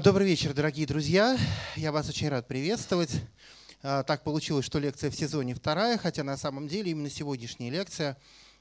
[0.00, 1.38] Добрый вечер, дорогие друзья.
[1.76, 3.10] Я вас очень рад приветствовать.
[3.82, 8.16] А, так получилось, что лекция в сезоне вторая, хотя на самом деле именно сегодняшняя лекция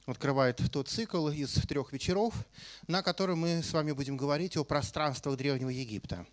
[0.05, 2.33] открывает тот цикл из трех вечеров,
[2.87, 6.27] на котором мы с вами будем говорить о пространствах Древнего Египта.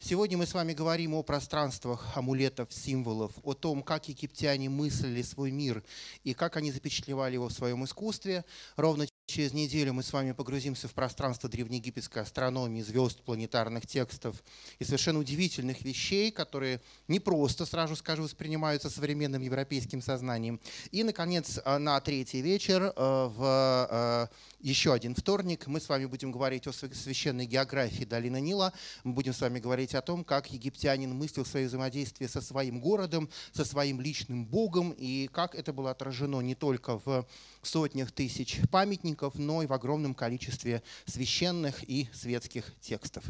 [0.00, 5.52] Сегодня мы с вами говорим о пространствах амулетов, символов, о том, как египтяне мыслили свой
[5.52, 5.84] мир
[6.24, 8.44] и как они запечатлевали его в своем искусстве.
[8.76, 14.42] Ровно Через неделю мы с вами погрузимся в пространство древнеегипетской астрономии, звезд, планетарных текстов
[14.80, 20.58] и совершенно удивительных вещей, которые не просто, сразу скажу, воспринимаются современным европейским сознанием.
[20.90, 24.26] И, наконец, э, на третий вечер, э, в э,
[24.60, 28.72] еще один вторник, мы с вами будем говорить о священной географии долины Нила.
[29.04, 33.30] Мы будем с вами говорить о том, как египтянин мыслил свое взаимодействие со своим городом,
[33.52, 37.26] со своим личным богом, и как это было отражено не только в
[37.62, 43.24] сотнях тысяч памятников, но и в огромном количестве священных и светских текстов.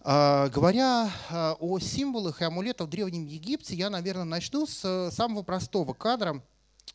[0.00, 5.42] А, говоря а, о символах и амулетах в Древнем Египте, я, наверное, начну с самого
[5.42, 6.42] простого кадра–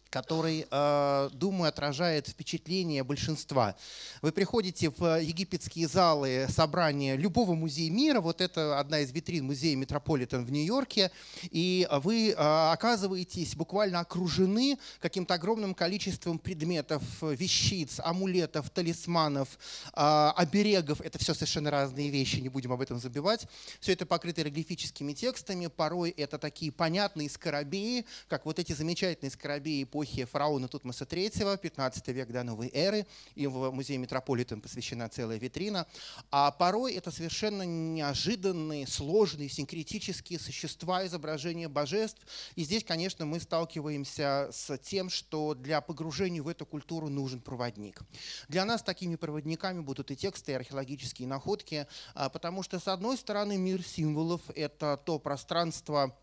[0.10, 3.76] который, э, думаю, отражает впечатление большинства.
[4.22, 9.76] Вы приходите в египетские залы собрания любого музея мира, вот это одна из витрин музея
[9.76, 11.12] Метрополитен в Нью-Йорке,
[11.44, 19.60] и вы э, оказываетесь буквально окружены каким-то огромным количеством предметов, вещиц, амулетов, талисманов,
[19.94, 21.02] э, оберегов.
[21.02, 23.46] Это все совершенно разные вещи, не будем об этом забивать.
[23.80, 29.84] Все это покрыто иероглифическими текстами, порой это такие понятные скоробеи, как вот эти замечательные скоробеи
[29.84, 33.06] по эпохи фараона Тутмоса III, 15 век до новой эры,
[33.36, 35.88] и в музее Метрополитен посвящена целая витрина.
[36.32, 42.22] А порой это совершенно неожиданные, сложные, синкретические существа, изображения божеств.
[42.56, 48.02] И здесь, конечно, мы сталкиваемся с тем, что для погружения в эту культуру нужен проводник.
[48.48, 53.18] Для нас такими проводниками будут и тексты, и археологические находки, а, потому что, с одной
[53.18, 56.16] стороны, мир символов– это то пространство,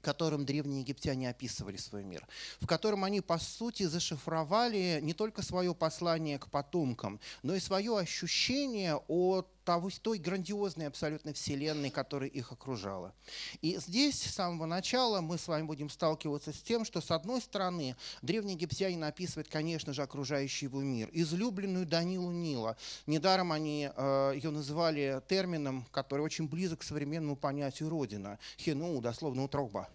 [0.00, 2.26] которым древние египтяне описывали свой мир,
[2.60, 7.98] в котором они, по сути, зашифровали не только свое послание к потомкам, но и свое
[7.98, 13.12] ощущение от того, той грандиозной абсолютно вселенной, которая их окружала.
[13.60, 17.42] И здесь с самого начала мы с вами будем сталкиваться с тем, что с одной
[17.42, 22.78] стороны древний египтянин описывает, конечно же, окружающий его мир, излюбленную Данилу Нила.
[23.06, 29.44] Недаром они э, ее называли термином, который очень близок к современному понятию «родина», хину, дословно
[29.44, 29.86] «утроба».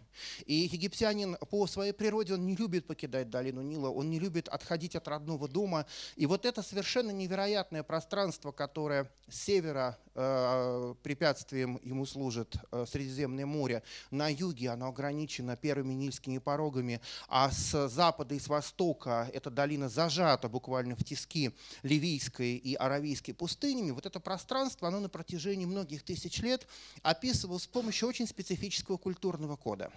[0.46, 4.96] И египтянин по своей природе, он не любит покидать долину Нила, он не любит отходить
[4.96, 5.86] от родного дома.
[6.16, 13.82] И вот это совершенно невероятное пространство, которое с севера препятствием ему служит э, Средиземное море,
[14.12, 19.90] на юге оно ограничено первыми нильскими порогами, а с запада и с востока эта долина
[19.90, 21.52] зажата буквально в тиски
[21.82, 23.92] Ливийской и Аравийской пустынями.
[23.92, 26.68] Вот это пространство, оно на протяжении многих тысяч лет
[27.02, 29.92] описывалось с помощью очень специфического культурного кода.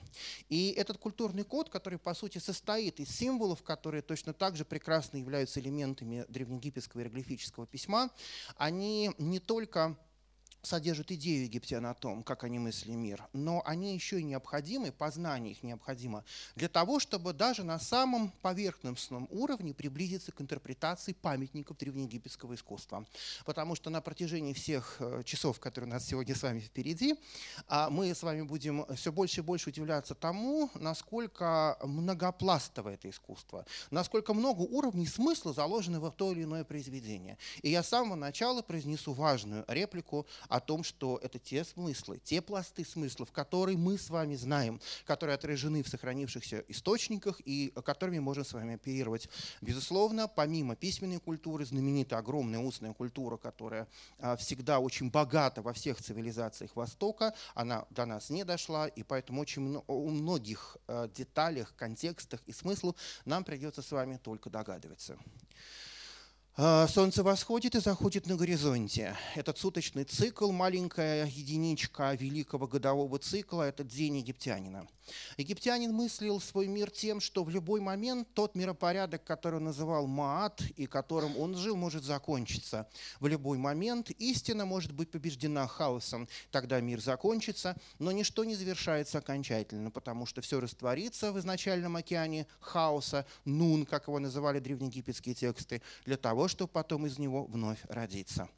[0.49, 5.19] И этот культурный код, который по сути состоит из символов, которые точно так же прекрасно
[5.19, 8.11] являются элементами древнеегипетского иероглифического письма,
[8.57, 9.97] они не только
[10.67, 15.53] содержат идею египтян о том, как они мыслили мир, но они еще и необходимы, познание
[15.53, 16.25] их необходимо
[16.57, 23.07] для того, чтобы даже на самом поверхностном уровне приблизиться к интерпретации памятников древнеегипетского искусства.
[23.45, 27.15] Потому что на протяжении всех э, часов, которые у нас сегодня с вами впереди,
[27.69, 33.65] а, мы с вами будем все больше и больше удивляться тому, насколько многопластово это искусство,
[33.91, 37.39] насколько много уровней смысла заложено в то или иное произведение.
[37.63, 42.41] И я с самого начала произнесу важную реплику о том, что это те смыслы, те
[42.41, 48.45] пласты смыслов, которые мы с вами знаем, которые отражены в сохранившихся источниках и которыми можем
[48.45, 49.29] с вами оперировать.
[49.61, 56.01] Безусловно, помимо письменной культуры, знаменитая огромная устная культура, которая а, всегда очень богата во всех
[56.01, 62.43] цивилизациях Востока, она до нас не дошла, и поэтому очень у многих а, деталях, контекстах
[62.47, 65.19] и смыслов нам придется с вами только догадываться.
[66.59, 69.15] А, солнце восходит и заходит на горизонте.
[69.35, 74.89] Этот суточный цикл, маленькая единичка великого годового цикла, это день египтянина.
[75.37, 80.63] Египтянин мыслил свой мир тем, что в любой момент тот миропорядок, который он называл Маат
[80.77, 82.89] и которым он жил, может закончиться.
[83.21, 89.19] В любой момент истина может быть побеждена хаосом, тогда мир закончится, но ничто не завершается
[89.19, 95.83] окончательно, потому что все растворится в изначальном океане хаоса, нун, как его называли древнеегипетские тексты,
[96.05, 98.49] для того, чтобы потом из него вновь родиться.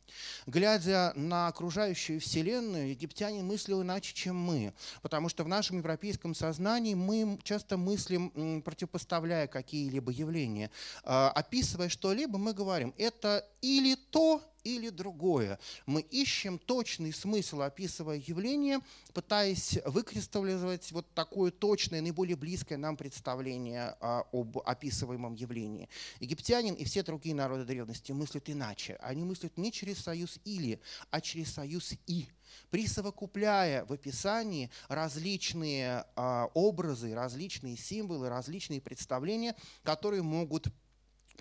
[0.47, 6.95] Глядя на окружающую Вселенную, египтяне мыслил иначе, чем мы, потому что в нашем европейском сознании
[6.95, 10.71] мы часто мыслим, противопоставляя какие-либо явления.
[11.05, 15.59] А, описывая что-либо, мы говорим, это или то, или другое.
[15.87, 18.81] Мы ищем точный смысл, описывая явление,
[19.15, 25.89] пытаясь выкристаллизовать вот такое точное, наиболее близкое нам представление а, об описываемом явлении.
[26.21, 28.97] Египтянин и все другие народы древности мыслят иначе.
[29.01, 30.81] Они мыслят не через союз «или»,
[31.11, 32.29] а через союз «и»
[32.71, 40.69] присовокупляя в описании различные а, образы, различные символы, различные представления, которые могут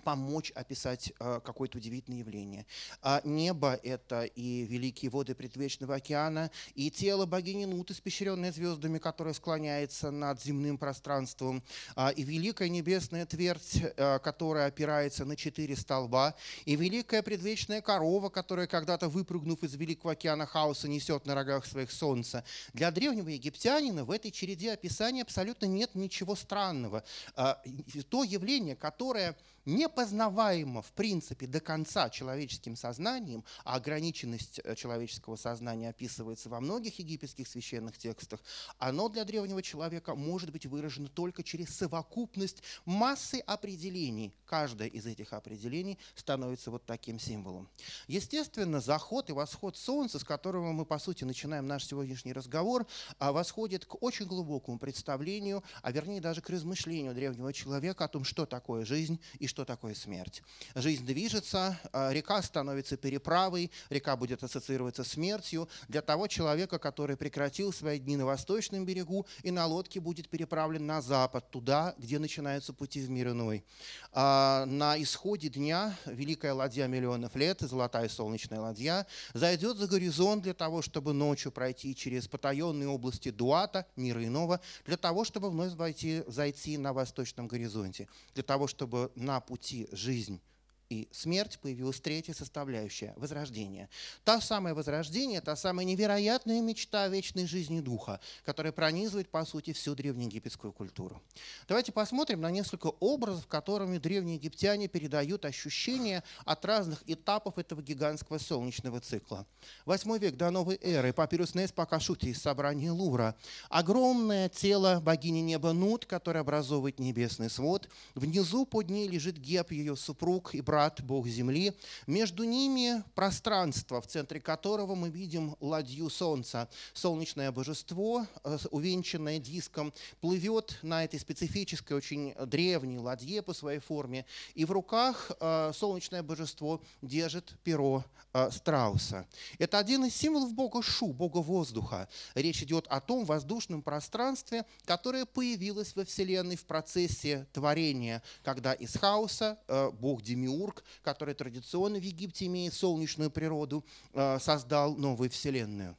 [0.01, 2.65] помочь описать э, какое-то удивительное явление.
[3.01, 9.33] А небо— это и великие воды предвечного океана, и тело богини Нут, испещренное звездами, которое
[9.33, 11.63] склоняется над земным пространством,
[11.95, 16.35] а, и великая небесная твердь, э, которая опирается на четыре столба,
[16.65, 21.91] и великая предвечная корова, которая когда-то, выпрыгнув из великого океана хаоса, несет на рогах своих
[21.91, 22.43] солнца.
[22.73, 27.03] Для древнего египтянина в этой череде описаний абсолютно нет ничего странного.
[27.35, 27.61] А,
[28.09, 29.35] то явление, которое
[29.67, 36.99] непознаваемо в принципе до конца человеческим сознанием, а ограниченность э, человеческого сознания описывается во многих
[36.99, 38.39] египетских священных текстах,
[38.79, 44.33] оно для древнего человека может быть выражено только через совокупность массы определений.
[44.45, 47.69] Каждое из этих определений становится вот таким символом.
[48.07, 52.87] Естественно, заход и восход солнца, с которого мы, по сути, начинаем наш сегодняшний разговор,
[53.19, 58.23] а, восходит к очень глубокому представлению, а вернее даже к размышлению древнего человека о том,
[58.23, 60.43] что такое жизнь и что что такое смерть.
[60.75, 65.67] Жизнь движется, а, река становится переправой, река будет ассоциироваться смертью.
[65.87, 70.85] Для того человека, который прекратил свои дни на восточном берегу и на лодке будет переправлен
[70.85, 73.63] на запад, туда, где начинаются пути в мир иной.
[74.11, 80.53] А, на исходе дня великая ладья миллионов лет, золотая солнечная ладья, зайдет за горизонт для
[80.53, 86.23] того, чтобы ночью пройти через потаенные области Дуата, мира иного, для того, чтобы вновь войти,
[86.27, 90.41] зайти на восточном горизонте, для того, чтобы на пути жизнь
[90.89, 93.89] и смерть появилась третья составляющая– возрождение.
[94.23, 99.73] Та самое возрождение, та самая невероятная мечта о вечной жизни духа, которая пронизывает, по сути,
[99.73, 101.21] всю древнеегипетскую культуру.
[101.67, 108.37] Давайте посмотрим на несколько образов, которыми древние египтяне передают ощущения от разных этапов этого гигантского
[108.37, 109.45] солнечного цикла.
[109.85, 113.35] Восьмой век до новой эры, папирус Нес Пакашути из собрания Лувра.
[113.69, 117.89] Огромное тело богини неба Нут, которое образовывает небесный свод.
[118.15, 121.73] Внизу под ней лежит Геб, ее супруг и брат брат, Бог земли.
[122.05, 126.69] Между ними пространство, в центре которого мы видим ладью солнца.
[126.93, 129.91] Солнечное божество, э, увенчанное диском,
[130.21, 134.23] плывет на этой специфической, очень древней ладье по своей форме.
[134.53, 138.03] И в руках э, солнечное божество держит перо
[138.33, 139.25] э, страуса.
[139.57, 142.07] Это один из символов бога Шу, бога воздуха.
[142.35, 148.93] Речь идет о том воздушном пространстве, которое появилось во Вселенной в процессе творения, когда из
[148.95, 149.57] хаоса
[149.99, 153.83] бог Демиур Демиург, который традиционно в Египте имеет солнечную природу,
[154.13, 155.95] э, создал новую вселенную.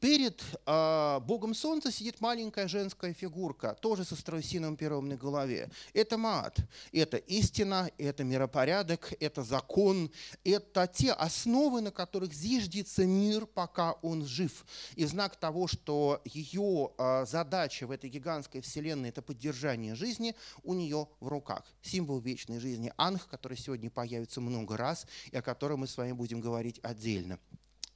[0.00, 5.70] Перед э, богом солнца сидит маленькая женская фигурка, тоже со страусиным пером на голове.
[5.92, 6.58] Это Маат.
[6.92, 10.10] Это истина, это миропорядок, это закон,
[10.44, 14.64] это те основы, на которых зиждется мир, пока он жив.
[14.96, 20.74] И знак того, что ее э, задача в этой гигантской вселенной– это поддержание жизни, у
[20.74, 21.64] нее в руках.
[21.82, 26.12] Символ вечной жизни Анх, который сегодня появится много раз и о котором мы с вами
[26.12, 27.38] будем говорить отдельно.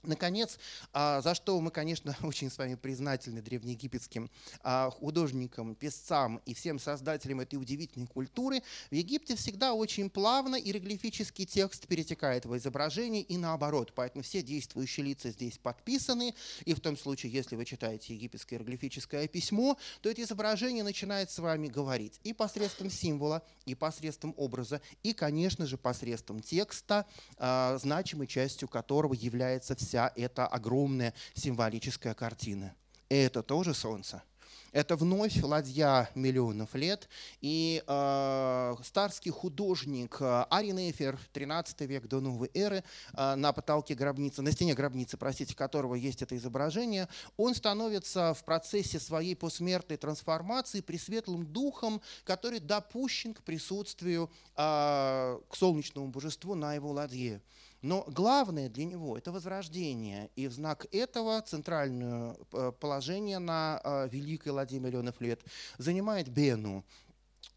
[0.07, 0.59] Наконец,
[0.93, 4.31] а, за что мы, конечно, очень с вами признательны древнеегипетским
[4.63, 11.47] а, художникам, песцам и всем создателям этой удивительной культуры, в Египте всегда очень плавно иероглифический
[11.47, 13.93] текст перетекает в изображение и наоборот.
[13.95, 16.35] Поэтому все действующие лица здесь подписаны,
[16.65, 21.39] и в том случае, если вы читаете египетское иероглифическое письмо, то это изображение начинает с
[21.39, 27.07] вами говорить и посредством символа, и посредством образа, и, конечно же, посредством текста,
[27.37, 32.75] а, значимой частью которого является вся вся эта огромная символическая картина.
[33.09, 34.25] Это тоже солнце.
[34.73, 37.09] Это вновь ладья миллионов лет.
[37.41, 42.83] И э, старский художник э, Аринефер, 13 век до новой эры,
[43.17, 48.43] э, на потолке гробницы, на стене гробницы, простите, которого есть это изображение, он становится в
[48.43, 56.75] процессе своей посмертной трансформации пресветлым духом, который допущен к присутствию, э, к солнечному божеству на
[56.75, 57.41] его ладье.
[57.85, 60.31] Но главное для него– это возрождение.
[60.37, 65.43] И в знак этого центральное э, положение на э, Великой Ладье миллионов лет
[65.77, 66.83] занимает Бену.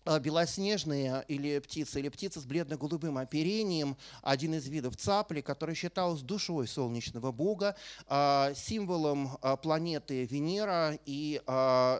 [0.08, 6.24] А, белоснежные или птицы, или птицы с бледно-голубым оперением, один из видов цапли, который считался
[6.24, 7.76] душой солнечного бога,
[8.08, 11.42] а, символом а, планеты Венера и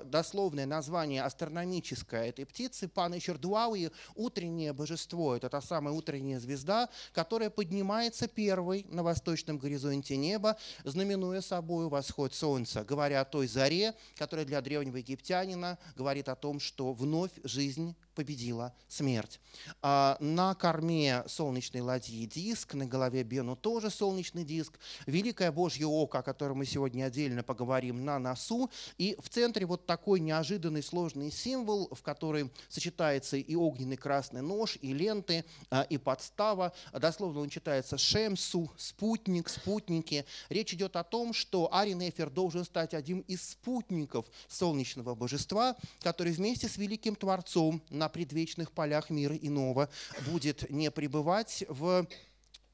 [0.06, 5.36] дословное название астрономическое этой птицы Паны Чердуауи– утреннее божество.
[5.36, 12.34] Это та самая утренняя звезда, которая поднимается первой на восточном горизонте неба, знаменуя собой восход
[12.34, 17.97] солнца, говоря о той заре, которая для древнего египтянина говорит о том, что вновь жизнь
[18.18, 19.40] победила смерть.
[19.84, 26.20] А на корме солнечной ладьи диск, на голове Бену тоже солнечный диск, великое Божье око,
[26.20, 31.32] о котором мы сегодня отдельно поговорим, на носу, и в центре вот такой неожиданный сложный
[31.32, 36.74] символ, в который сочетается и огненный красный нож, и ленты, а, и подстава.
[36.92, 40.26] Дословно он читается «шемсу», «спутник», «спутники».
[40.50, 46.68] Речь идет о том, что Аринефер должен стать одним из спутников солнечного божества, который вместе
[46.68, 49.90] с великим Творцом на предвечных полях мира иного
[50.28, 52.08] будет не пребывать в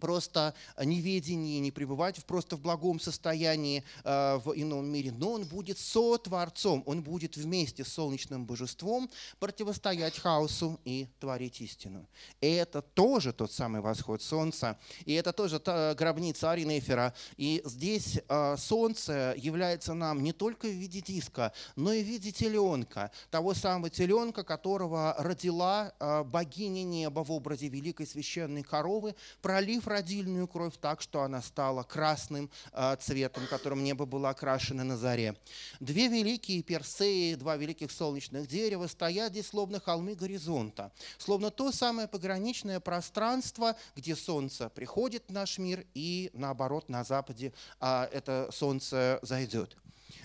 [0.03, 5.77] просто неведении, не пребывать просто в благом состоянии э, в ином мире, но он будет
[5.77, 12.05] сотворцом, он будет вместе с солнечным божеством противостоять хаосу и творить истину.
[12.41, 17.13] И это тоже тот самый восход солнца, и это тоже та гробница Аринефера.
[17.38, 22.33] И здесь э, солнце является нам не только в виде диска, но и в виде
[22.33, 29.88] теленка, того самого теленка, которого родила э, богиня неба в образе великой священной коровы, пролив
[29.94, 35.36] родильную кровь так, что она стала красным а, цветом, которым небо было окрашено на заре.
[35.80, 42.08] Две великие персеи, два великих солнечных дерева стоят здесь словно холмы горизонта, словно то самое
[42.08, 49.20] пограничное пространство, где солнце приходит в наш мир и наоборот на западе а, это солнце
[49.22, 49.78] зайдет.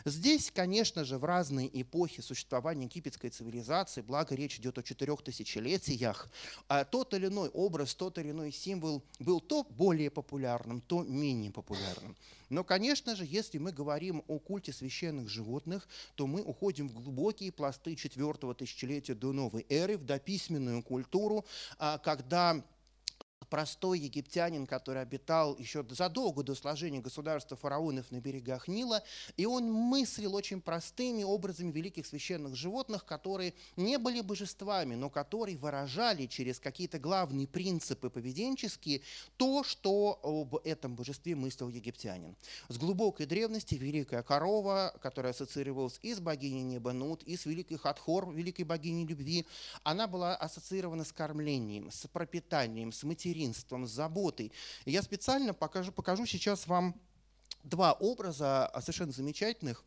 [0.04, 6.28] Здесь, конечно же, в разные эпохи существования египетской цивилизации, благо речь идет о четырех тысячелетиях,
[6.68, 11.50] а тот или иной образ, тот или иной символ был то более популярным, то менее
[11.50, 12.16] популярным.
[12.48, 17.52] Но, конечно же, если мы говорим о культе священных животных, то мы уходим в глубокие
[17.52, 21.44] пласты четвертого тысячелетия до новой эры, в дописьменную культуру,
[21.78, 22.62] а, когда
[23.48, 29.02] простой египтянин, который обитал еще задолго до сложения государства фараонов на берегах Нила,
[29.36, 35.56] и он мыслил очень простыми образами великих священных животных, которые не были божествами, но которые
[35.56, 39.00] выражали через какие-то главные принципы поведенческие
[39.36, 42.36] то, что об этом божестве мыслил египтянин.
[42.68, 47.78] С глубокой древности великая корова, которая ассоциировалась и с богиней неба Нут, и с великой
[47.78, 49.46] Хатхор, великой богиней любви,
[49.84, 54.52] она была ассоциирована с кормлением, с пропитанием, с материей, материнством, с заботой.
[54.84, 56.94] И я специально покажу, покажу сейчас вам
[57.64, 59.84] два образа а, совершенно замечательных.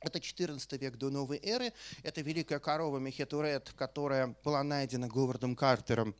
[0.00, 1.72] Это 14 век до новой эры.
[2.02, 6.14] Это великая корова Мехетурет, которая была найдена Говардом Картером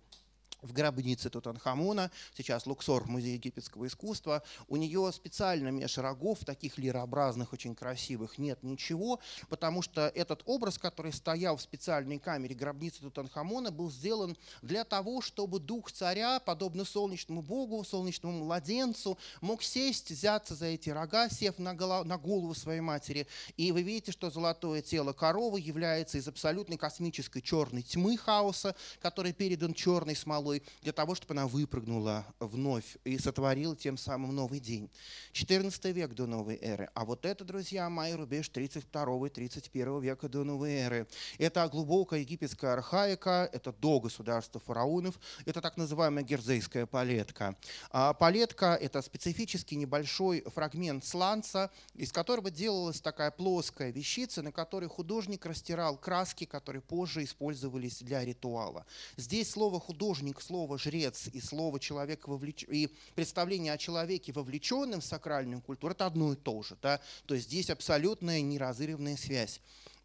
[0.62, 4.42] в гробнице Тутанхамона, сейчас Луксор, музей египетского искусства.
[4.68, 10.78] У нее специально меж рогов, таких лирообразных, очень красивых, нет ничего, потому что этот образ,
[10.78, 16.84] который стоял в специальной камере гробницы Тутанхамона, был сделан для того, чтобы дух царя, подобно
[16.84, 22.54] солнечному богу, солнечному младенцу, мог сесть, взяться за эти рога, сев на голову, на голову
[22.54, 23.26] своей матери.
[23.56, 29.32] И вы видите, что золотое тело коровы является из абсолютной космической черной тьмы хаоса, который
[29.32, 34.60] передан черной смолой, силой для того, чтобы она выпрыгнула вновь и сотворила тем самым новый
[34.60, 34.90] день.
[35.32, 36.90] 14 век до новой эры.
[36.94, 41.06] А вот это, друзья мои, рубеж 32-31 века до новой эры.
[41.38, 47.56] Это глубокая египетская архаика, это до государства фараонов, это так называемая герзейская палетка.
[47.90, 54.88] А палетка– это специфический небольшой фрагмент сланца, из которого делалась такая плоская вещица, на которой
[54.88, 58.84] художник растирал краски, которые позже использовались для ритуала.
[59.16, 62.64] Здесь слово «художник» слово «жрец» и слово «человек» вовлеч...
[62.64, 66.76] и представление о человеке, вовлеченном в сакральную культуру, это одно и то же.
[66.82, 67.00] Да?
[67.26, 69.60] То есть здесь абсолютная неразрывная связь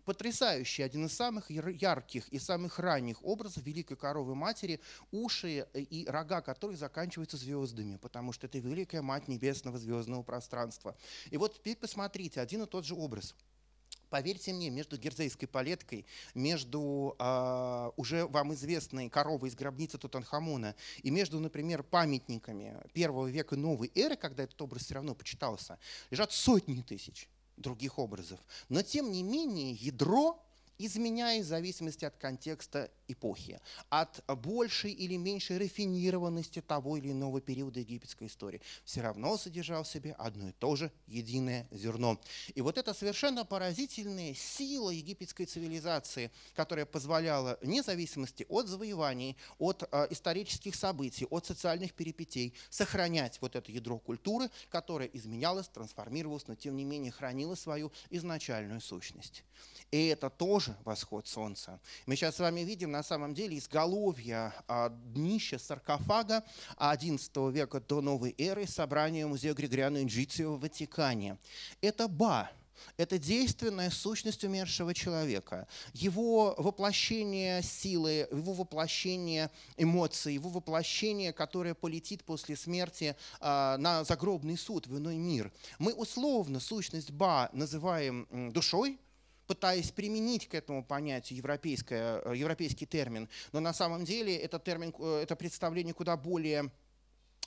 [0.08, 4.80] потрясающий, один из самых ярких и самых ранних образов Великой Коровы Матери,
[5.12, 10.96] уши и рога которой заканчиваются звездами, потому что это Великая Мать Небесного звездного пространства.
[11.30, 13.36] И вот теперь посмотрите, один и тот же образ–
[14.10, 21.10] Поверьте мне, между герзейской палеткой, между э, уже вам известной коровой из гробницы Тутанхамона и
[21.10, 25.78] между, например, памятниками первого века новой эры, когда этот образ все равно почитался,
[26.10, 28.40] лежат сотни тысяч других образов.
[28.70, 30.44] Но тем не менее ядро
[30.78, 37.80] изменяясь в зависимости от контекста эпохи, от большей или меньшей рафинированности того или иного периода
[37.80, 42.20] египетской истории, все равно содержал в себе одно и то же единое зерно.
[42.54, 49.88] И вот эта совершенно поразительная сила египетской цивилизации, которая позволяла, вне зависимости от завоеваний, от
[49.92, 56.56] э, исторических событий, от социальных перипетий, сохранять вот это ядро культуры, которое изменялось, трансформировалось, но
[56.56, 59.44] тем не менее хранило свою изначальную сущность.
[59.92, 61.80] И это тоже восход солнца.
[62.06, 66.44] Мы сейчас с вами видим на самом деле изголовья а, днища саркофага
[66.78, 71.38] XI века до новой эры собрания музея Григориана Инджицио в Ватикане.
[71.82, 72.50] Это Ба,
[72.98, 75.68] это действенная сущность умершего человека.
[75.94, 84.58] Его воплощение силы, его воплощение эмоций, его воплощение, которое полетит после смерти э, на загробный
[84.58, 85.52] суд в иной мир.
[85.80, 89.00] Мы условно сущность Ба называем душой,
[89.48, 93.30] пытаясь применить к этому понятию европейское, э, европейский термин.
[93.54, 96.70] Но на самом деле этот термин, э, это представление куда более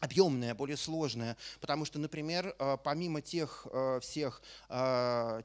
[0.01, 3.67] объемное, более сложное, потому что, например, э, помимо тех
[4.01, 4.43] всех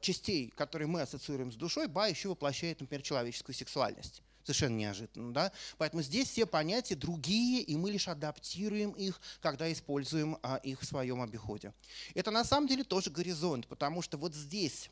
[0.00, 5.34] частей, которые мы ассоциируем с душой, Ба еще воплощает, например, человеческую сексуальность совершенно неожиданно.
[5.34, 5.52] Да?
[5.76, 11.20] Поэтому здесь все понятия другие, и мы лишь адаптируем их, когда используем их в своем
[11.20, 11.74] обиходе.
[12.14, 14.88] Это на самом деле тоже горизонт, потому что вот здесь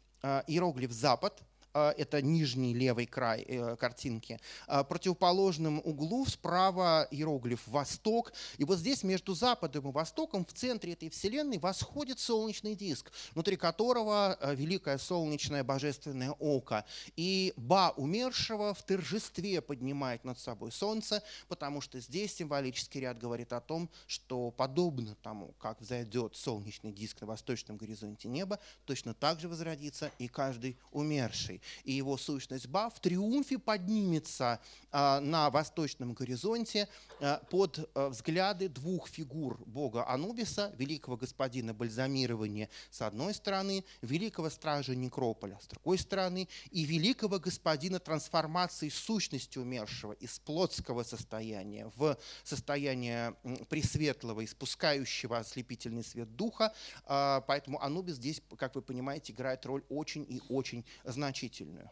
[0.48, 1.44] иероглиф «запад», а,
[1.74, 4.40] это нижний левый край э, картинки.
[4.68, 8.32] А, противоположном углу справа иероглиф «Восток».
[8.58, 13.56] И вот здесь между Западом и Востоком в центре этой вселенной восходит солнечный диск, внутри
[13.56, 16.84] которого э, великое солнечное божественное око.
[17.16, 23.52] И Ба умершего в торжестве поднимает над собой солнце, потому что здесь символический ряд говорит
[23.52, 29.40] о том, что подобно тому, как взойдет солнечный диск на восточном горизонте неба, точно так
[29.40, 36.14] же возродится и каждый умерший и его сущность Ба в триумфе поднимется а, на восточном
[36.14, 36.88] горизонте
[37.20, 44.50] а, под а, взгляды двух фигур бога Анубиса, великого господина бальзамирования с одной стороны, великого
[44.50, 52.16] стража Некрополя с другой стороны, и великого господина трансформации сущности умершего из плотского состояния в
[52.42, 53.34] состояние
[53.68, 56.72] пресветлого, испускающего ослепительный свет духа.
[57.06, 61.90] Поэтому Анубис здесь, как вы понимаете, играет роль очень и очень значительную значительную.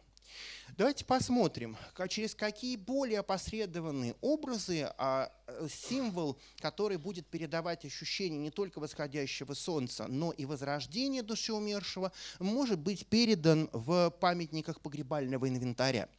[0.77, 1.77] Давайте посмотрим,
[2.09, 9.53] через какие более опосредованные образы а, э, символ, который будет передавать ощущение не только восходящего
[9.53, 16.09] солнца, но и возрождения души умершего, может быть передан в памятниках погребального инвентаря.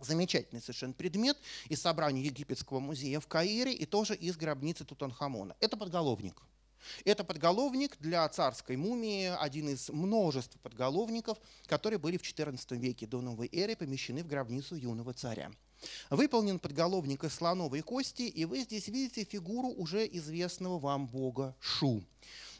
[0.00, 1.38] Замечательный совершенно предмет
[1.70, 5.56] из собрания Египетского музея в Каире и тоже из гробницы Тутанхамона.
[5.60, 6.42] Это подголовник–
[7.04, 13.20] это подголовник для царской мумии, один из множества подголовников, которые были в XIV веке до
[13.20, 15.50] новой эры помещены в гробницу юного царя.
[16.10, 22.02] Выполнен подголовник из слоновой кости, и вы здесь видите фигуру уже известного вам бога Шу.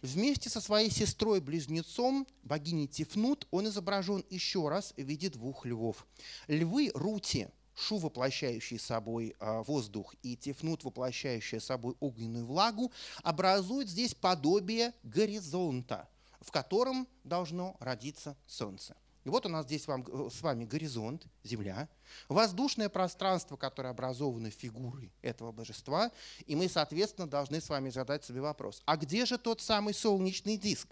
[0.03, 6.07] Вместе со своей сестрой-близнецом, богиней Тифнут, он изображен еще раз в виде двух львов.
[6.47, 12.91] Львы Рути– Шу, воплощающий собой а, воздух, и Тефнут, воплощающий собой огненную влагу,
[13.23, 16.09] образуют здесь подобие горизонта,
[16.41, 18.97] в котором должно родиться Солнце.
[19.25, 21.89] И вот у нас здесь вам, э, с вами горизонт, Земля,
[22.29, 26.13] воздушное пространство, которое образовано фигурой этого божества,
[26.47, 30.57] и мы, соответственно, должны с вами задать себе вопрос, а где же тот самый солнечный
[30.57, 30.89] диск?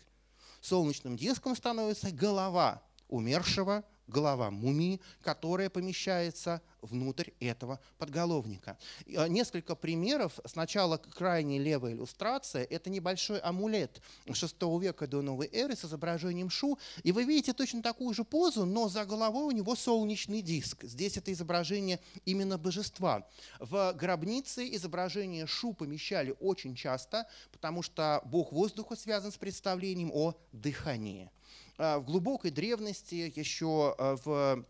[0.60, 8.78] Солнечным диском становится голова умершего голова мумии, которая помещается внутрь этого подголовника.
[9.16, 10.38] А, несколько примеров.
[10.44, 12.64] Сначала крайне левая иллюстрация.
[12.64, 16.78] Это небольшой амулет VI века до новой эры с изображением Шу.
[17.02, 20.84] И вы видите точно такую же позу, но за головой у него солнечный диск.
[20.84, 23.26] Здесь это изображение именно божества.
[23.58, 30.34] В гробнице изображение Шу помещали очень часто, потому что бог воздуха связан с представлением о
[30.52, 31.30] дыхании.
[31.76, 34.64] А, в глубокой древности, еще а, в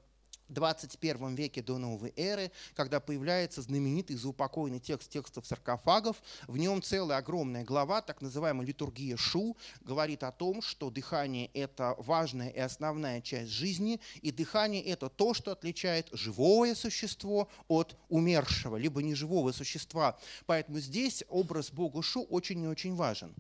[0.48, 6.22] 21 веке до новой эры, когда появляется знаменитый заупокойный текст текстов саркофагов.
[6.46, 11.94] В нем целая огромная глава, так называемая литургия Шу, говорит о том, что дыхание– это
[11.98, 18.76] важная и основная часть жизни, и дыхание– это то, что отличает живое существо от умершего,
[18.76, 20.18] либо неживого существа.
[20.46, 23.34] Поэтому здесь образ Бога Шу очень и очень важен.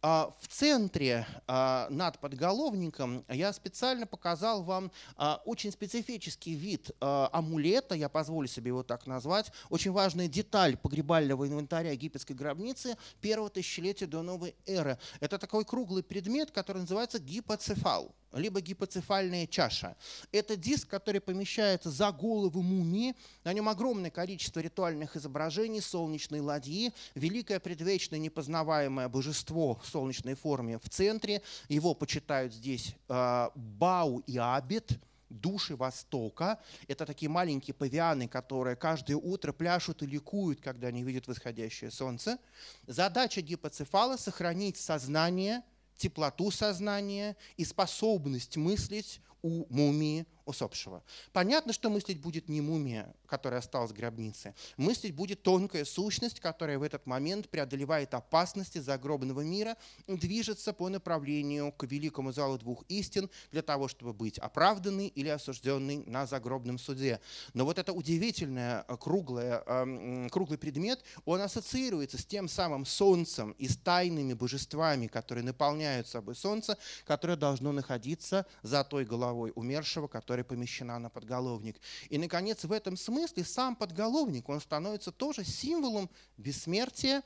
[0.00, 7.94] А, в центре а, над подголовником я специально показал вам а, очень специфический вид амулета,
[7.94, 14.06] я позволю себе его так назвать, очень важная деталь погребального инвентаря египетской гробницы первого тысячелетия
[14.06, 14.98] до новой эры.
[15.20, 18.14] Это такой круглый предмет, который называется гипоцефал.
[18.32, 19.96] Либо гипоцефальная чаша.
[20.32, 23.14] Это диск, который помещается за голову мумии.
[23.44, 30.78] На нем огромное количество ритуальных изображений солнечной ладьи, великое предвечное непознаваемое божество в солнечной форме
[30.78, 31.42] в центре.
[31.68, 34.98] Его почитают здесь э, Бау и Абит,
[35.30, 36.58] души Востока.
[36.86, 42.38] Это такие маленькие павианы, которые каждое утро пляшут и ликуют, когда они видят восходящее солнце.
[42.86, 45.62] Задача гипоцефала– сохранить сознание,
[45.98, 51.02] теплоту сознания и способность мыслить у мумии усопшего.
[51.32, 54.54] Понятно, что мыслить будет не мумия, которая осталась в гробнице.
[54.76, 61.72] Мыслить будет тонкая сущность, которая в этот момент преодолевает опасности загробного мира движется по направлению
[61.72, 67.20] к великому залу двух истин для того, чтобы быть оправданной или осужденной на загробном суде.
[67.54, 73.52] Но вот это удивительное э, круглое, эм, круглый предмет, он ассоциируется с тем самым солнцем
[73.58, 80.08] и с тайными божествами, которые наполняют собой солнце, которое должно находиться за той головой умершего,
[80.08, 81.80] который которая помещена на подголовник.
[82.10, 87.22] И, наконец, в этом смысле сам подголовник, он становится тоже символом бессмертия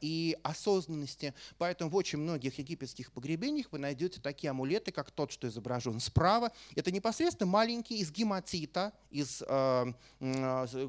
[0.00, 1.34] и осознанности.
[1.58, 6.52] Поэтому в очень многих египетских погребениях вы найдете такие амулеты, как тот, что изображен справа.
[6.74, 10.88] Это непосредственно маленький из гематита, из э, э,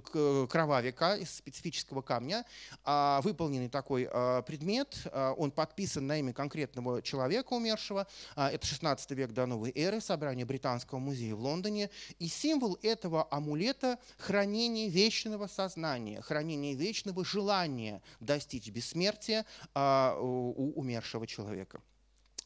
[0.50, 2.46] кровавика, из специфического камня,
[2.86, 4.98] э, выполненный такой э, предмет.
[5.06, 8.08] Э, он подписан на имя конкретного человека умершего.
[8.36, 11.90] Э, это 16 век до новой эры, собрание Британского музея в Лондоне.
[12.20, 21.26] И символ этого амулета– хранение вечного сознания, хранение вечного желания достичь бессмертия а, у умершего
[21.26, 21.82] человека.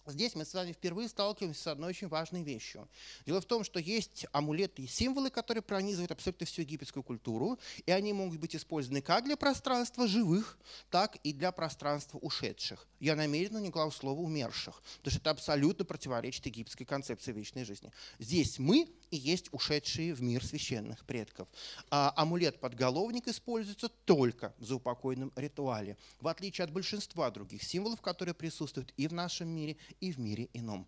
[0.08, 2.90] Здесь мы с вами впервые сталкиваемся с одной очень важной вещью.
[3.28, 7.92] Дело в том, что есть амулеты и символы, которые пронизывают абсолютно всю египетскую культуру, и
[7.92, 10.58] они могут быть использованы как для пространства живых,
[10.90, 12.88] так и для пространства ушедших.
[13.00, 17.92] Я намеренно не клал слово умерших, потому что это абсолютно противоречит египетской концепции вечной жизни.
[18.18, 21.48] Здесь мы и есть ушедшие в мир священных предков.
[21.90, 28.94] А амулет-подголовник используется только в заупокойном ритуале, в отличие от большинства других символов, которые присутствуют
[28.98, 30.88] и в нашем мире, и в мире ином.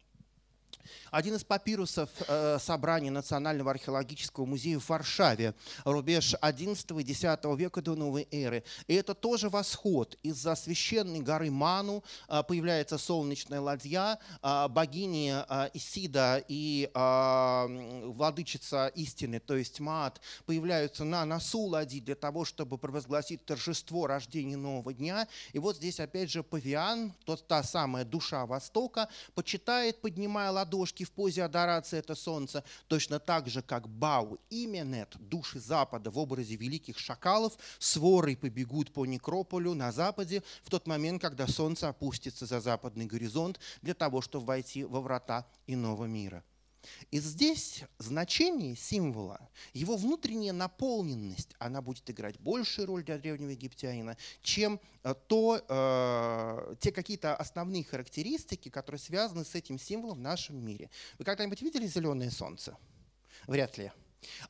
[1.11, 5.53] Один из папирусов э, собрания Национального археологического музея в Варшаве,
[5.85, 8.63] рубеж 11 и 10 века до новой эры.
[8.87, 10.17] И это тоже восход.
[10.23, 18.87] Из-за священной горы Ману э, появляется солнечная ладья, э, богини э, Исида и э, владычица
[18.87, 24.93] истины, то есть Маат, появляются на носу ладьи для того, чтобы провозгласить торжество рождения нового
[24.93, 25.27] дня.
[25.53, 31.03] И вот здесь опять же павиан, тот, та самая душа Востока, почитает, поднимая ладонь ладошки
[31.03, 36.17] в позе адорации это солнце, точно так же, как Бау и Менет, души Запада в
[36.17, 42.45] образе великих шакалов, сворой побегут по некрополю на Западе в тот момент, когда солнце опустится
[42.45, 46.43] за западный горизонт для того, чтобы войти во врата иного мира.
[47.11, 54.17] И здесь значение символа, его внутренняя наполненность, она будет играть большую роль для древнего египтянина,
[54.41, 60.63] чем э, то, э, те какие-то основные характеристики, которые связаны с этим символом в нашем
[60.63, 60.89] мире.
[61.17, 62.77] Вы когда-нибудь видели зеленое солнце?
[63.47, 63.91] Вряд ли.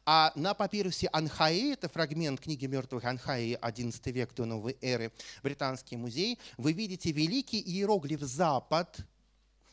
[0.05, 5.97] А на папирусе Анхаи, это фрагмент книги мертвых Анхаи, 11 век до новой эры, Британский
[5.97, 8.99] музей, вы видите великий иероглиф «Запад»,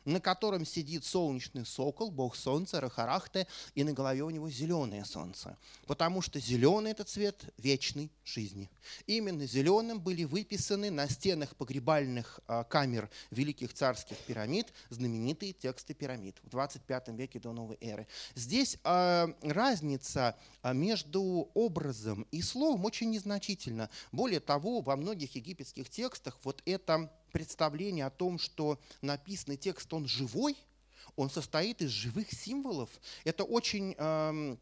[0.04, 5.56] на котором сидит солнечный сокол, бог солнца, Рахарахте, и на голове у него зеленое солнце.
[5.86, 8.70] Потому что зеленый– это цвет вечной жизни.
[9.06, 16.36] Именно зеленым были выписаны на стенах погребальных а, камер великих царских пирамид знаменитые тексты пирамид
[16.42, 18.06] в 25 веке до новой эры.
[18.34, 23.90] Здесь а, разница а, между образом и словом очень незначительна.
[24.12, 30.06] Более того, во многих египетских текстах вот это представление о том, что написанный текст, он
[30.06, 30.56] живой,
[31.16, 32.90] он состоит из живых символов.
[33.24, 33.94] Это очень...
[33.98, 34.58] Эм,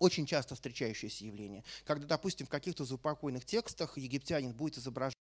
[0.00, 1.62] очень часто встречающееся явление.
[1.84, 4.74] Когда, допустим, в каких-то заупокойных текстах египтянин будет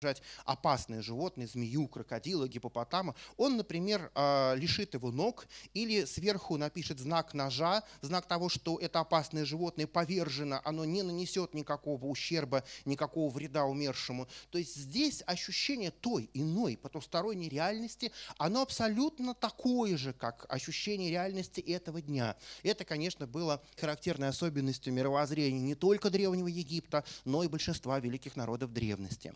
[0.03, 6.99] изображать опасное животное, змею, крокодила, гипопотама, он, например, а, лишит его ног или сверху напишет
[6.99, 13.29] знак ножа, знак того, что это опасное животное повержено, оно не нанесет никакого ущерба, никакого
[13.31, 14.27] вреда умершему.
[14.49, 21.61] То есть здесь ощущение той иной потусторонней реальности, оно абсолютно такое же, как ощущение реальности
[21.61, 22.35] этого дня.
[22.63, 28.73] Это, конечно, было характерной особенностью мировоззрения не только Древнего Египта, но и большинства великих народов
[28.73, 29.33] древности.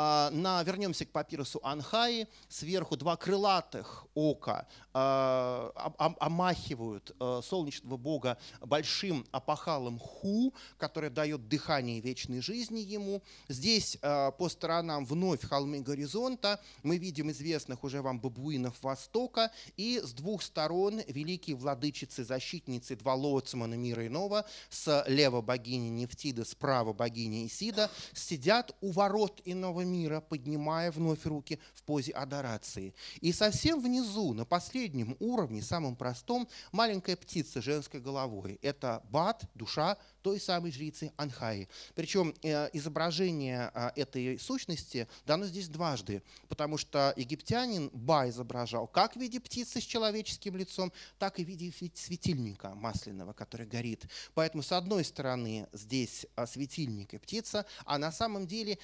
[0.00, 2.28] А, на, вернемся к папирусу Анхаи.
[2.48, 5.72] Сверху два крылатых ока а,
[6.20, 13.24] омахивают а, солнечного бога большим опахалом ху, который дает дыхание вечной жизни ему.
[13.48, 16.60] Здесь по сторонам вновь холмы горизонта.
[16.84, 19.50] Мы видим известных уже вам бабуинов Востока.
[19.76, 26.92] И с двух сторон великие владычицы, защитницы, два лоцмана мира иного, слева богини Нефтида, справа
[26.92, 32.94] богини Исида, сидят у ворот иного мира, поднимая вновь руки в позе адорации.
[33.20, 38.58] И совсем внизу, на последнем уровне, самом простом, маленькая птица женской головой.
[38.62, 41.68] Это бат, душа той самой жрицы Анхаи.
[41.94, 49.14] Причем э, изображение э, этой сущности дано здесь дважды, потому что египтянин Ба изображал как
[49.14, 54.06] в виде птицы с человеческим лицом, так и в виде светильника масляного, который горит.
[54.34, 58.78] Поэтому, с одной стороны, здесь э, светильник и птица, а на самом деле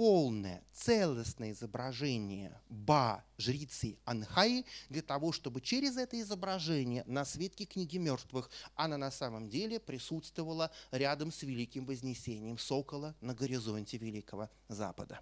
[0.00, 7.98] полное, целостное изображение Ба, жрицы Анхаи, для того, чтобы через это изображение на свитке книги
[7.98, 15.20] мертвых она на самом деле присутствовала рядом с великим вознесением сокола на горизонте Великого Запада.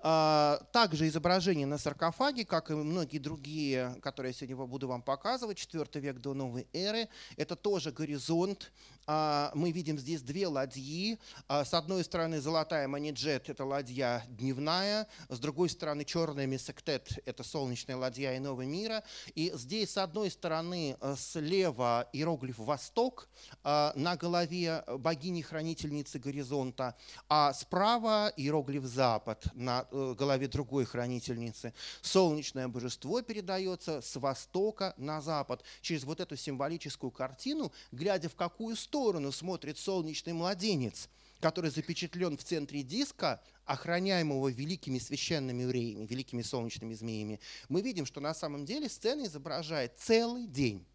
[0.00, 5.58] А, также изображение на саркофаге, как и многие другие, которые я сегодня буду вам показывать,
[5.58, 7.08] 4 век до новой эры.
[7.36, 8.70] Это тоже горизонт.
[9.10, 11.18] А, мы видим здесь две ладьи.
[11.48, 15.08] А, с одной стороны золотая манеджет– это ладья дневная.
[15.28, 19.02] С другой стороны черная мессектет– это солнечная ладья иного мира.
[19.34, 23.28] И здесь с одной стороны слева иероглиф «Восток»
[23.64, 26.94] на голове богини-хранительницы горизонта,
[27.28, 31.72] а справа иероглиф «Запад» на Э, голове другой хранительницы.
[32.02, 35.64] Солнечное божество передается с востока на запад.
[35.80, 38.97] Через вот эту символическую картину, глядя в какую сторону
[39.32, 41.08] смотрит солнечный младенец,
[41.40, 48.20] который запечатлен в центре диска, охраняемого великими священными евреями, великими солнечными змеями, мы видим, что
[48.20, 50.86] на самом деле сцена изображает целый день.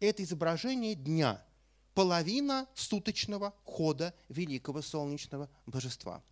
[0.00, 1.42] Это изображение дня,
[1.94, 6.22] половина суточного хода великого солнечного божества.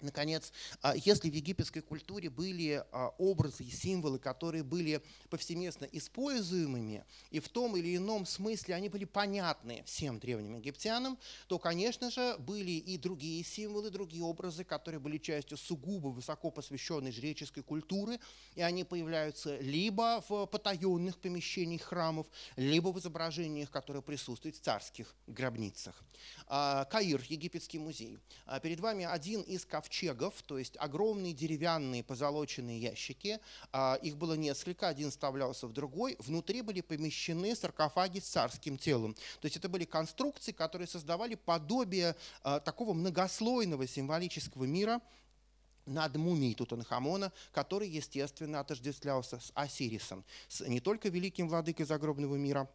[0.00, 7.04] Наконец, а, если в египетской культуре были а, образы и символы, которые были повсеместно используемыми,
[7.30, 12.36] и в том или ином смысле они были понятны всем древним египтянам, то, конечно же,
[12.38, 18.18] были и другие символы, другие образы, которые были частью сугубо высоко посвященной жреческой культуры,
[18.54, 25.14] и они появляются либо в потаенных помещениях храмов, либо в изображениях, которые присутствуют в царских
[25.26, 26.02] гробницах.
[26.46, 28.18] А, Каир, египетский музей.
[28.62, 33.40] Перед вами один из ковчегов ковчегов, то есть огромные деревянные позолоченные ящики.
[33.72, 36.16] А, их было несколько, один вставлялся в другой.
[36.20, 39.14] Внутри были помещены саркофаги с царским телом.
[39.40, 45.00] То есть это были конструкции, которые создавали подобие а, такого многослойного символического мира,
[45.86, 52.68] над мумией Тутанхамона, который, естественно, отождествлялся с Осирисом, с не только великим владыкой загробного мира,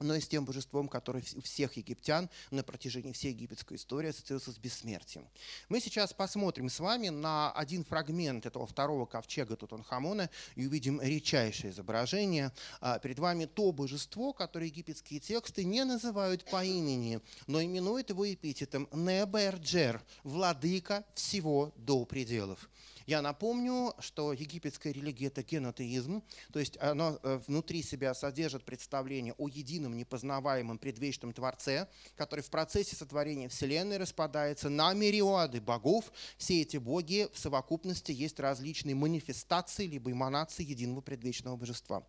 [0.00, 4.52] но и с тем божеством, которое у всех египтян на протяжении всей египетской истории ассоциировался
[4.52, 5.26] с бессмертием.
[5.68, 11.72] Мы сейчас посмотрим с вами на один фрагмент этого второго ковчега Тутанхамона и увидим редчайшее
[11.72, 12.52] изображение.
[12.80, 18.30] А, перед вами то божество, которое египетские тексты не называют по имени, но именуют его
[18.32, 22.68] эпитетом Неберджер, владыка всего до пределов.
[23.08, 29.32] Я напомню, что египетская религия– это генотеизм, то есть она э, внутри себя содержит представление
[29.38, 36.12] о едином непознаваемом предвечном Творце, который в процессе сотворения Вселенной распадается на мириады богов.
[36.36, 42.06] Все эти боги в совокупности есть различные манифестации либо эманации единого предвечного божества.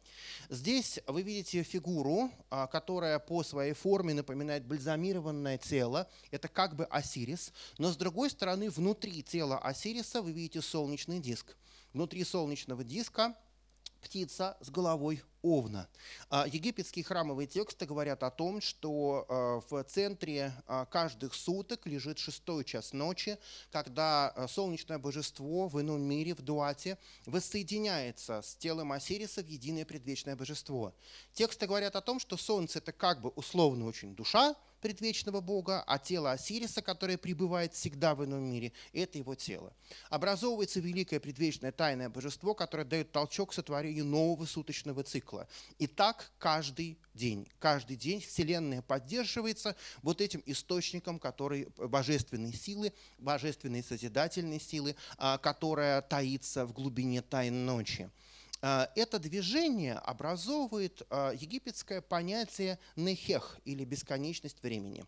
[0.50, 6.10] Здесь вы видите фигуру, а, которая по своей форме напоминает бальзамированное тело.
[6.30, 11.20] Это как бы Осирис, но с другой стороны, внутри тела Осириса вы видите солнце солнечный
[11.20, 11.56] диск.
[11.94, 13.36] Внутри солнечного диска
[14.02, 15.88] птица с головой овна.
[16.32, 22.18] А, египетские храмовые тексты говорят о том, что а, в центре а, каждых суток лежит
[22.18, 23.38] шестой час ночи,
[23.72, 26.98] когда солнечное божество в ином мире, в Дуате,
[27.28, 30.96] воссоединяется с телом Осириса в единое предвечное божество.
[31.34, 35.98] Тексты говорят о том, что солнце– это как бы условно очень душа, предвечного Бога, а
[36.00, 39.74] тело Осириса, которое пребывает всегда в ином мире, это его тело.
[40.10, 45.48] Образовывается великое предвечное тайное божество, которое дает толчок сотворению нового суточного цикла.
[45.78, 47.48] И так каждый день.
[47.60, 56.02] Каждый день Вселенная поддерживается вот этим источником, который божественной силы, божественной созидательной силы, а, которая
[56.02, 58.10] таится в глубине тайн ночи.
[58.62, 65.06] А, это движение образовывает а, египетское понятие нехех или бесконечность времени.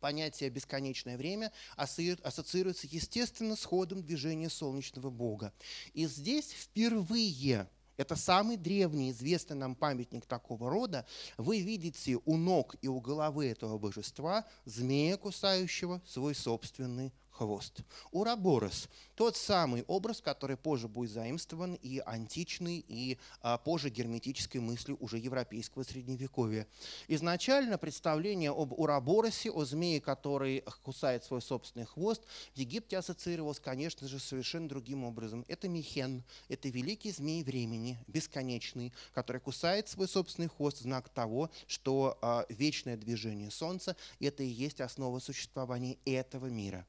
[0.00, 5.52] понятие «бесконечное время» ассоциируется, естественно, с ходом движения солнечного бога.
[5.92, 11.04] И здесь впервые это самый древний известный нам памятник такого рода.
[11.36, 17.80] Вы видите у ног и у головы этого божества змея, кусающего свой собственный хвост.
[18.10, 24.96] Ураборос– тот самый образ, который позже будет заимствован и античный, и а, позже герметической мыслью
[25.00, 26.66] уже европейского средневековья.
[27.08, 32.22] Изначально представление об Ураборосе, о змее, который кусает свой собственный хвост,
[32.54, 35.44] в Египте ассоциировалось, конечно же, совершенно другим образом.
[35.48, 42.18] Это Михен, это великий змей времени, бесконечный, который кусает свой собственный хвост, знак того, что
[42.20, 46.86] а, вечное движение Солнца– это и есть основа существования этого мира.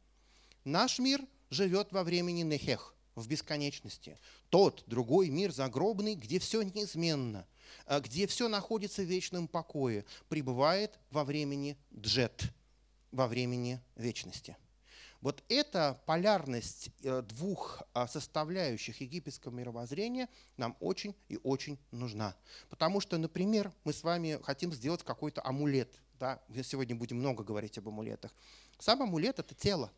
[0.70, 4.20] Наш мир живет во времени Нехех, в бесконечности.
[4.50, 7.48] Тот, другой мир загробный, где все неизменно,
[7.88, 12.54] а где все находится в вечном покое, пребывает во времени Джет,
[13.12, 14.58] во времени вечности.
[15.22, 22.36] Вот эта полярность э, двух а, составляющих египетского мировоззрения нам очень и очень нужна.
[22.70, 26.00] Потому что, например, мы с вами хотим сделать какой-то амулет.
[26.20, 26.40] Да?
[26.48, 28.32] Мы сегодня будем много говорить об амулетах.
[28.78, 29.92] Сам амулет– это тело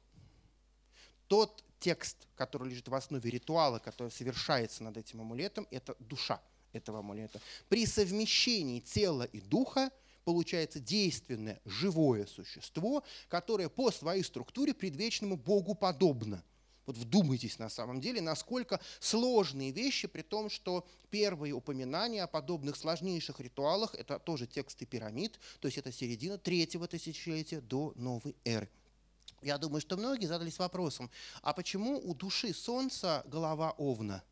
[1.31, 6.41] тот текст, который лежит в основе ритуала, который совершается над этим амулетом, это душа
[6.73, 7.39] этого амулета.
[7.69, 9.91] При совмещении тела и духа
[10.25, 16.43] получается действенное, живое существо, которое по своей структуре предвечному Богу подобно.
[16.85, 22.75] Вот вдумайтесь на самом деле, насколько сложные вещи, при том, что первые упоминания о подобных
[22.75, 28.69] сложнейших ритуалах, это тоже тексты пирамид, то есть это середина третьего тысячелетия до новой эры.
[29.41, 31.09] Я думаю, что многие задались вопросом,
[31.41, 34.23] а почему у души Солнца голова овна?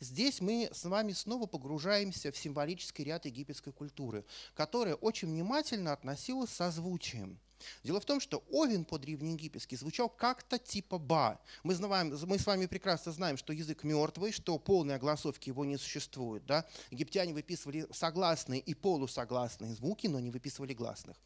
[0.00, 4.24] Здесь мы с вами снова погружаемся в символический ряд египетской культуры,
[4.54, 7.38] которая очень внимательно относилась к созвучием.
[7.84, 11.40] Дело в том, что Овен по-древнеегипетски звучал как-то типа «ба».
[11.62, 15.78] Мы, знаем, мы с вами прекрасно знаем, что язык мертвый, что полной огласовки его не
[15.78, 16.44] существует.
[16.44, 16.66] Да?
[16.90, 21.16] Египтяне выписывали согласные и полусогласные звуки, но не выписывали гласных.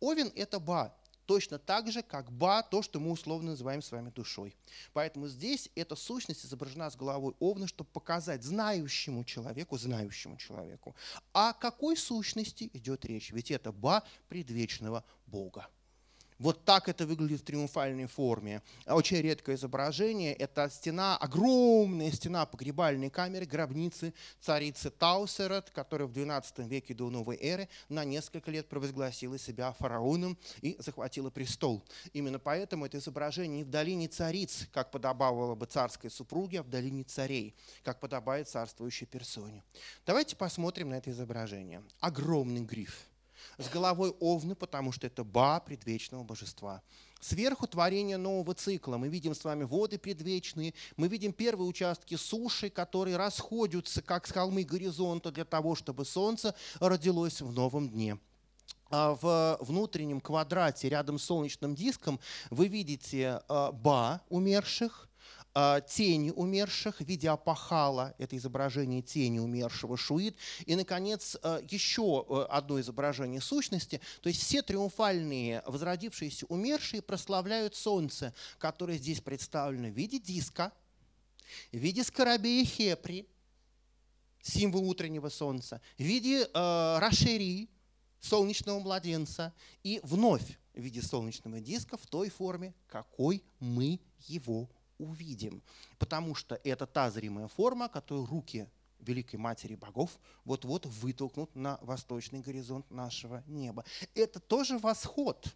[0.00, 0.94] Овен– это «ба»
[1.26, 4.56] точно так же, как ба, то, что мы условно называем с вами душой.
[4.92, 10.94] Поэтому здесь эта сущность изображена с головой овна, чтобы показать знающему человеку, знающему человеку,
[11.32, 13.30] о какой сущности идет речь.
[13.32, 15.68] Ведь это ба предвечного Бога.
[16.42, 18.62] Вот так это выглядит в триумфальной форме.
[18.88, 26.66] Очень редкое изображение– это стена, огромная стена погребальной камеры, гробницы царицы Таусерет, которая в XII
[26.66, 31.84] веке до новой эры на несколько лет провозгласила себя фараоном и захватила престол.
[32.12, 36.68] Именно поэтому это изображение не в долине цариц, как подобавало бы царской супруге, а в
[36.68, 39.62] долине царей, как подобает царствующей персоне.
[40.04, 41.84] Давайте посмотрим на это изображение.
[42.00, 43.06] Огромный гриф–
[43.58, 46.82] с головой овны, потому что это ба предвечного божества.
[47.20, 48.96] Сверху творение нового цикла.
[48.96, 54.32] Мы видим с вами воды предвечные, мы видим первые участки суши, которые расходятся, как с
[54.32, 58.18] холмы горизонта, для того, чтобы солнце родилось в новом дне
[58.92, 65.08] а в внутреннем квадрате рядом с солнечным диском вы видите а, ба умерших,
[65.54, 72.46] тени умерших в виде апахала, это изображение тени умершего Шуид, и, наконец, а, еще а,
[72.46, 79.92] одно изображение сущности, то есть все триумфальные возродившиеся умершие прославляют солнце, которое здесь представлено в
[79.92, 80.72] виде диска,
[81.70, 83.28] в виде скоробея Хепри,
[84.40, 87.68] символ утреннего солнца, в виде э, Рашери,
[88.20, 94.70] солнечного младенца, и вновь в виде солнечного диска в той форме, какой мы его
[95.02, 95.62] увидим.
[95.98, 102.40] Потому что это та зримая форма, которую руки Великой Матери Богов вот-вот вытолкнут на восточный
[102.40, 103.84] горизонт нашего неба.
[104.14, 105.54] Это тоже восход,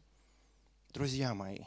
[0.92, 1.60] друзья мои.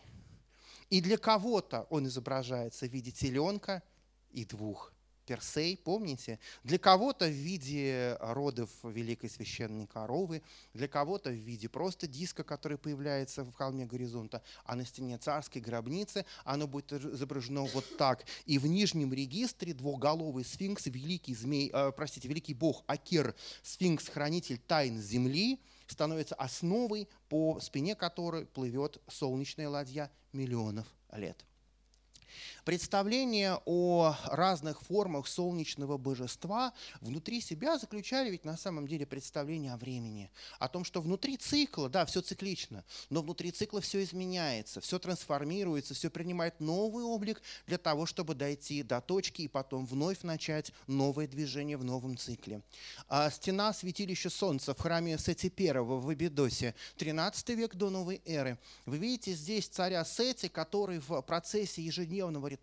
[0.89, 3.83] И для кого-то он изображается в виде теленка
[4.31, 4.93] и двух
[5.29, 6.39] Персей, помните?
[6.63, 10.41] Для кого-то в виде родов Великой Священной Коровы,
[10.73, 15.61] для кого-то в виде просто диска, который появляется в холме горизонта, а на стене царской
[15.61, 18.25] гробницы оно будет изображено вот так.
[18.47, 24.99] И в нижнем регистре двухголовый сфинкс, великий змей, э, простите, великий бог Акер, сфинкс-хранитель тайн
[24.99, 31.45] земли, становится основой, по спине которой плывет солнечная ладья миллионов лет.
[32.69, 39.77] Представления о разных формах солнечного божества внутри себя заключали ведь на самом деле представление о
[39.77, 40.29] времени,
[40.59, 45.95] о том, что внутри цикла, да, все циклично, но внутри цикла все изменяется, все трансформируется,
[45.95, 51.27] все принимает новый облик для того, чтобы дойти до точки и потом вновь начать новое
[51.27, 52.61] движение в новом цикле.
[53.07, 58.59] А стена святилища Солнца в храме Сети I в Абидосе, 13 век до новой эры.
[58.85, 62.58] Вы видите здесь царя Сети, который в процессе ежедневного ритуала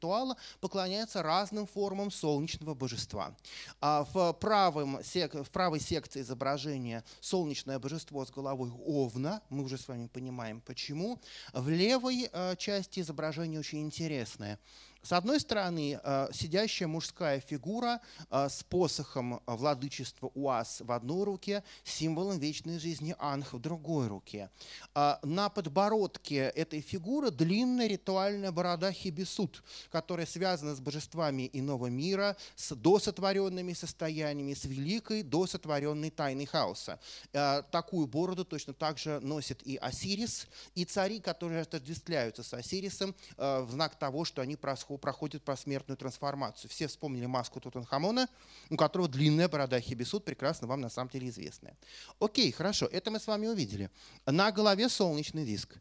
[0.60, 3.34] поклоняется разным формам солнечного божества.
[3.80, 9.88] А в, правом, в правой секции изображения солнечное божество с головой овна, мы уже с
[9.88, 11.20] вами понимаем почему.
[11.52, 14.58] В левой э, части изображение очень интересное.
[15.02, 21.62] С одной стороны, э, сидящая мужская фигура э, с посохом владычества Уаз в одной руке,
[21.84, 24.50] символом вечной жизни Анх в другой руке.
[24.94, 32.74] На подбородке этой фигуры длинная ритуальная борода Хибисут, которая связана с божествами иного мира, с
[32.74, 36.98] досотворенными состояниями, с великой досотворенной тайной хаоса.
[37.32, 43.14] Э, такую бороду точно так же носит и Осирис, и цари, которые отождествляются с Осирисом
[43.36, 46.70] в знак того, что они происходят проходит посмертную трансформацию.
[46.70, 48.28] Все вспомнили маску Тутанхамона,
[48.70, 51.76] у которого длинная борода Хибисут, прекрасно вам на самом деле известная.
[52.20, 53.90] Окей, хорошо, это мы с вами увидели.
[54.24, 55.76] На голове солнечный диск.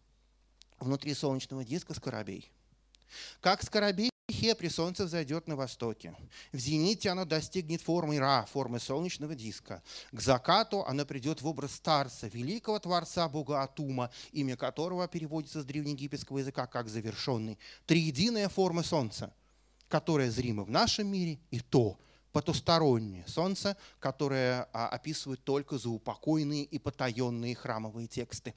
[0.79, 2.51] Внутри солнечного диска скоробей.
[3.39, 4.09] Как скоробей
[4.45, 6.13] Хепри солнце взойдет на востоке.
[6.51, 9.81] В зените оно достигнет формы Ра, формы солнечного диска.
[10.11, 15.65] К закату оно придет в образ старца, великого творца бога Атума, имя которого переводится с
[15.65, 17.57] древнеегипетского языка как завершенный.
[17.87, 19.33] Триединая форма солнца,
[19.87, 21.97] которая зрима в нашем мире, и то
[22.31, 28.53] потустороннее солнце, которое а, описывает только заупокойные и потаенные храмовые тексты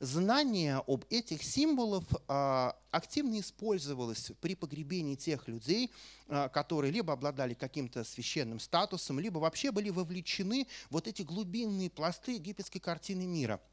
[0.00, 5.90] знание об этих символах а, активно использовалось при погребении тех людей,
[6.28, 12.32] а, которые либо обладали каким-то священным статусом, либо вообще были вовлечены вот эти глубинные пласты
[12.32, 13.60] египетской картины мира–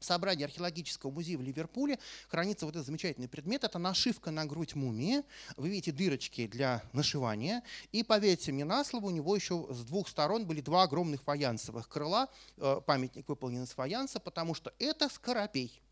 [0.00, 3.64] в собрании археологического музея в Ливерпуле хранится вот этот замечательный предмет.
[3.64, 5.22] Это нашивка на грудь мумии.
[5.56, 7.62] Вы видите дырочки для нашивания.
[7.92, 11.88] И поверьте мне на слово, у него еще с двух сторон были два огромных фаянсовых
[11.88, 12.28] крыла.
[12.56, 15.82] Э, памятник выполнен из фаянса, потому что это скоропей.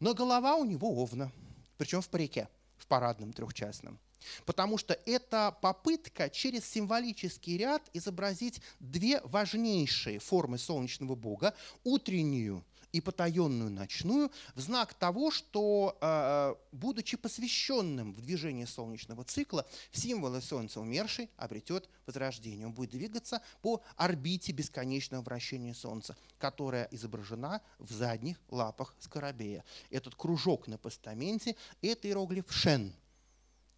[0.00, 1.30] Но голова у него овна,
[1.78, 3.98] причем в парике, в парадном трехчастном.
[4.46, 11.54] Потому что это попытка через символический ряд изобразить две важнейшие формы солнечного бога,
[11.84, 19.66] утреннюю и потаенную ночную, в знак того, что, э, будучи посвященным в движение солнечного цикла,
[19.90, 22.66] в символы Солнца умерший обретет возрождение.
[22.66, 29.64] Он будет двигаться по орбите бесконечного вращения Солнца, которая изображена в задних лапах скоробея.
[29.90, 32.92] Этот кружок на постаменте– это иероглиф «шен»,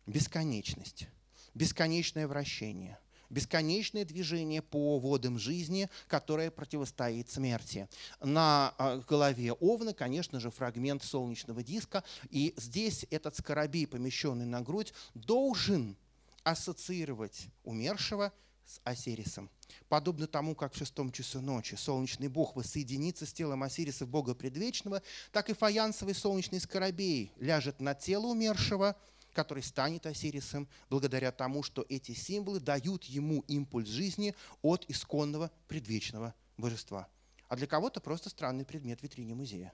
[0.06, 1.08] бесконечность,
[1.54, 2.98] бесконечное вращение,
[3.30, 7.88] бесконечное движение по водам жизни, которое противостоит смерти.
[8.20, 14.60] На а, голове Овна, конечно же, фрагмент солнечного диска, и здесь этот скоробей, помещенный на
[14.60, 15.96] грудь, должен
[16.44, 18.32] ассоциировать умершего
[18.66, 19.50] с Осирисом.
[19.88, 25.02] Подобно тому, как в шестом часу ночи солнечный бог воссоединится с телом Осириса, бога предвечного,
[25.30, 28.96] так и фаянсовый солнечный скоробей ляжет на тело умершего–
[29.32, 36.34] который станет Осирисом благодаря тому, что эти символы дают ему импульс жизни от исконного предвечного
[36.56, 37.08] божества.
[37.48, 39.72] А для кого-то просто странный предмет в витрине музея.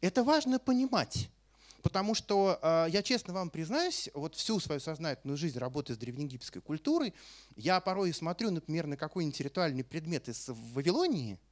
[0.00, 1.30] Это важно понимать.
[1.82, 6.60] Потому что, э, я честно вам признаюсь, вот всю свою сознательную жизнь работая с древнеегипетской
[6.60, 7.14] культурой,
[7.56, 11.38] я порой смотрю, например, на какой-нибудь ритуальный предмет из Вавилонии–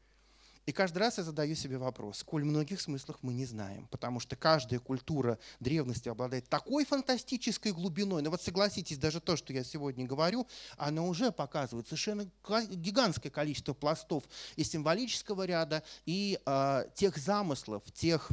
[0.69, 4.37] и каждый раз я задаю себе вопрос, сколь многих смыслах мы не знаем, потому что
[4.37, 8.21] каждая культура древности обладает такой фантастической глубиной.
[8.21, 10.47] Но вот согласитесь, даже то, что я сегодня говорю,
[10.77, 12.29] оно уже показывает совершенно
[12.69, 14.25] гигантское количество пластов
[14.57, 18.29] и символического ряда, и э, тех замыслов, тех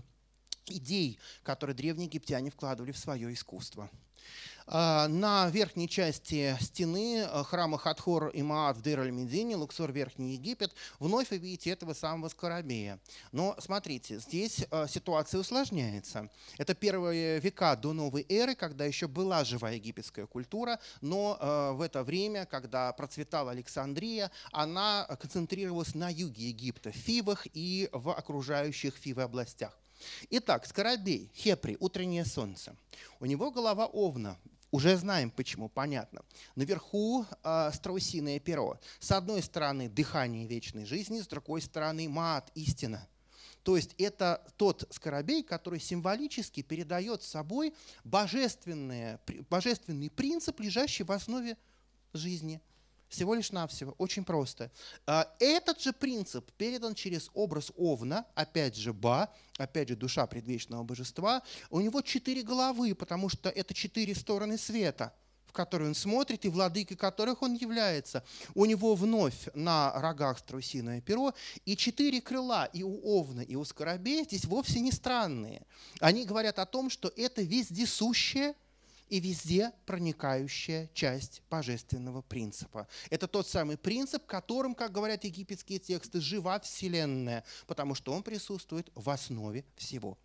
[0.66, 3.90] идей, которые древние египтяне вкладывали в свое искусство.
[4.68, 10.74] А, на верхней части стены а, храма Хатхор и Маат в Дыр-аль-Медине, Луксор, Верхний Египет,
[10.99, 12.99] вновь вы видите этого самого скоробея.
[13.32, 16.32] Но смотрите, здесь а, ситуация усложняется.
[16.57, 21.38] Это первые века до новой эры, когда еще была живая египетская культура, но
[21.76, 28.11] в это время, когда процветала Александрия, она концентрировалась на юге Египта, в Фивах и в
[28.11, 29.78] окружающих Фивы областях.
[30.30, 32.76] Итак, скоробей, хепри, утреннее солнце.
[33.20, 34.38] У него голова овна,
[34.72, 36.22] уже знаем почему, понятно.
[36.56, 38.78] Наверху э, страусиное перо.
[39.00, 43.08] С одной стороны дыхание вечной жизни, с другой стороны маат, истина.
[43.64, 47.74] То есть это тот скоробей, который символически передает собой
[48.04, 49.18] божественный,
[49.50, 51.58] божественный принцип, лежащий в основе
[52.14, 52.62] жизни.
[53.16, 54.70] Всего лишь навсего, очень просто.
[55.07, 60.84] А, этот же принцип передан через образ Овна, опять же Ба, опять же душа предвечного
[60.84, 61.41] божества.
[61.70, 65.13] У него четыре головы, потому что это четыре стороны света–
[65.55, 68.26] которые он смотрит и владыкой которых он является.
[68.53, 73.63] У него вновь на рогах страусиное перо и четыре крыла и у овна, и у
[73.63, 75.66] скоробея здесь вовсе не странные.
[76.01, 78.53] Они говорят о том, что это вездесущее
[79.10, 82.88] и везде проникающая часть божественного принципа.
[83.10, 88.91] Это тот самый принцип, которым, как говорят египетские тексты, жива Вселенная, потому что он присутствует
[88.95, 90.18] в основе всего.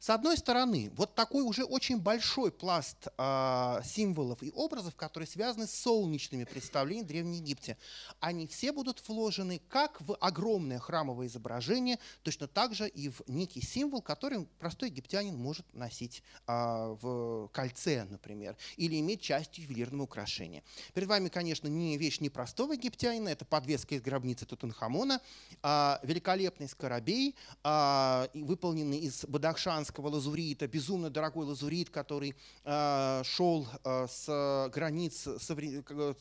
[0.00, 5.66] С одной стороны, вот такой уже очень большой пласт э, символов и образов, которые связаны
[5.66, 7.76] с солнечными представлениями в Древнем Египте,
[8.20, 13.60] они все будут вложены как в огромное храмовое изображение, точно так же и в некий
[13.60, 20.62] символ, который простой египтянин может носить э, в кольце, например, или иметь частью ювелирного украшения.
[20.94, 25.20] Перед вами, конечно, не вещь непростого египтянина, это подвеска из гробницы Тутанхамона,
[25.62, 27.34] э, великолепный скоробей,
[27.64, 32.34] э, выполненный из бадахшанского иранского лазурита, безумно дорогой лазурит, который
[32.64, 35.28] э, шел э, с границ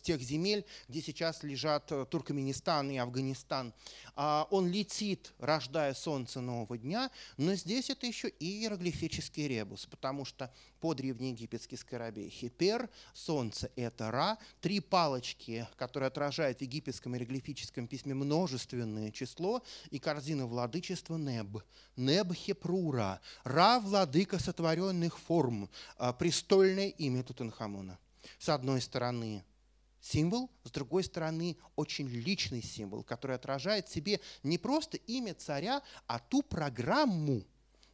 [0.02, 3.74] тех земель, где сейчас лежат э, Туркменистан и Афганистан.
[4.16, 10.24] Э, он летит, рождая солнце нового дня, но здесь это еще и иероглифический ребус, потому
[10.26, 10.50] что
[10.80, 18.14] по древнеегипетский скоробей Хипер, солнце– это Ра, три палочки, которые отражают в египетском иероглифическом письме
[18.14, 21.64] множественное число, и корзина владычества Неб.
[21.96, 28.00] Неб Хепрура, Ра– владыка сотворенных форм, а, престольное имя Тутанхамона.
[28.40, 29.44] С одной стороны,
[30.02, 35.82] символ, с другой стороны, очень личный символ, который отражает в себе не просто имя царя,
[36.08, 37.44] а ту программу,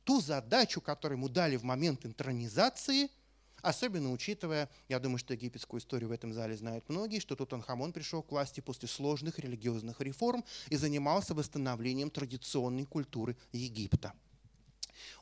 [0.04, 3.10] ту задачу, которую ему дали в момент интронизации,
[3.62, 8.22] особенно учитывая, я думаю, что египетскую историю в этом зале знают многие, что Тутанхамон пришел
[8.22, 14.14] к власти после сложных религиозных реформ и занимался восстановлением традиционной культуры Египта.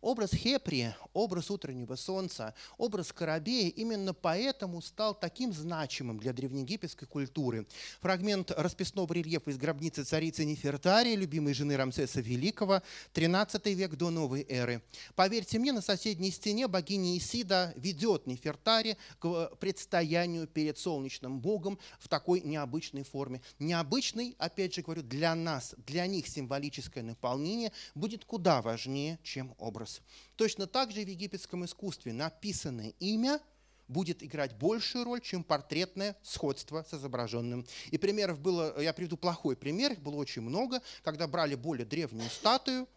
[0.01, 7.67] Образ Хепри, образ утреннего солнца, образ Карабея именно поэтому стал таким значимым для древнеегипетской культуры.
[7.99, 12.81] Фрагмент расписного рельефа из гробницы царицы Нефертарии, любимой жены Рамсеса Великого,
[13.13, 14.81] 13 век до новой эры.
[15.15, 22.07] Поверьте мне, на соседней стене богиня Исида ведет Нефертари к предстоянию перед солнечным богом в
[22.07, 23.41] такой необычной форме.
[23.59, 30.01] Необычный, опять же говорю, для нас, для них символическое наполнение будет куда важнее, чем образ.
[30.35, 33.39] Точно так же в египетском искусстве написанное имя
[33.87, 37.65] будет играть большую роль, чем портретное сходство с изображенным.
[37.91, 42.29] И примеров было, я приведу плохой пример, их было очень много, когда брали более древнюю
[42.29, 42.87] статую,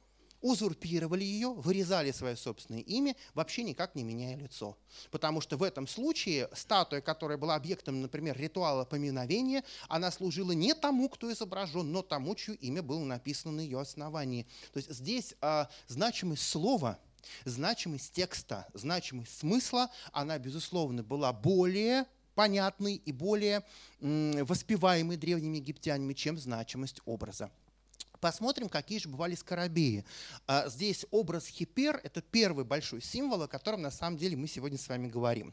[0.45, 4.77] узурпировали ее, вырезали свое собственное имя, вообще никак не меняя лицо.
[5.11, 10.75] Потому что в этом случае статуя, которая была объектом, например, ритуала поминовения, она служила не
[10.75, 14.47] тому, кто изображен, но тому, чье имя было написано на ее основании.
[14.75, 16.99] То есть здесь а, значимость слова–
[17.47, 23.65] Значимость текста, значимость смысла, она, безусловно, была более понятной и более
[24.01, 27.51] воспеваемой древними египтянами, чем значимость образа.
[28.25, 30.03] Посмотрим, какие же бывали скоробеи.
[30.47, 34.79] А, здесь образ Хипер– это первый большой символ, о котором на самом деле мы сегодня
[34.79, 35.53] с вами говорим.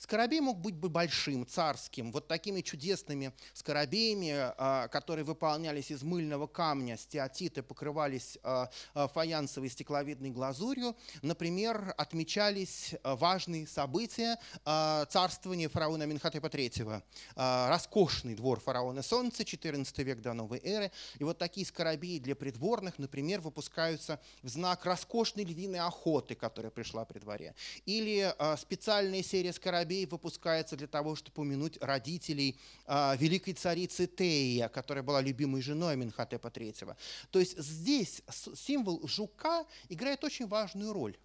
[0.00, 6.48] Скоробей мог быть бы большим, царским, вот такими чудесными скоробеями, а, которые выполнялись из мыльного
[6.48, 10.96] камня, стеатиты покрывались а, фаянсовой стекловидной глазурью.
[11.22, 17.00] Например, отмечались важные события царствования фараона Минхотепа III.
[17.36, 20.90] Роскошный двор фараона Солнца, 14 век до новой эры.
[21.20, 26.70] И вот такие скоробеи скоробей для придворных, например, выпускаются в знак роскошной львиной охоты, которая
[26.70, 27.54] пришла при дворе.
[27.86, 32.56] Или э, специальная серия скоробей выпускается для того, чтобы упомянуть родителей
[32.86, 36.96] э, великой царицы Тея, которая была любимой женой Минхотепа III.
[37.30, 38.22] То есть здесь
[38.54, 41.16] символ жука играет очень важную роль.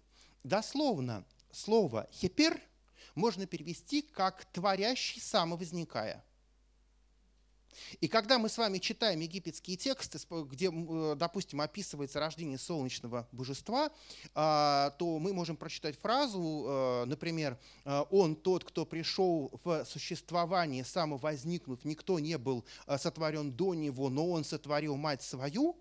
[0.44, 2.60] Дословно слово «хипер»
[3.14, 6.22] можно перевести как «творящий самовозникая».
[8.00, 13.90] И когда мы с вами читаем египетские тексты, где, э, допустим, описывается рождение солнечного божества,
[14.34, 20.84] а, то мы можем прочитать фразу, э, например, э, «Он тот, кто пришел в существование,
[20.84, 22.64] самовозникнув, никто не был
[22.98, 25.76] сотворен до него, но он сотворил мать свою»,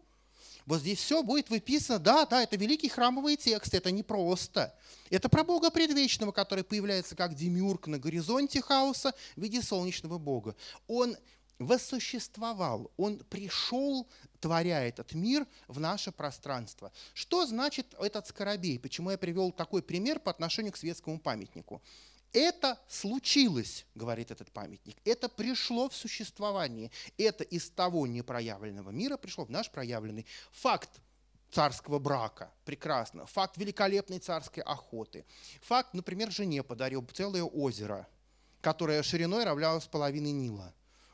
[0.65, 4.73] вот здесь все будет выписано, да, да, это великий храмовый текст, это не просто.
[5.09, 10.55] Это про Бога предвечного, который появляется как демиург на горизонте хаоса в виде солнечного Бога.
[10.87, 11.17] Он
[11.59, 14.07] воссуществовал, он пришел,
[14.39, 16.91] творя этот мир в наше пространство.
[17.13, 18.79] Что значит этот скоробей?
[18.79, 21.81] Почему я привел такой пример по отношению к светскому памятнику?
[22.33, 24.97] Это случилось, говорит этот памятник.
[25.05, 26.89] Это пришло в существование.
[27.17, 30.25] Это из того непроявленного мира пришло в наш проявленный.
[30.51, 30.89] Факт
[31.51, 32.51] царского брака.
[32.65, 33.27] Прекрасно.
[33.27, 35.25] Факт великолепной царской охоты.
[35.61, 38.07] Факт, например, жене подарил целое озеро,
[38.61, 40.73] которое шириной равнялось половиной Нила.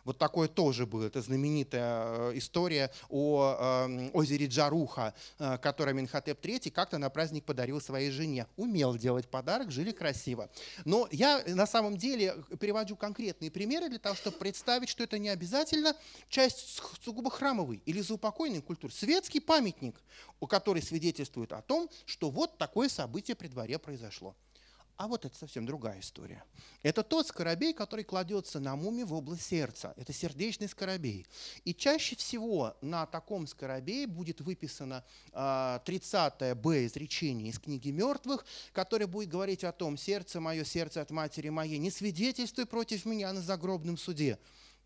[0.10, 1.06] Вот такое тоже было.
[1.06, 7.46] Это знаменитая э, история о эм, озере Джаруха, э, которое Минхотеп III как-то на праздник
[7.46, 8.48] подарил своей жене.
[8.58, 10.50] Умел делать подарок, жили красиво.
[10.84, 15.30] Но я на самом деле перевожу конкретные примеры для того, чтобы представить, что это не
[15.30, 15.96] обязательно
[16.28, 18.92] часть сугубо храмовой или заупокойной культуры.
[18.92, 20.02] Светский памятник,
[20.50, 24.36] который свидетельствует о том, что вот такое событие при дворе произошло.
[25.00, 26.44] А вот это совсем другая история.
[26.84, 29.94] Это тот скоробей, который кладется на муме в область сердца.
[29.96, 31.26] Это сердечный скоробей.
[31.64, 38.46] И чаще всего на таком скоробее будет выписано э, 30 Б изречение из книги мертвых,
[38.74, 43.32] которое будет говорить о том, сердце мое, сердце от матери моей, не свидетельствуй против меня
[43.32, 44.38] на загробном суде.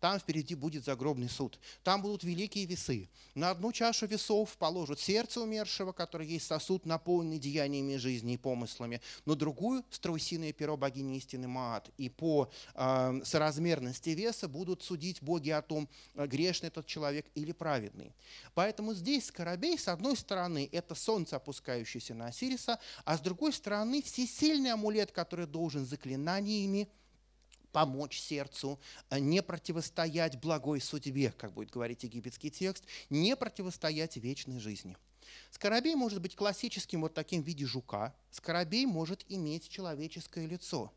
[0.04, 1.58] Там впереди будет загробный суд.
[1.82, 3.08] Там будут великие весы.
[3.34, 9.00] На одну чашу весов положат сердце умершего, который есть сосуд, наполненный деяниями жизни и помыслами.
[9.24, 11.88] На другую– страусиное перо богини истины Маат.
[11.96, 17.52] И по э, соразмерности веса будут судить боги о том, э, грешный этот человек или
[17.52, 18.12] праведный.
[18.52, 24.02] Поэтому здесь Скоробей, с одной стороны, это солнце, опускающееся на Осириса, а с другой стороны,
[24.02, 26.90] всесильный амулет, который должен заклинаниями–
[27.74, 28.78] помочь сердцу,
[29.10, 34.96] э, не противостоять благой судьбе, как будет говорить египетский текст, не противостоять вечной жизни.
[35.50, 40.92] Скоробей может быть классическим вот таким в виде жука, скоробей может иметь человеческое лицо.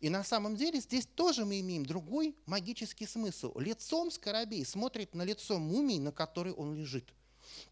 [0.00, 3.58] И на самом деле здесь тоже мы имеем другой магический смысл.
[3.58, 7.14] Лицом скоробей смотрит на лицо мумии, на которой он лежит.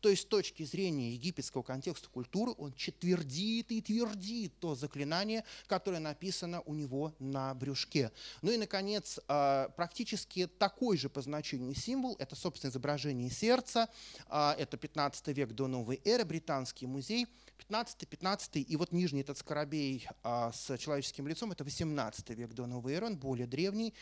[0.00, 6.00] То есть с точки зрения египетского контекста культуры он четвердит и твердит то заклинание, которое
[6.00, 8.12] написано у него на брюшке.
[8.42, 13.88] Ну и, наконец, а, практически такой же по значению символ– это, собственно, изображение сердца.
[14.28, 17.26] А, это 15 век до новой эры, британский музей.
[17.58, 22.66] 15 15 и вот нижний этот скоробей а, с человеческим лицом– это 18 век до
[22.66, 23.94] новой эры, он более древний.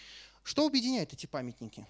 [0.43, 1.87] Что объединяет эти памятники?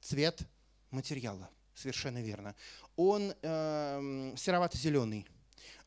[0.00, 0.42] Цвет
[0.90, 1.48] материала.
[1.74, 2.54] Совершенно верно.
[2.96, 5.26] Он э, серовато-зеленый.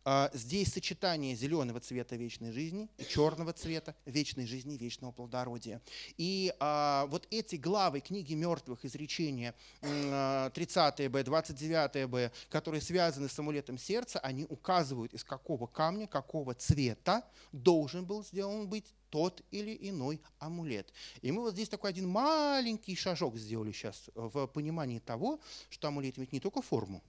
[0.07, 5.81] А, здесь сочетание зеленого цвета вечной жизни и черного цвета вечной жизни вечного плодородия.
[6.17, 13.39] И а, вот эти главы книги мертвых изречения 30 Б, 29 Б, которые связаны с
[13.39, 19.75] амулетом сердца, они указывают, из какого камня, какого цвета должен был сделан быть тот или
[19.89, 20.93] иной амулет.
[21.23, 25.39] И мы вот здесь такой один маленький шажок сделали сейчас в понимании того,
[25.71, 27.01] что амулет имеет не только форму,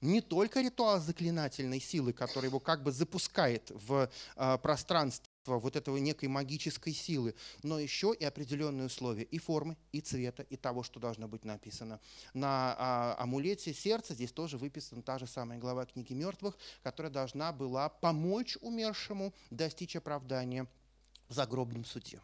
[0.00, 5.96] не только ритуал заклинательной силы, который его как бы запускает в э, пространство вот этого
[5.96, 11.00] некой магической силы, но еще и определенные условия и формы, и цвета, и того, что
[11.00, 12.00] должно быть написано.
[12.34, 17.52] На а, амулете сердца здесь тоже выписана та же самая глава книги мертвых, которая должна
[17.52, 20.66] была помочь умершему достичь оправдания
[21.28, 22.20] в загробном суде.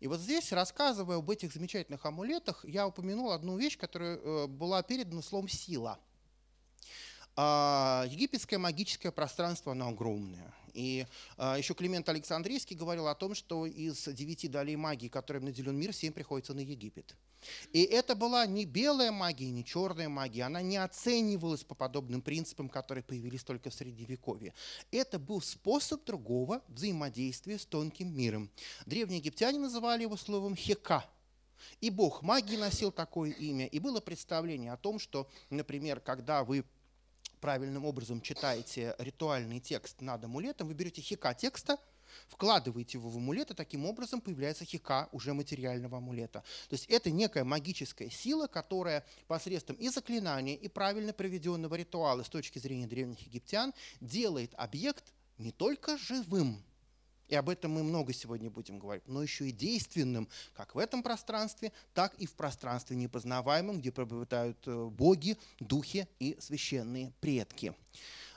[0.00, 4.82] И вот здесь, рассказывая об этих замечательных амулетах, я упомянул одну вещь, которая э, была
[4.82, 5.98] передана словом «сила».
[7.36, 10.54] А, египетское магическое пространство, оно огромное.
[10.72, 11.06] И
[11.36, 15.92] а, еще Климент Александрийский говорил о том, что из девяти долей магии, которым наделен мир,
[15.92, 17.16] семь приходится на Египет.
[17.72, 22.68] И это была не белая магия, не черная магия, она не оценивалась по подобным принципам,
[22.68, 24.54] которые появились только в Средневековье.
[24.90, 28.50] Это был способ другого взаимодействия с тонким миром.
[28.86, 31.04] Древние египтяне называли его словом «хека»,
[31.80, 33.66] и бог магии носил такое имя.
[33.66, 36.64] И было представление о том, что, например, когда вы
[37.44, 41.76] правильным образом читаете ритуальный текст над амулетом, вы берете хика текста,
[42.26, 46.42] вкладываете его в амулет, и таким образом появляется хика уже материального амулета.
[46.70, 52.30] То есть это некая магическая сила, которая посредством и заклинания, и правильно проведенного ритуала с
[52.30, 56.64] точки зрения древних египтян делает объект не только живым,
[57.28, 61.02] и об этом мы много сегодня будем говорить, но еще и действенным, как в этом
[61.02, 67.74] пространстве, так и в пространстве непознаваемом, где пребывают э, боги, духи и священные предки.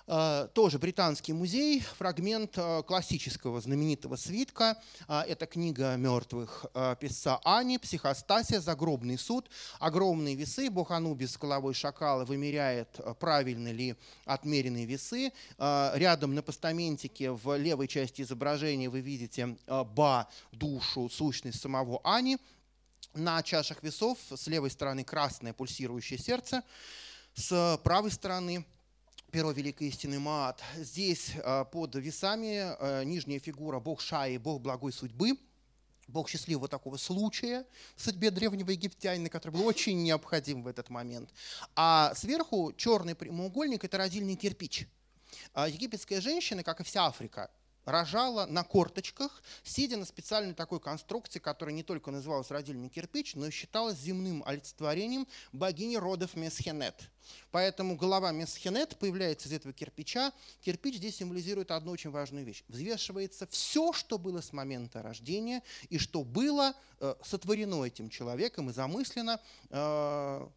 [0.10, 4.82] Э, тоже британский музей, фрагмент э, классического знаменитого свитка.
[5.10, 6.66] Э, это книга мертвых
[7.02, 9.50] писца Ани, психостасия, загробный суд,
[9.80, 10.70] огромные весы.
[10.70, 15.34] Бог Анубис с головой шакала вымеряет, правильно ли отмеренные весы.
[15.58, 22.38] Рядом на постаментике в левой части изображения вы видите Ба, душу, сущность самого Ани–
[23.14, 26.64] на чашах весов с левой стороны красное пульсирующее сердце,
[27.34, 28.64] с правой стороны
[29.38, 30.64] перо великой истины Маат.
[30.78, 35.38] Здесь э, под весами э, нижняя фигура бог Шаи, бог благой судьбы,
[36.08, 37.64] бог счастливого такого случая
[37.96, 41.30] в судьбе древнего египтянина, который был очень необходим в этот момент.
[41.76, 44.88] А сверху черный прямоугольник– это родильный кирпич.
[45.54, 47.52] А египетская женщина, как и вся Африка,
[47.88, 53.48] рожала на корточках, сидя на специальной такой конструкции, которая не только называлась родильный кирпич, но
[53.48, 57.10] и считалась земным олицетворением богини родов Месхенет.
[57.50, 60.34] Поэтому голова Месхенет появляется из этого кирпича.
[60.62, 62.66] Кирпич здесь символизирует одну очень важную вещь.
[62.68, 68.74] Взвешивается все, что было с момента рождения и что было э, сотворено этим человеком и
[68.74, 70.48] замыслено э,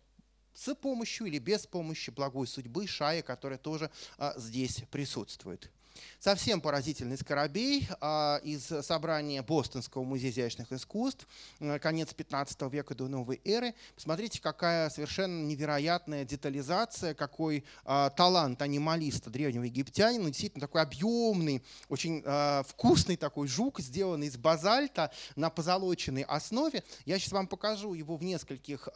[0.53, 5.71] с помощью или без помощи благой судьбы Шая, которая тоже э, здесь присутствует.
[6.19, 11.27] Совсем поразительный скоробей а, из собрания Бостонского музея изящных искусств,
[11.59, 13.75] э, конец 15 века до новой эры.
[13.95, 20.27] Посмотрите, какая совершенно невероятная детализация, какой а, талант анималиста древнего египтянина.
[20.27, 26.83] Действительно такой объемный, очень а, вкусный такой жук, сделанный из базальта на позолоченной основе.
[27.05, 28.89] Я сейчас вам покажу его в нескольких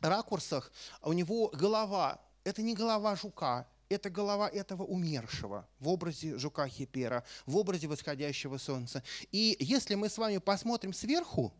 [0.00, 0.70] ракурсах.
[1.02, 7.24] У него голова, это не голова жука, это голова этого умершего в образе жука Хипера,
[7.46, 9.02] в образе восходящего солнца.
[9.32, 11.52] И если мы с вами посмотрим сверху,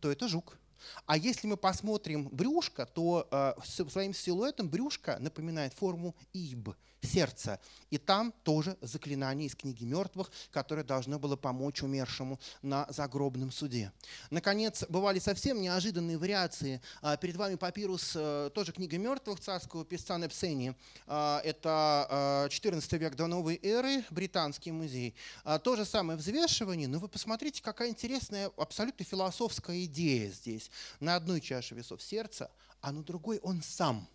[0.00, 0.58] то это жук.
[1.06, 7.60] А если мы посмотрим брюшко, то э, своим силуэтом брюшко напоминает форму иб, сердца.
[7.90, 13.92] И там тоже заклинание из книги мертвых, которое должно было помочь умершему на загробном суде.
[14.30, 16.80] Наконец, бывали совсем неожиданные вариации.
[17.02, 20.74] А, перед вами папирус, э, тоже книга мертвых царского писца Непсени.
[21.06, 25.14] А, это 14 век до новой эры, британский музей.
[25.44, 30.70] А, то же самое взвешивание, но вы посмотрите, какая интересная абсолютно философская идея здесь.
[31.00, 34.08] На одной чаше весов сердца, а на другой он сам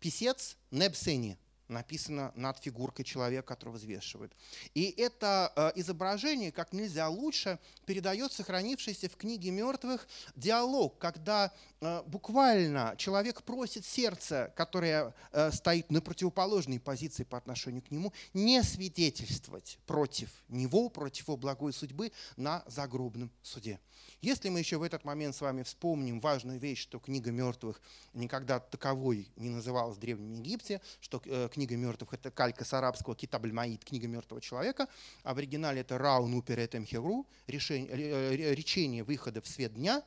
[0.00, 1.38] писец Небсени,
[1.70, 4.32] написано над фигуркой человека, который взвешивает.
[4.74, 12.02] И это э, изображение как нельзя лучше передает сохранившийся в книге мертвых диалог, когда э,
[12.06, 18.62] буквально человек просит сердце, которое э, стоит на противоположной позиции по отношению к нему, не
[18.62, 23.78] свидетельствовать против него, против его благой судьбы на загробном суде.
[24.22, 27.80] Если мы еще в этот момент с вами вспомним важную вещь, что книга мертвых
[28.12, 33.16] никогда таковой не называлась в Древнем Египте, что э, книга мертвых это калька с арабского
[33.16, 34.88] китабль маид, книга мертвого человека,
[35.22, 40.04] а в оригинале это раун уперетем хевру, речение выхода в свет дня,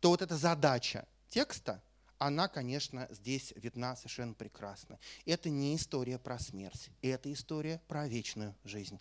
[0.00, 1.82] то вот эта задача текста,
[2.18, 4.98] она, конечно, здесь видна совершенно прекрасно.
[5.24, 9.00] Это не история про смерть, это история про вечную жизнь.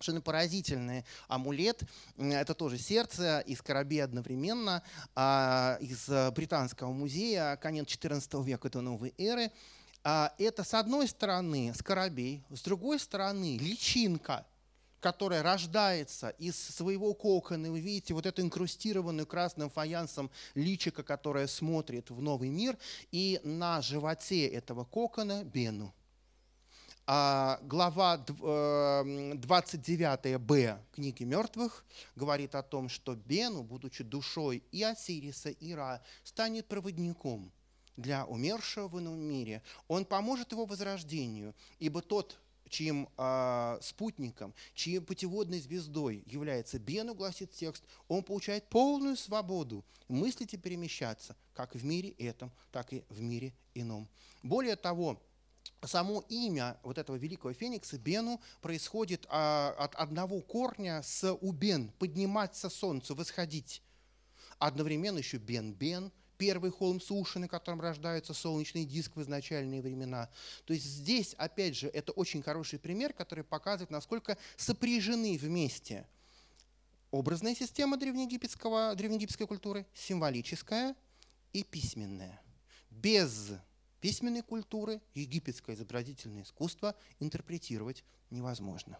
[0.00, 1.82] Совершенно поразительный амулет.
[2.16, 4.82] Это тоже сердце и скоробей одновременно
[5.14, 9.52] а, из Британского музея, конец XIV века до новой эры.
[10.02, 14.46] А, это, с одной стороны, скоробей, с другой стороны, личинка,
[15.00, 17.70] которая рождается из своего кокона.
[17.70, 22.78] Вы видите вот эту инкрустированную красным фаянсом личика, которая смотрит в новый мир.
[23.12, 25.92] И на животе этого кокона Бену
[27.06, 31.84] глава 29б э, книги мертвых
[32.16, 37.50] говорит о том, что Бену, будучи душой и Осириса, и Ра, станет проводником
[37.96, 39.62] для умершего в ином мире.
[39.88, 42.38] Он поможет его возрождению, ибо тот,
[42.68, 50.54] чьим э, спутником, чьей путеводной звездой является Бену, гласит текст, он получает полную свободу мыслить
[50.54, 54.08] и перемещаться как в мире этом, так и в мире ином.
[54.42, 55.20] Более того,
[55.86, 62.68] само имя вот этого великого феникса Бену происходит а, от одного корня с убен, подниматься
[62.68, 63.82] солнцу, восходить.
[64.58, 70.28] Одновременно еще Бен-Бен, первый холм суши, на котором рождается солнечный диск в изначальные времена.
[70.64, 76.06] То есть здесь, опять же, это очень хороший пример, который показывает, насколько сопряжены вместе
[77.10, 80.94] образная система древнеегипетского, древнеегипетской культуры, символическая
[81.52, 82.40] и письменная.
[82.90, 83.52] Без
[84.00, 88.98] письменной культуры, египетское изобразительное искусство интерпретировать невозможно.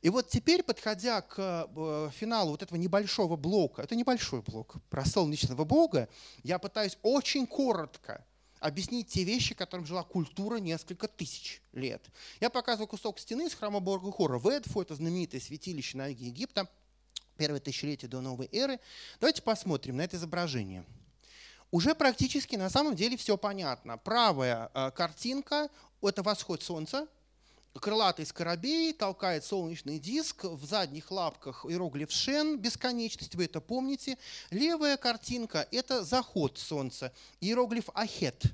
[0.00, 5.04] И вот теперь, подходя к э, финалу вот этого небольшого блока, это небольшой блок про
[5.04, 6.08] солнечного бога,
[6.42, 8.24] я пытаюсь очень коротко
[8.58, 12.04] объяснить те вещи, которым жила культура несколько тысяч лет.
[12.40, 16.26] Я показываю кусок стены из храма Бога Хора в Эдфу, это знаменитое святилище на юге
[16.26, 16.68] Египта,
[17.36, 18.80] первое тысячелетие до новой эры.
[19.20, 20.84] Давайте посмотрим на это изображение–
[21.72, 23.98] уже практически на самом деле все понятно.
[23.98, 25.68] Правая э, картинка–
[26.02, 27.08] это восход солнца,
[27.80, 34.18] крылатый скоробей толкает солнечный диск, в задних лапках иероглиф Шен, бесконечность, вы это помните.
[34.50, 38.44] Левая картинка– это заход солнца, иероглиф Ахет,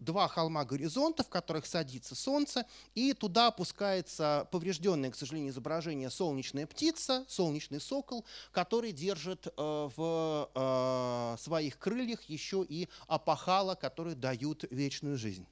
[0.00, 6.66] два холма горизонта, в которых садится солнце, и туда опускается поврежденное, к сожалению, изображение солнечная
[6.66, 14.64] птица, солнечный сокол, который держит э, в э, своих крыльях еще и опахала, которые дают
[14.70, 15.46] вечную жизнь.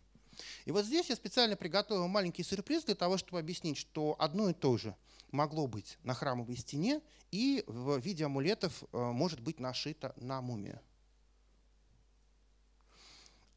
[0.64, 4.54] И вот здесь я специально приготовил маленький сюрприз для того, чтобы объяснить, что одно и
[4.54, 4.94] то же
[5.30, 10.80] могло быть на храмовой стене и в виде амулетов э, может быть нашито на мумию.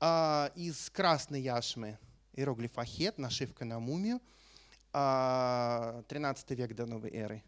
[0.04, 2.00] А, из красной яшмы
[2.34, 4.20] иероглиф Ахет, нашивка на мумию,
[4.94, 7.44] 13 а, век до новой эры.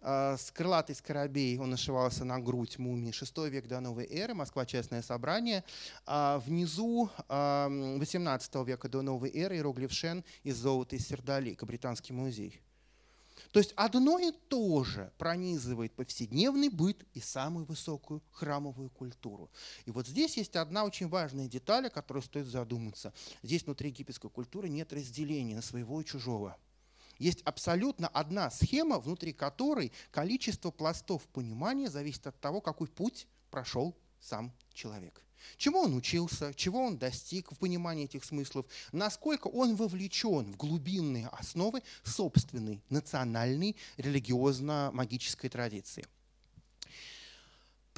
[0.00, 4.64] А, с крылатый скоробей он нашивался на грудь мумии 6 век до новой эры, Москва
[4.64, 5.64] частное собрание.
[6.06, 12.58] А внизу 18 века до новой эры иероглиф Шен из золота из Сердолика, Британский музей.
[13.52, 19.50] То есть одно и то же пронизывает повседневный быт и самую высокую храмовую культуру.
[19.84, 23.12] И вот здесь есть одна очень важная деталь, о которой стоит задуматься.
[23.42, 26.56] Здесь внутри египетской культуры нет разделения на своего и чужого–
[27.18, 33.96] есть абсолютно одна схема, внутри которой количество пластов понимания зависит от того, какой путь прошел
[34.20, 35.24] сам человек.
[35.56, 41.28] Чему он учился, чего он достиг в понимании этих смыслов, насколько он вовлечен в глубинные
[41.28, 46.06] основы собственной национальной религиозно-магической традиции–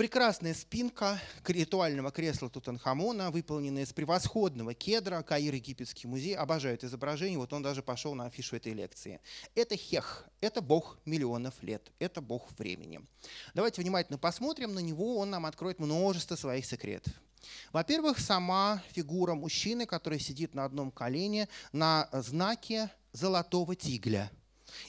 [0.01, 5.21] Прекрасная спинка ритуального кресла Тутанхамона, выполненная из превосходного кедра.
[5.21, 7.37] Каир Египетский музей обожает изображение.
[7.37, 9.21] Вот он даже пошел на афишу этой лекции.
[9.55, 13.03] Это Хех, это бог миллионов лет, это бог времени.
[13.53, 17.13] Давайте внимательно посмотрим на него, он нам откроет множество своих секретов.
[17.73, 24.31] Во-первых, сама фигура мужчины, который сидит на одном колене на знаке золотого тигля–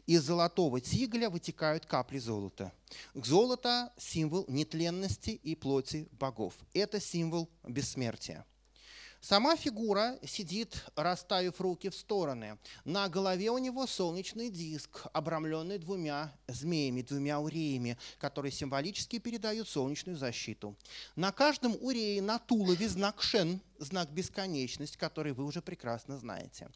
[0.06, 2.72] из золотого тигля вытекают капли золота.
[3.14, 6.54] Золото– символ нетленности и плоти богов.
[6.74, 8.46] Это символ бессмертия.
[9.22, 12.58] Сама фигура сидит, расставив руки в стороны.
[12.86, 20.18] На голове у него солнечный диск, обрамленный двумя змеями, двумя уреями, которые символически передают солнечную
[20.18, 20.76] защиту.
[21.16, 26.72] На каждом урее на тулове знак Шен, знак бесконечность, который вы уже прекрасно знаете.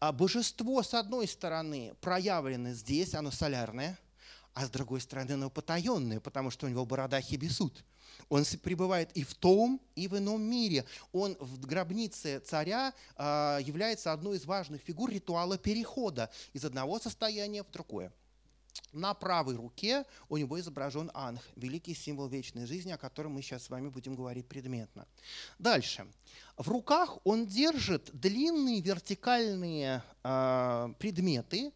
[0.00, 3.98] А божество, с одной стороны, проявлено здесь, оно солярное,
[4.54, 7.84] а с другой стороны, оно потаенное, потому что у него борода хибисут–
[8.28, 10.84] он пребывает и в том, и в ином мире.
[11.12, 17.62] Он в гробнице царя а, является одной из важных фигур ритуала перехода из одного состояния
[17.62, 18.12] в другое.
[18.92, 23.64] На правой руке у него изображен Анх, великий символ вечной жизни, о котором мы сейчас
[23.64, 25.06] с вами будем говорить предметно.
[25.58, 26.06] Дальше.
[26.56, 31.72] В руках он держит длинные вертикальные э, предметы,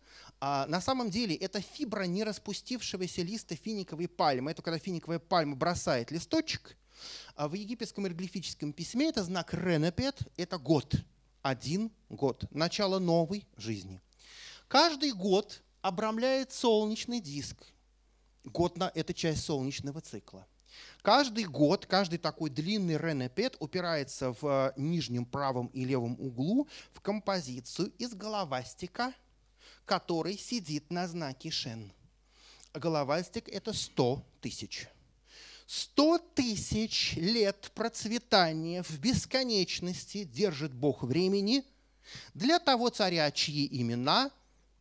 [0.49, 4.53] а на самом деле это фибра не распустившегося листа финиковой пальмы.
[4.53, 6.77] Это когда финиковая пальма бросает листочек.
[7.35, 10.95] А в египетском иероглифическом письме это знак Ренепет, это год.
[11.43, 12.45] Один год.
[12.53, 14.01] Начало новой жизни.
[14.69, 17.67] Каждый год обрамляет солнечный диск.
[18.45, 20.47] Год на это часть солнечного цикла.
[21.03, 27.89] Каждый год, каждый такой длинный ренепет упирается в нижнем правом и левом углу в композицию
[27.99, 29.13] из головастика–
[29.87, 31.93] который сидит на знаке Шен.
[32.75, 34.89] Головастик– это 100 тысяч.
[35.67, 41.65] 100 тысяч лет процветания в бесконечности держит Бог времени
[42.35, 44.31] для того царя, чьи имена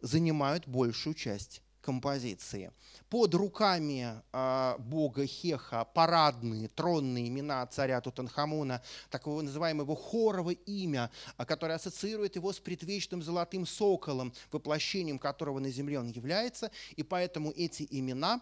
[0.01, 2.71] занимают большую часть композиции.
[3.09, 8.81] Под руками э, бога Хеха парадные тронные имена царя Тутанхамона,
[9.11, 15.69] такого называемого хорового имя, а, которое ассоциирует его с предвечным золотым соколом, воплощением которого на
[15.69, 18.41] земле он является, и поэтому эти имена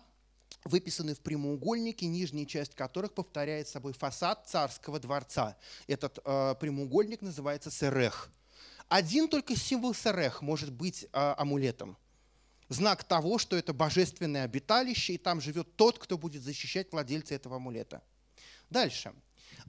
[0.63, 5.57] выписаны в прямоугольнике, нижняя часть которых повторяет собой фасад царского дворца.
[5.87, 8.29] Этот э, прямоугольник называется Серех.
[8.87, 11.97] Один только символ Серех может быть э, амулетом
[12.69, 17.57] знак того, что это божественное обиталище, и там живет тот, кто будет защищать владельца этого
[17.57, 18.01] амулета.
[18.69, 19.13] Дальше.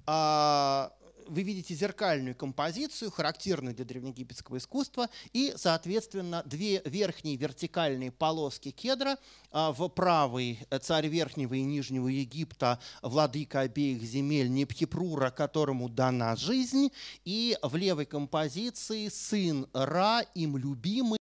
[0.06, 0.92] А,
[1.26, 9.18] вы видите зеркальную композицию, характерную для древнеегипетского искусства, и, соответственно, две верхние вертикальные полоски кедра.
[9.50, 16.90] А, в правый царь Верхнего и Нижнего Египта, владыка обеих земель Непхипрура, которому дана жизнь,
[17.24, 21.18] и в левой композиции сын Ра, им любимый,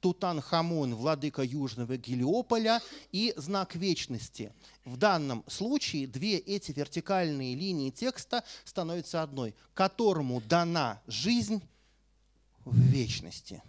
[0.00, 2.80] Тутанхамон, владыка Южного Гелиополя,
[3.10, 4.52] и знак вечности.
[4.84, 11.60] В данном случае две эти вертикальные линии текста становятся одной, которому дана жизнь
[12.64, 13.60] в вечности.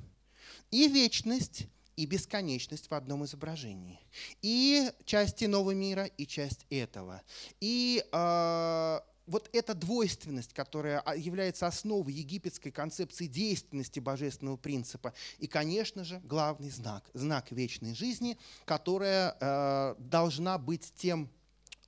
[0.69, 1.65] и вечность,
[1.95, 3.99] и бесконечность в одном изображении.
[4.43, 7.23] И части нового мира, и часть этого.
[7.59, 8.99] И э,
[9.29, 16.19] вот эта двойственность, которая а, является основой египетской концепции действенности божественного принципа, и, конечно же,
[16.23, 21.29] главный знак, знак вечной жизни, которая э, должна быть тем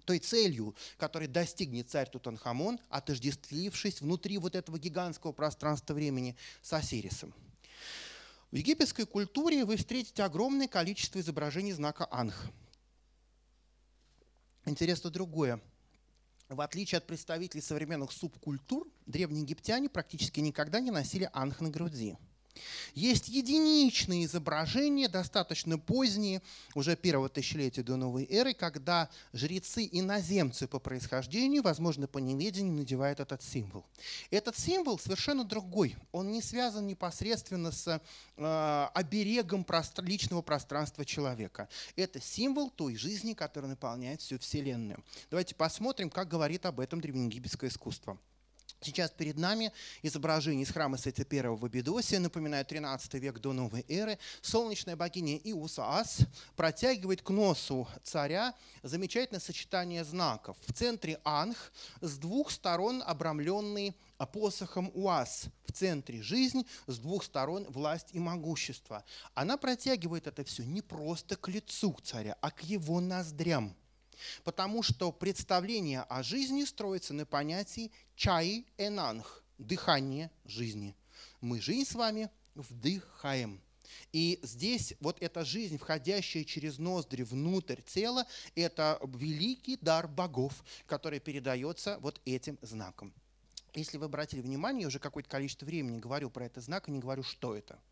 [0.05, 7.33] той целью, которой достигнет царь Тутанхамон, отождествившись внутри вот этого гигантского пространства времени с Осирисом.
[8.51, 12.49] В египетской культуре вы встретите огромное количество изображений знака Анх.
[14.65, 15.61] Интересно другое.
[16.51, 22.17] В отличие от представителей современных субкультур, древние египтяне практически никогда не носили анх на груди.
[22.93, 26.41] Есть единичные изображения, достаточно поздние,
[26.75, 33.41] уже первого тысячелетия до новой эры, когда жрецы-иноземцы по происхождению, возможно, по неведению, надевают этот
[33.43, 33.85] символ.
[34.29, 35.95] Этот символ совершенно другой.
[36.11, 38.01] Он не связан непосредственно с
[38.37, 41.69] э, оберегом простр- личного пространства человека.
[41.95, 45.03] Это символ той жизни, которая наполняет всю Вселенную.
[45.29, 48.17] Давайте посмотрим, как говорит об этом древнеегипетское искусство.
[48.83, 49.71] Сейчас перед нами
[50.01, 54.17] изображение из храма Сети I в Абидосе, напоминаю, 13 век до новой эры.
[54.41, 56.21] Солнечная богиня Иусаас
[56.55, 60.57] протягивает к носу царя замечательное сочетание знаков.
[60.65, 61.71] В центре Анх,
[62.01, 63.95] с двух сторон обрамленный
[64.33, 65.45] посохом Уаз.
[65.65, 69.03] В центре жизнь, с двух сторон власть и могущество.
[69.35, 73.75] Она протягивает это все не просто к лицу царя, а к его ноздрям–
[74.43, 77.91] Потому что представление о жизни строится на понятии
[78.21, 80.95] чай энанг– дыхание жизни.
[81.41, 83.59] Мы жизнь с вами вдыхаем.
[84.13, 91.19] И здесь вот эта жизнь, входящая через ноздри внутрь тела, это великий дар богов, который
[91.19, 93.11] передается вот этим знаком.
[93.73, 96.99] Если вы обратили внимание, я уже какое-то количество времени говорю про этот знак и не
[96.99, 97.79] говорю, что это–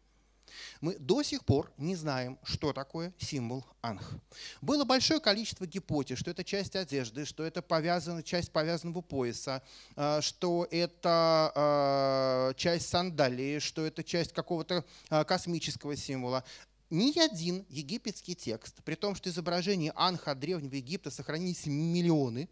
[0.81, 4.15] мы до сих пор не знаем, что такое символ Анх.
[4.61, 9.61] Было большое количество гипотез, что это часть одежды, что это повязана, часть повязанного пояса,
[9.95, 16.43] а, что это а, часть сандалии, что это часть какого-то а, космического символа
[16.89, 22.49] ни один египетский текст, при том, что изображений Анха Древнего Египта сохранились миллионы,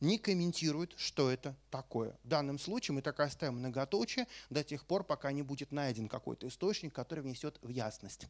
[0.00, 2.16] не комментирует, что это такое.
[2.24, 6.48] В данном случае мы так оставим многоточие до тех пор, пока не будет найден какой-то
[6.48, 8.26] источник, который внесет в ясность.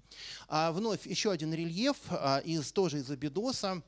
[0.49, 3.83] А вновь еще один рельеф а, из, тоже из Абидоса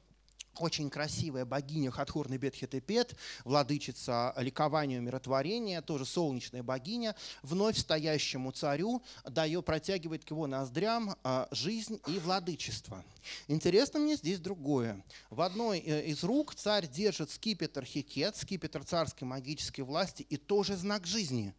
[0.61, 9.03] очень красивая богиня Хатхурны Бетхетепет, владычица ликования и умиротворения, тоже солнечная богиня, вновь стоящему царю
[9.25, 13.05] дает, протягивает к его ноздрям а, жизнь и владычество.
[13.49, 15.05] Интересно мне здесь другое.
[15.31, 20.77] В одной э, из рук царь держит скипетр Хикет, скипетр царской магической власти, и тоже
[20.77, 21.55] знак жизни.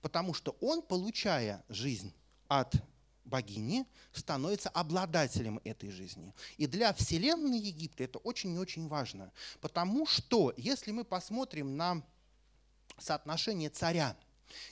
[0.00, 2.12] Потому что он, получая жизнь
[2.48, 2.74] от
[3.30, 6.34] богини становится обладателем этой жизни.
[6.58, 9.32] И для Вселенной Египта это очень и очень важно.
[9.60, 12.02] Потому что, если мы посмотрим на
[12.98, 14.16] соотношение царя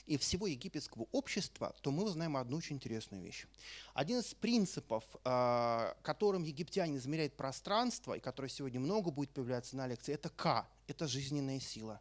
[0.07, 3.47] и всего египетского общества, то мы узнаем одну очень интересную вещь.
[3.95, 9.87] Один из принципов, а, которым египтяне измеряют пространство, и который сегодня много будет появляться на
[9.87, 12.01] лекции, это К, это жизненная сила.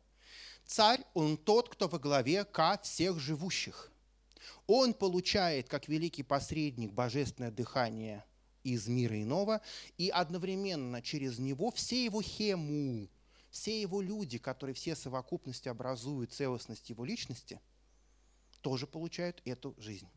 [0.65, 3.91] Царь, он тот, кто во главе К всех живущих–
[4.65, 8.23] он получает, как великий посредник, божественное дыхание
[8.63, 9.61] из мира иного,
[9.97, 13.07] и одновременно через него все его хему,
[13.49, 17.59] все его люди, которые все совокупности образуют целостность его личности,
[18.61, 20.07] тоже получают эту жизнь.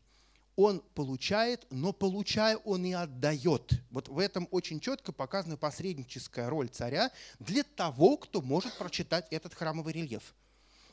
[0.57, 3.81] Он получает, но получая, он и отдает.
[3.89, 9.53] Вот в этом очень четко показана посредническая роль царя для того, кто может прочитать этот
[9.53, 10.35] храмовый рельеф.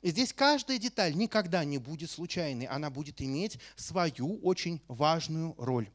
[0.02, 5.90] И здесь каждая деталь никогда не будет случайной, она будет иметь свою очень важную роль.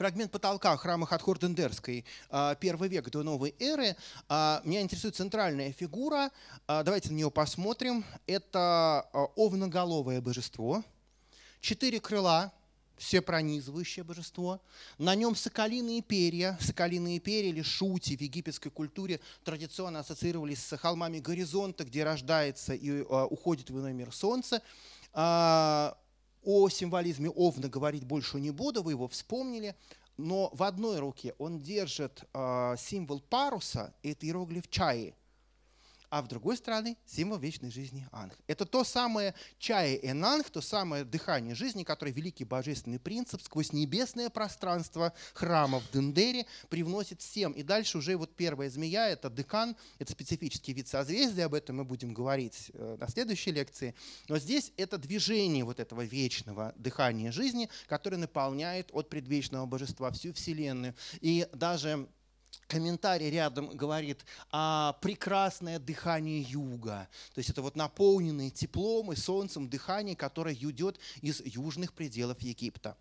[0.00, 3.96] Фрагмент потолка храма Хатхор-Дендерской, а, первый век до новой эры.
[4.30, 6.30] А, меня интересует центральная фигура.
[6.66, 8.02] А, давайте на нее посмотрим.
[8.26, 10.82] Это овноголовое божество.
[11.60, 12.50] Четыре крыла,
[13.00, 14.60] всепронизывающее божество.
[14.98, 16.58] На нем соколиные перья.
[16.60, 22.90] Соколиные перья или шути в египетской культуре традиционно ассоциировались с холмами горизонта, где рождается и
[22.90, 24.62] э, уходит в иной мир солнце.
[25.14, 25.96] А,
[26.44, 29.74] о символизме Овна говорить больше не буду, вы его вспомнили.
[30.18, 35.14] Но в одной руке он держит э, символ паруса, это иероглиф чаи.
[36.10, 38.34] А в другой стороне символ вечной жизни Анх.
[38.48, 44.28] Это то самое чая Энанх, то самое дыхание жизни, которое великий божественный принцип сквозь небесное
[44.28, 47.52] пространство храма в Дендере привносит всем.
[47.52, 51.84] И дальше уже вот первая змея, это декан, это специфический вид созвездия, об этом мы
[51.84, 53.94] будем говорить э, на следующей лекции.
[54.28, 60.32] Но здесь это движение вот этого вечного дыхания жизни, которое наполняет от предвечного божества всю
[60.32, 60.94] Вселенную.
[61.20, 62.08] И даже
[62.70, 67.08] комментарий рядом говорит о прекрасное дыхание юга.
[67.34, 72.96] То есть это вот наполненное теплом и солнцем дыхание, которое идет из южных пределов Египта.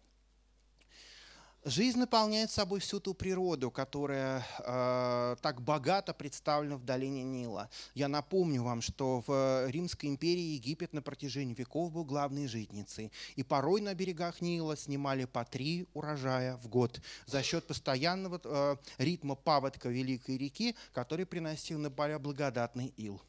[1.70, 7.70] Жизнь наполняет собой всю ту природу, которая э, так богато представлена в долине Нила.
[7.93, 13.11] Я напомню вам, что в Римской империи Египет на протяжении веков был главной житницей.
[13.36, 18.76] И порой на берегах Нила снимали по три урожая в год за счет постоянного э,
[18.97, 23.22] ритма паводка Великой реки, который приносил на поля благодатный ил.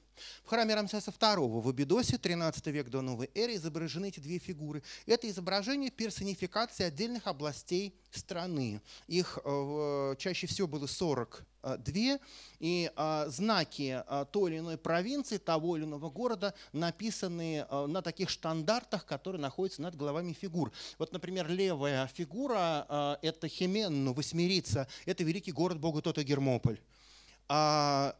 [0.44, 4.82] В храме Рамсеса II в Абидосе, 13 век до новой эры, изображены эти две фигуры.
[5.06, 8.80] Это изображение персонификации отдельных областей страны.
[9.06, 12.18] Их э, чаще всего было 42,
[12.58, 18.30] и э, знаки э, той или иной провинции, того или иного города написаны на таких
[18.30, 20.72] штандартах, которые находятся над головами фигур.
[20.98, 26.80] Вот, например, левая фигура– это Хименну, восьмерица, это великий город бога Тота Гермополь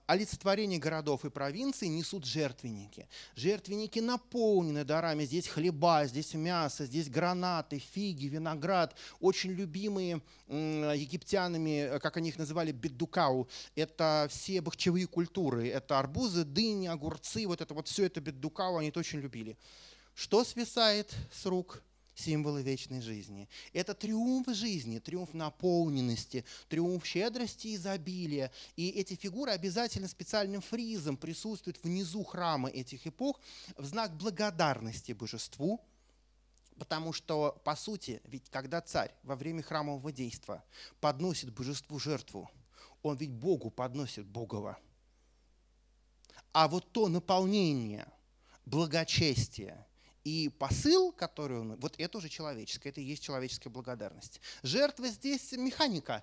[0.06, 3.08] олицетворение городов и провинций несут жертвенники.
[3.36, 5.24] Жертвенники наполнены дарами.
[5.24, 8.96] Здесь хлеба, здесь мясо, здесь гранаты, фиги, виноград.
[9.20, 13.48] Очень любимые египтянами, как они их называли, беддукау.
[13.76, 15.68] Это все бахчевые культуры.
[15.68, 17.46] Это арбузы, дыни, огурцы.
[17.46, 19.56] Вот это вот все это беддукау они это очень любили.
[20.14, 21.84] Что свисает с рук?
[22.20, 23.48] Символы вечной жизни.
[23.72, 28.52] Это триумф жизни, триумф наполненности, триумф щедрости и изобилия.
[28.76, 33.40] И эти фигуры обязательно специальным фризом присутствуют внизу храма этих эпох
[33.76, 35.80] в знак благодарности божеству,
[36.78, 40.64] Потому что, по сути, ведь когда царь во время храмового действия
[40.98, 42.50] подносит божеству жертву,
[43.02, 44.78] он ведь Богу подносит Богова.
[46.54, 48.06] А вот то наполнение,
[48.64, 49.86] благочестие,
[50.24, 51.76] и посыл, который он...
[51.76, 54.40] Вот это уже человеческое, это и есть человеческая благодарность.
[54.62, 56.22] Жертва здесь механика,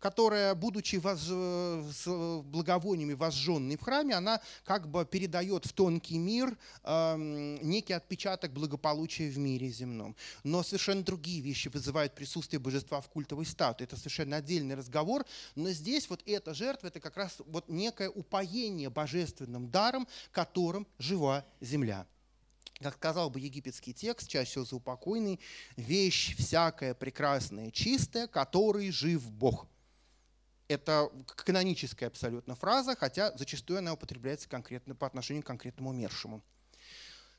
[0.00, 1.20] которая, будучи воз...
[1.20, 2.06] с
[2.42, 7.16] благовониями возжженной в храме, она как бы передает в тонкий мир э,
[7.62, 10.16] некий отпечаток благополучия в мире земном.
[10.44, 13.86] Но совершенно другие вещи вызывают присутствие божества в культовой статуе.
[13.86, 15.24] Это совершенно отдельный разговор.
[15.54, 21.44] Но здесь вот эта жертва, это как раз вот некое упоение божественным даром, которым жива
[21.60, 22.06] земля
[22.80, 25.40] как сказал бы египетский текст, чаще всего заупокойный,
[25.76, 29.66] вещь всякая прекрасная, чистая, которой жив Бог.
[30.68, 36.42] Это каноническая абсолютно фраза, хотя зачастую она употребляется конкретно по отношению к конкретному умершему.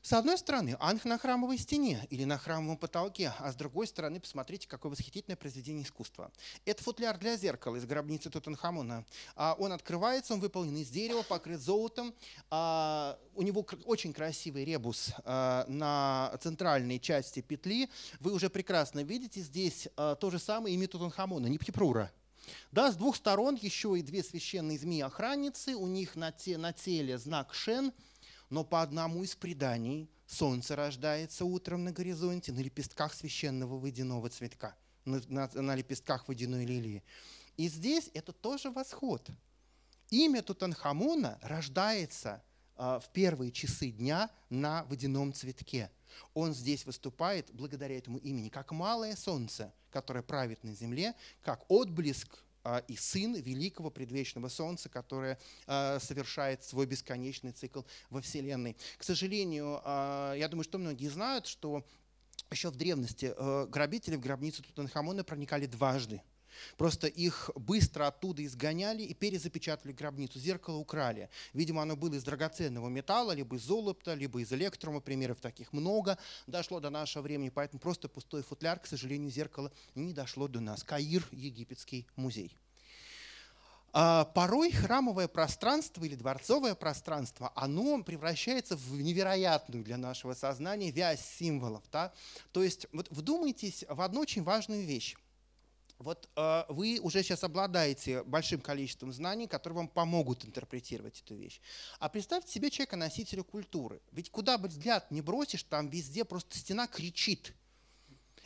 [0.02, 4.18] С одной стороны, анх на храмовой стене или на храмовом потолке, а с другой стороны,
[4.18, 6.32] посмотрите, какое восхитительное произведение искусства.
[6.64, 9.04] Это футляр для зеркала из гробницы Тутанхамона.
[9.36, 12.14] А он открывается, он выполнен из дерева, покрыт золотом.
[12.48, 17.90] А, у него очень красивый ребус а, на центральной части петли.
[18.20, 22.10] Вы уже прекрасно видите здесь то же самое имя Тутанхамона, не Птипрура.
[22.72, 27.18] Да, с двух сторон еще и две священные змеи-охранницы, у них на, те, на теле
[27.18, 27.92] знак Шен–
[28.50, 34.76] но по одному из преданий солнце рождается утром на горизонте на лепестках священного водяного цветка,
[35.04, 37.02] на, на, на лепестках водяной лилии.
[37.56, 39.30] И здесь это тоже восход.
[40.10, 42.42] Имя Тутанхамона рождается
[42.76, 45.90] э, в первые часы дня на водяном цветке.
[46.34, 52.36] Он здесь выступает благодаря этому имени как малое солнце, которое правит на земле, как отблеск
[52.88, 58.76] и сын великого предвечного Солнца, которое а, совершает свой бесконечный цикл во Вселенной.
[58.98, 61.84] К сожалению, а, я думаю, что многие знают, что
[62.50, 63.34] еще в древности
[63.68, 66.22] грабители в гробницу Тутанхамона проникали дважды.
[66.76, 70.38] Просто их быстро оттуда изгоняли и перезапечатали гробницу.
[70.38, 71.28] Зеркало украли.
[71.52, 75.00] Видимо, оно было из драгоценного металла, либо из золота, либо из электрума.
[75.00, 76.18] Примеров таких много.
[76.46, 80.82] Дошло до нашего времени, поэтому просто пустой футляр, к сожалению, зеркало не дошло до нас.
[80.82, 82.56] Каир, египетский музей.
[83.92, 91.24] А порой храмовое пространство или дворцовое пространство, оно превращается в невероятную для нашего сознания вязь
[91.38, 91.82] символов.
[91.90, 92.12] Да?
[92.52, 95.16] То есть вот вдумайтесь в одну очень важную вещь.
[96.00, 101.60] Вот э, вы уже сейчас обладаете большим количеством знаний, которые вам помогут интерпретировать эту вещь.
[101.98, 104.00] А представьте себе человека-носителя культуры.
[104.10, 107.52] Ведь куда бы взгляд не бросишь, там везде просто стена кричит.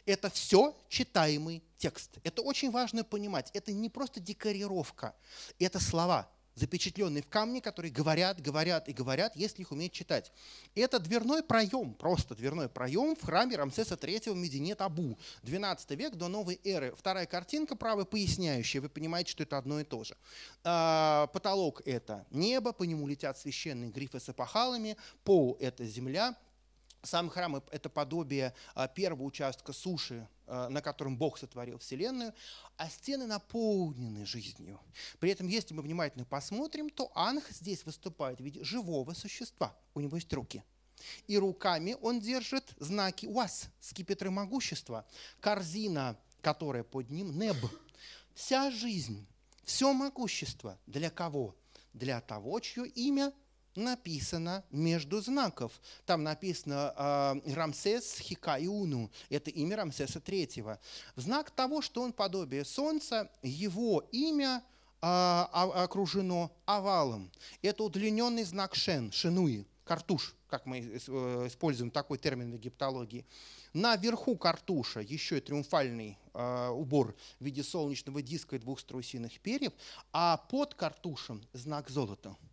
[0.05, 2.19] Это все читаемый текст.
[2.25, 3.51] Это очень важно понимать.
[3.55, 5.15] Это не просто декорировка,
[5.61, 6.29] это слова.
[6.55, 10.33] Запечатленные в камне, которые говорят, говорят и говорят, если их уметь читать.
[10.75, 16.15] Это дверной проем, просто дверной проем в храме Рамсеса III в Медине Табу, 12 век
[16.15, 16.95] до новой эры.
[16.97, 20.17] Вторая картинка, правая, поясняющая, вы понимаете, что это одно и то же.
[20.63, 26.37] А, потолок– это небо, по нему летят священные грифы с опахалами, пол– это земля,
[27.05, 32.35] сам храм– это подобие а, первого участка суши, а, на котором Бог сотворил Вселенную,
[32.77, 34.81] а стены наполнены жизнью.
[35.21, 39.77] При этом, если мы внимательно посмотрим, то Анх здесь выступает в виде живого существа.
[39.95, 40.63] У него есть руки.
[41.27, 45.07] И руками он держит знаки УАС, скипетры могущества,
[45.41, 47.57] корзина, которая под ним, неб.
[48.35, 49.27] Вся жизнь,
[49.65, 50.79] все могущество.
[50.87, 51.55] Для кого?
[51.93, 53.33] Для того, чье имя–
[53.77, 55.73] написано между знаков.
[56.07, 60.79] Там написано э, Рамсес Хикаюну, это имя Рамсеса III.
[61.17, 64.63] В знак того, что он подобие солнца, его имя
[65.03, 67.31] э, окружено овалом.
[67.63, 73.25] Это удлиненный знак Шен, Шенуи, картуш, как мы э, используем такой термин в египтологии.
[73.73, 79.41] На верху картуша еще и триумфальный э, убор в виде солнечного диска и двух страусиных
[79.41, 79.73] перьев,
[80.13, 82.37] а под картушем знак золота–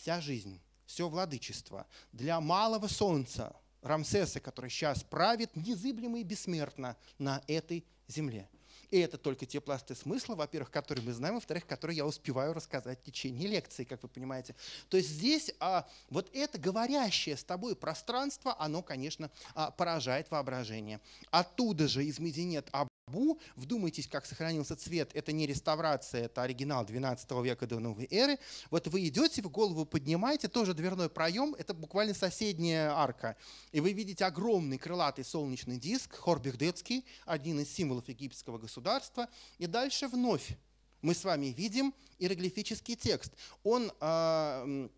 [0.00, 7.42] вся жизнь, все владычество для малого солнца Рамсеса, который сейчас правит незыблемо и бессмертно на
[7.46, 8.48] этой земле.
[8.90, 13.00] И это только те пласты смысла, во-первых, которые мы знаем, во-вторых, которые я успеваю рассказать
[13.00, 14.54] в течение лекции, как вы понимаете.
[14.88, 21.00] То есть здесь а, вот это говорящее с тобой пространство, оно, конечно, а, поражает воображение.
[21.30, 22.68] Оттуда же из Мединет
[23.08, 28.38] Бу, вдумайтесь, как сохранился цвет, это не реставрация, это оригинал 12 века до новой эры.
[28.70, 33.36] Вот вы идете, вы голову поднимаете, тоже дверной проем, это буквально соседняя арка.
[33.72, 39.28] И вы видите огромный крылатый солнечный диск, Хорбихдетский, один из символов египетского государства.
[39.58, 40.56] И дальше вновь
[41.02, 43.32] мы с вами видим иероглифический текст.
[43.62, 44.88] Он э,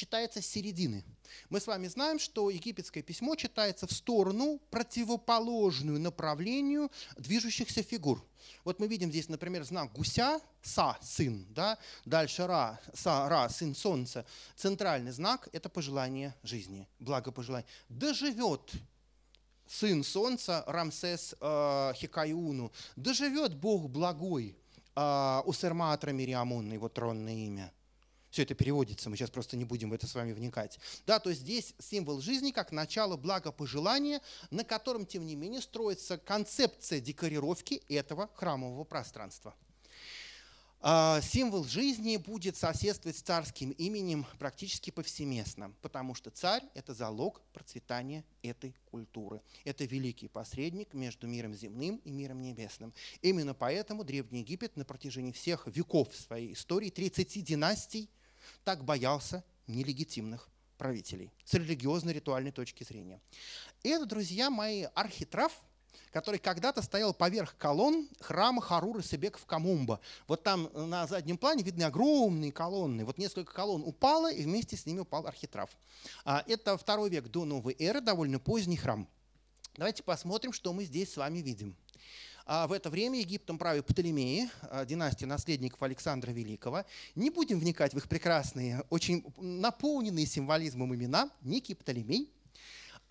[0.00, 1.04] читается с середины.
[1.50, 8.24] Мы с вами знаем, что египетское письмо читается в сторону, противоположную направлению движущихся фигур.
[8.64, 11.76] Вот мы видим здесь, например, знак гуся, са, сын, да?
[12.06, 14.24] дальше ра, са, ра, сын солнца.
[14.56, 17.68] Центральный знак– это пожелание жизни, благопожелание.
[17.90, 18.72] Доживет
[19.66, 24.56] сын солнца Рамсес э, Хекаиуну, доживет Бог благой
[24.96, 27.70] э, Усермаатра Мириамон, его тронное имя–
[28.30, 30.78] все это переводится, мы сейчас просто не будем в это с вами вникать.
[31.06, 34.20] Да, то есть здесь символ жизни как начало благопожелания,
[34.50, 39.54] на котором, тем не менее, строится концепция декорировки этого храмового пространства.
[40.82, 47.42] А, символ жизни будет соседствовать с царским именем практически повсеместно, потому что царь– это залог
[47.52, 49.42] процветания этой культуры.
[49.64, 52.94] Это великий посредник между миром земным и миром небесным.
[53.20, 58.08] Именно поэтому Древний Египет на протяжении всех веков своей истории, 30 династий–
[58.64, 60.48] так боялся нелегитимных
[60.78, 63.20] правителей с религиозной ритуальной точки зрения.
[63.82, 65.52] Это, друзья мои, архитраф,
[66.10, 70.00] который когда-то стоял поверх колонн храма Харуры Себек в Камумба.
[70.26, 73.04] Вот там на заднем плане видны огромные колонны.
[73.04, 75.70] Вот несколько колонн упало, и вместе с ними упал архитраф.
[76.24, 79.08] А, это второй век до новой эры, довольно поздний храм.
[79.76, 81.76] Давайте посмотрим, что мы здесь с вами видим.
[82.52, 86.84] А в это время Египтом правил Птолемеи, а, династия наследников Александра Великого.
[87.14, 91.30] Не будем вникать в их прекрасные, очень наполненные символизмом имена.
[91.42, 92.32] Некий Птолемей–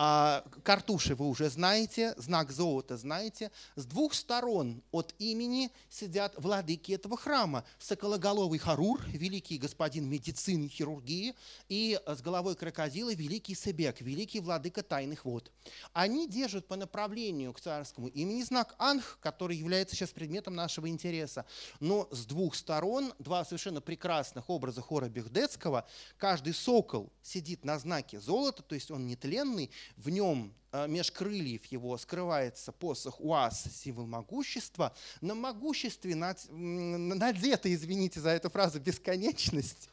[0.01, 3.51] а картуши вы уже знаете, знак золота знаете.
[3.76, 7.65] С двух сторон от имени сидят владыки этого храма.
[7.80, 11.35] Сокологоловый Харур, великий господин медицины и хирургии,
[11.67, 15.51] и с головой крокодила великий Себек, великий владыка тайных вод.
[15.91, 21.45] Они держат по направлению к царскому имени знак Анх, который является сейчас предметом нашего интереса.
[21.81, 25.85] Но с двух сторон два совершенно прекрасных образа хора Бехдецкого.
[26.17, 31.66] Каждый сокол сидит на знаке золота, то есть он нетленный, в нем э, меж крыльев
[31.66, 34.95] его скрывается посох УАЗ, символ могущества.
[35.22, 39.90] На могуществе надета, извините за эту фразу, бесконечность.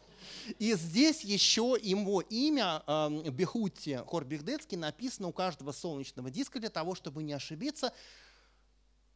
[0.58, 6.94] И здесь еще его имя э, Бехути Хорбихдецкий написано у каждого солнечного диска для того,
[6.94, 7.92] чтобы не ошибиться.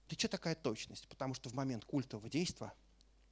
[0.08, 1.06] Да что такая точность?
[1.08, 2.72] Потому что в момент культового действия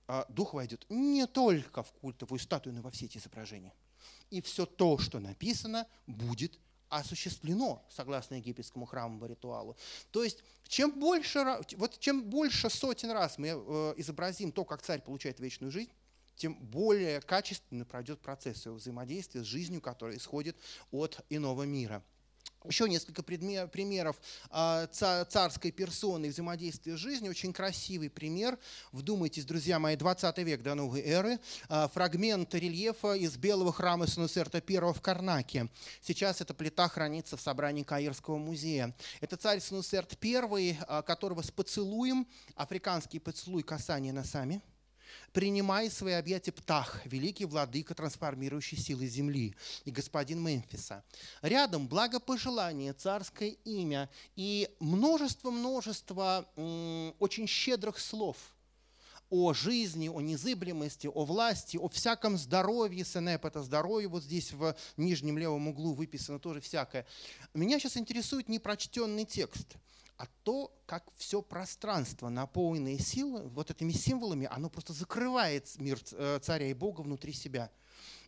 [0.06, 3.74] э, дух войдет не только в культовую статую, но и во все эти изображения.
[4.30, 6.58] И все то, что написано, будет
[6.88, 9.76] осуществлено согласно египетскому храмовому ритуалу.
[10.10, 11.44] То есть чем больше,
[11.76, 15.90] вот чем больше сотен раз мы э, изобразим то, как царь получает вечную жизнь,
[16.36, 20.56] тем более качественно пройдет процесс его взаимодействия с жизнью, которая исходит
[20.90, 22.02] от иного мира.
[22.64, 24.16] Еще несколько примеров
[24.50, 27.30] а, царской персоны взаимодействия с жизнью.
[27.30, 28.58] Очень красивый пример.
[28.90, 31.38] Вдумайтесь, друзья мои, 20 век до новой эры.
[31.68, 35.68] А, фрагмент рельефа из белого храма Снусерта I в Карнаке.
[36.02, 38.94] Сейчас эта плита хранится в собрании Каирского музея.
[39.20, 42.26] Это царь Снусерт I, а, которого с поцелуем,
[42.56, 44.60] африканский поцелуй касания носами–
[45.32, 51.04] принимай свои объятия Птах, великий владыка трансформирующей силы земли и господин Мемфиса.
[51.42, 56.48] Рядом благопожелание, царское имя и множество-множество
[57.18, 58.36] очень щедрых слов–
[59.30, 63.04] о жизни, о незыблемости, о власти, о всяком здоровье.
[63.04, 67.06] Сенеп– это здоровье, вот здесь в нижнем левом углу выписано тоже всякое.
[67.52, 69.76] Меня сейчас интересует непрочтенный текст–
[70.18, 76.40] а то, как все пространство, наполненное силой, вот этими символами, оно просто закрывает мир э,
[76.42, 77.70] царя и Бога внутри себя.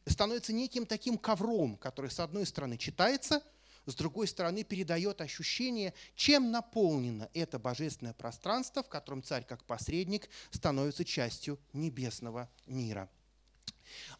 [0.06, 3.42] Становится неким таким ковром, который, с одной стороны, читается,
[3.86, 10.28] с другой стороны, передает ощущение, чем наполнено это божественное пространство, в котором царь, как посредник,
[10.52, 13.10] становится частью небесного мира.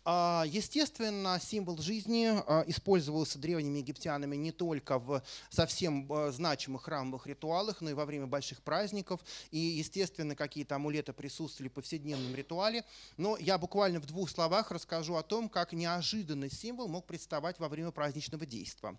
[0.04, 7.26] А, естественно, символ жизни а, использовался древними египтянами не только в совсем а, значимых храмовых
[7.26, 9.20] ритуалах, но и во время больших праздников.
[9.50, 12.84] И, естественно, какие-то амулеты присутствовали в повседневном ритуале.
[13.16, 17.68] Но я буквально в двух словах расскажу о том, как неожиданный символ мог представать во
[17.68, 18.96] время праздничного действия.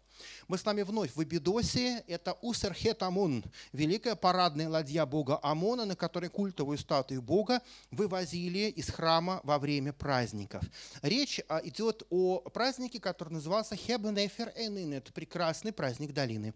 [0.47, 2.03] Мы с вами вновь в Эбидосе.
[2.07, 3.43] Это Усерхет Амон,
[3.73, 9.93] великая парадная ладья бога Амона, на которой культовую статую бога вывозили из храма во время
[10.61, 11.01] праздников.
[11.01, 14.93] Речь а, идет о празднике, который назывался Хебенефер Энин.
[14.93, 16.53] Это прекрасный праздник долины.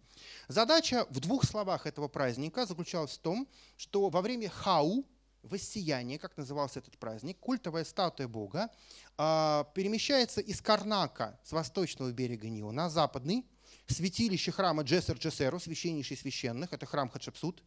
[0.47, 5.05] Задача в двух словах этого праздника заключалась в том, что во время Хау,
[5.43, 8.69] воссияние, как назывался этот праздник, культовая статуя Бога
[9.17, 13.45] а, перемещается из Карнака с восточного берега Нила на западный,
[13.87, 17.63] святилище храма Джессер Джессеру, священнейший священных, это храм Хатшепсут.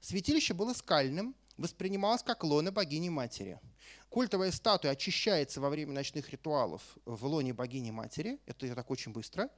[0.00, 3.60] Святилище было скальным, воспринималось как лона богини-матери–
[4.12, 8.38] Культовая статуя очищается во время ночных ритуалов в лоне богини-матери.
[8.44, 9.48] Это так очень быстро.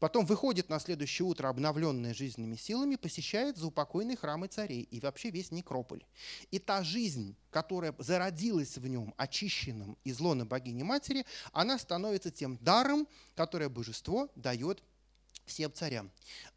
[0.00, 5.52] Потом выходит на следующее утро, обновленная жизненными силами, посещает заупокойные храмы царей и вообще весь
[5.52, 6.04] некрополь.
[6.50, 13.06] И та жизнь, которая зародилась в нем, очищенном из лона богини-матери, она становится тем даром,
[13.36, 14.82] которое божество дает
[15.46, 16.10] всем царям.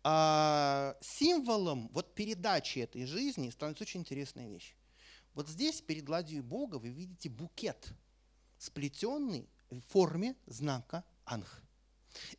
[0.03, 4.73] А символом вот передачи этой жизни становится очень интересная вещь.
[5.34, 7.93] Вот здесь перед ладьей Бога вы видите букет,
[8.60, 11.62] сплетенный в форме знака Анх.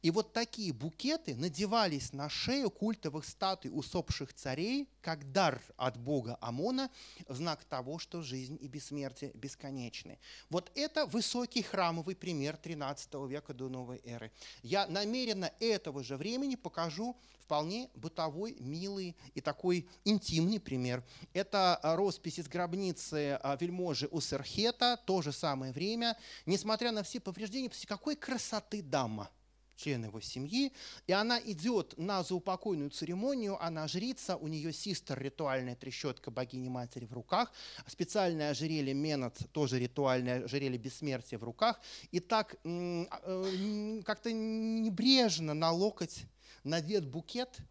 [0.02, 6.38] И вот такие букеты надевались на шею культовых статуй усопших царей как дар от бога
[6.40, 6.90] Амона
[7.28, 10.18] знак того, что жизнь и бессмертие бесконечны.
[10.50, 14.32] Вот это высокий храмовый пример 13 века до новой эры.
[14.62, 21.04] Я намеренно этого же времени покажу вполне бытовой, милый и такой интимный пример.
[21.34, 26.16] Это а, роспись из гробницы а, вельможи Усерхета, то же самое время.
[26.46, 29.30] Несмотря на все повреждения, какой красоты дама–
[29.76, 30.72] член его семьи,
[31.06, 37.12] и она идет на заупокойную церемонию, она жрица, у нее систер, ритуальная трещотка богини-матери в
[37.12, 37.52] руках,
[37.86, 41.80] специальное ожерелье Менот, тоже ритуальное ожерелье бессмертия в руках,
[42.10, 46.24] и так э, как-то небрежно на локоть
[46.62, 47.58] надет букет–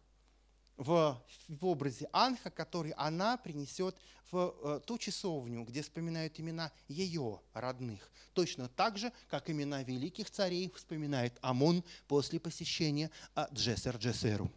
[0.76, 3.96] в, в образе Анха, который она принесет
[4.30, 8.10] в э, ту часовню, где вспоминают имена ее родных.
[8.32, 14.50] Точно так же, как имена великих царей вспоминает Амон после посещения э, Джессер Джессеру.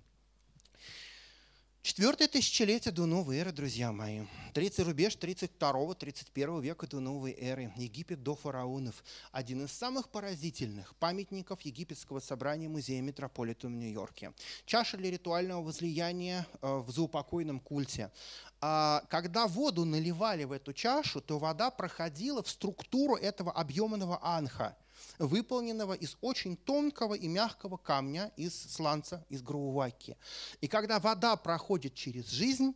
[1.82, 4.24] Четвертое тысячелетие до новой эры, друзья мои.
[4.54, 7.72] Третий рубеж 32-31 века до новой эры.
[7.78, 9.04] Египет до фараонов.
[9.32, 14.34] Один из самых поразительных памятников египетского собрания музея Метрополитен в Нью-Йорке.
[14.66, 18.12] Чаша для ритуального возлияния э, в заупокойном культе.
[18.60, 24.76] А когда воду наливали в эту чашу, то вода проходила в структуру этого объемного анха–
[25.20, 30.16] выполненного из очень тонкого и мягкого камня, из сланца, из груваки.
[30.62, 32.76] И когда вода проходит через жизнь,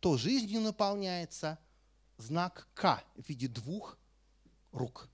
[0.00, 1.58] то жизнью наполняется
[2.16, 3.98] знак К в виде двух
[4.72, 5.08] рук.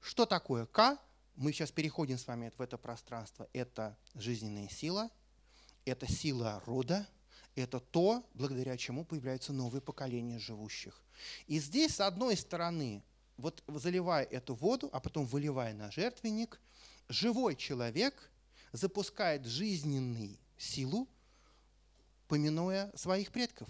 [0.00, 0.98] Что такое К?
[1.36, 3.48] Мы сейчас переходим с вами в это пространство.
[3.52, 5.10] Это жизненная сила,
[5.84, 7.06] это сила рода,
[7.54, 11.02] это то, благодаря чему появляются новые поколения живущих.
[11.46, 13.02] И здесь, с одной стороны,
[13.42, 16.60] вот заливая эту воду, а потом выливая на жертвенник,
[17.08, 18.30] живой человек
[18.70, 21.08] запускает жизненную силу,
[22.28, 23.68] поминуя своих предков,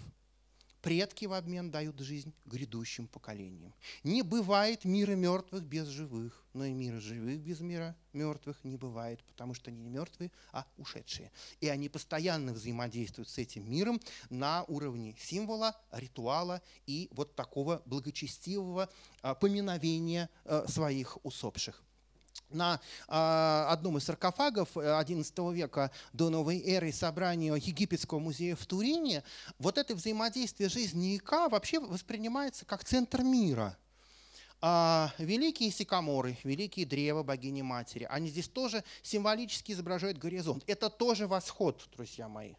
[0.83, 3.73] Предки в обмен дают жизнь грядущим поколениям.
[4.03, 9.23] Не бывает мира мертвых без живых, но и мира живых без мира мертвых не бывает,
[9.23, 11.31] потому что они не мертвые, а ушедшие.
[11.61, 18.89] И они постоянно взаимодействуют с этим миром на уровне символа, ритуала и вот такого благочестивого
[19.21, 21.81] а, поминовения а, своих усопших
[22.49, 28.65] на э, одном из саркофагов XI э, века до новой эры собрания Египетского музея в
[28.65, 29.23] Турине,
[29.59, 33.77] вот это взаимодействие жизни и Ка вообще воспринимается как центр мира.
[34.65, 40.63] А великие сикаморы, великие древа богини-матери, они здесь тоже символически изображают горизонт.
[40.67, 42.53] Это тоже восход, друзья мои.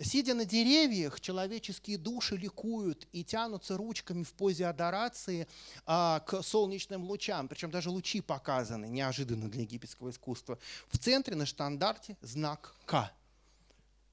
[0.00, 5.46] Сидя на деревьях, человеческие души ликуют и тянутся ручками в позе адорации
[5.86, 7.46] а, к солнечным лучам.
[7.48, 10.58] Причем даже лучи показаны, неожиданно для египетского искусства.
[10.88, 13.12] В центре на штандарте знак К.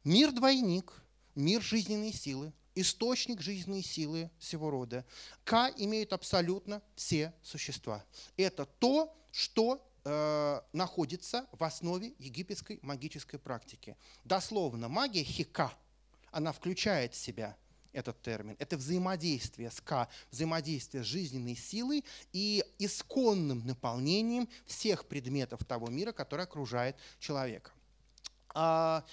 [0.03, 0.93] Мир-двойник,
[1.35, 5.05] мир жизненной силы, источник жизненной силы всего рода.
[5.43, 8.03] К имеют абсолютно все существа.
[8.37, 13.95] Это то, что э, находится в основе египетской магической практики.
[14.23, 15.71] Дословно, магия хика,
[16.31, 17.57] она включает в себя
[17.93, 18.55] этот термин.
[18.59, 26.11] Это взаимодействие с К, взаимодействие с жизненной силой и исконным наполнением всех предметов того мира,
[26.11, 27.71] который окружает человека.
[28.53, 29.03] А,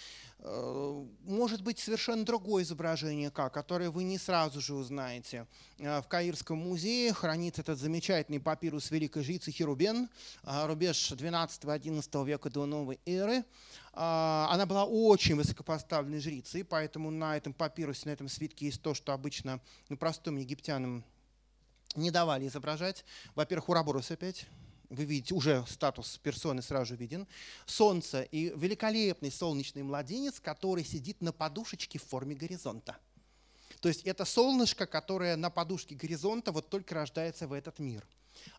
[0.41, 5.47] Э, может быть совершенно другое изображение К, которое вы не сразу же узнаете.
[5.79, 10.09] Э, в Каирском музее хранится этот замечательный папирус великой жрицы Херубен,
[10.45, 13.45] э, рубеж 12-11 века до новой эры.
[14.01, 19.13] Она была очень высокопоставленной жрицей, поэтому на этом папирусе, на этом свитке есть то, что
[19.13, 21.05] обычно ну, простым египтянам
[21.97, 23.05] не давали изображать.
[23.35, 24.47] Во-первых, Ураборос опять,
[24.91, 27.27] вы видите, уже статус персоны сразу виден,
[27.67, 32.97] солнце и великолепный солнечный младенец, который сидит на подушечке в форме горизонта.
[33.81, 38.07] То есть это солнышко, которое на подушке горизонта вот только рождается в этот мир.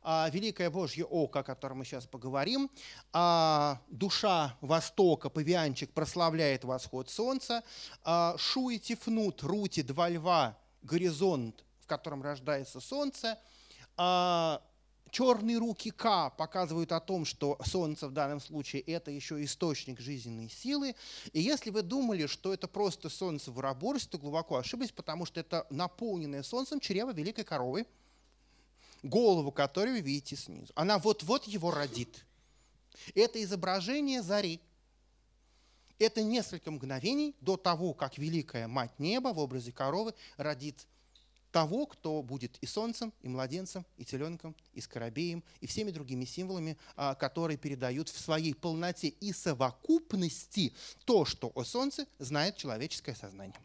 [0.01, 2.69] А, Великое Божье Око, о котором мы сейчас поговорим,
[3.11, 7.63] а, душа Востока, павианчик, прославляет восход солнца,
[8.03, 13.39] а, Шуи Тифнут, Рути, Два Льва, горизонт, в котором рождается солнце,
[13.97, 14.61] а,
[15.11, 20.49] черные руки К показывают о том, что Солнце в данном случае это еще источник жизненной
[20.49, 20.95] силы.
[21.33, 25.39] И если вы думали, что это просто Солнце в Ураборсе, то глубоко ошиблись, потому что
[25.39, 27.85] это наполненное Солнцем чрево великой коровы,
[29.03, 30.71] голову которой вы видите снизу.
[30.75, 32.25] Она вот-вот его родит.
[33.15, 34.59] Это изображение зари.
[35.97, 40.87] Это несколько мгновений до того, как великая мать неба в образе коровы родит
[41.51, 46.77] того, кто будет и солнцем, и младенцем, и теленком, и скоробеем, и всеми другими символами,
[46.95, 50.73] а, которые передают в своей полноте и совокупности
[51.05, 53.59] то, что о солнце знает человеческое сознание.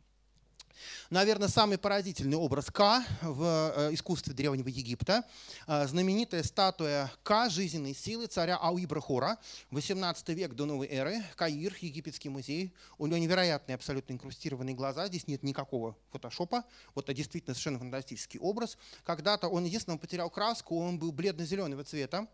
[1.11, 5.25] Наверное, самый поразительный образ К в э, искусстве Древнего Египта.
[5.67, 9.39] Э, знаменитая статуя К жизненной силы царя Ауибрахора,
[9.71, 12.75] 18 век до новой эры, Каир, египетский музей.
[12.99, 16.65] У него невероятные абсолютно инкрустированные глаза, здесь нет никакого фотошопа.
[16.95, 18.77] Вот это действительно совершенно фантастический образ.
[19.05, 22.27] Когда-то он, единственное, потерял краску, он был бледно-зеленого цвета,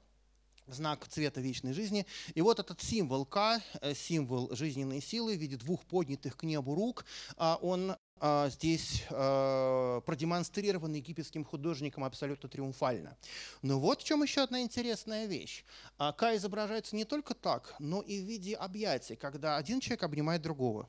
[0.75, 2.07] знак цвета вечной жизни.
[2.35, 6.75] И вот этот символ К, э, символ жизненной силы в виде двух поднятых к небу
[6.75, 7.05] рук,
[7.37, 13.17] он а, здесь а, продемонстрирован египетским художником абсолютно триумфально.
[13.63, 15.65] Но вот в чем еще одна интересная вещь.
[15.97, 20.43] А, Ка изображается не только так, но и в виде объятий, когда один человек обнимает
[20.43, 20.87] другого.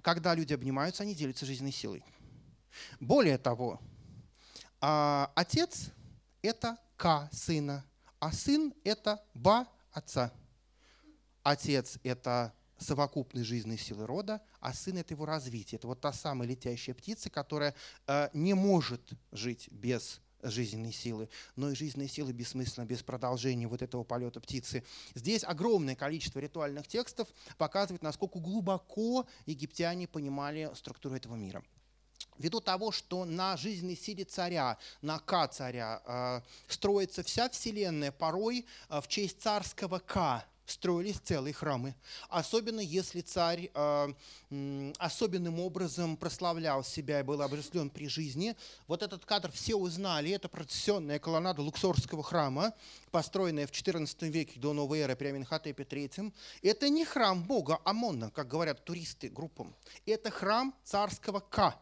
[0.00, 2.02] Когда люди обнимаются, они делятся жизненной силой.
[2.98, 3.80] Более того,
[4.80, 5.90] отец–
[6.42, 7.84] это К сына,
[8.24, 10.32] а сын– это Ба отца.
[11.42, 15.76] Отец– это совокупной жизненной силы рода, а сын— это его развитие.
[15.76, 17.74] Это вот та самая летящая птица, которая
[18.06, 23.82] э, не может жить без жизненной силы, но и жизненной силы бессмысленно, без продолжения вот
[23.82, 24.84] этого полета птицы.
[25.14, 27.28] Здесь огромное количество ритуальных текстов
[27.58, 31.62] показывает, насколько глубоко египтяне понимали структуру этого мира.
[32.38, 38.66] Ввиду того, что на жизненной силе царя, на К царя э, строится вся вселенная, порой
[38.88, 41.94] э, в честь царского К, строились целые храмы.
[42.28, 44.14] Особенно если царь э,
[44.98, 48.56] особенным образом прославлял себя и был обожествлен при жизни.
[48.86, 50.30] Вот этот кадр все узнали.
[50.30, 52.72] Это процессионная колоннада Луксорского храма,
[53.10, 56.32] построенная в XIV веке до новой эры при Аминхотепе III.
[56.62, 59.74] Это не храм бога Амона, как говорят туристы группам.
[60.06, 61.74] Это храм царского К.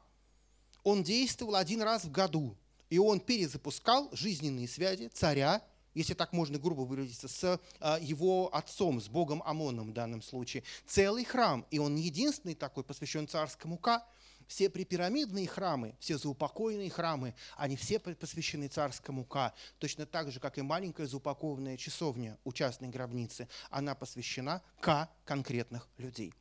[0.82, 2.56] Он действовал один раз в году.
[2.90, 5.62] И он перезапускал жизненные связи царя
[5.94, 10.62] если так можно грубо выразиться, с а, его отцом, с богом Амоном в данном случае.
[10.86, 14.04] Целый храм, и он не единственный такой, посвящен царскому Ка.
[14.48, 19.54] Все припирамидные храмы, все заупокойные храмы, они все посвящены царскому Ка.
[19.78, 25.88] Точно так же, как и маленькая заупокованная часовня у частной гробницы, она посвящена Ка конкретных
[25.96, 26.34] людей.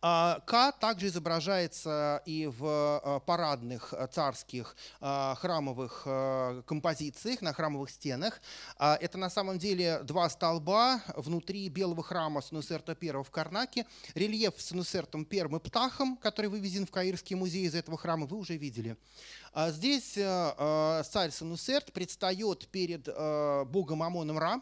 [0.00, 6.02] А, К также изображается и в а, парадных а, царских храмовых
[6.66, 8.40] композициях, на храмовых стенах.
[8.78, 13.86] Это на самом деле два столба внутри белого храма Санусерта I в Карнаке.
[14.14, 18.36] Рельеф с Санусертом I и Птахом, который вывезен в Каирский музей из этого храма, вы
[18.36, 18.96] уже видели.
[19.54, 23.08] Здесь царь Санусерт предстает перед
[23.68, 24.60] богом Амоном Ра,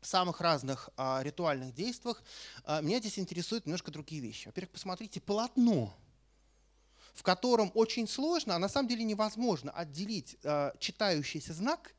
[0.00, 2.22] самых разных а, ритуальных действиях,
[2.64, 4.46] а, меня здесь интересуют немножко другие вещи.
[4.46, 5.94] Во-первых, посмотрите полотно,
[7.14, 11.94] в котором очень сложно, а на самом деле невозможно отделить а, читающийся знак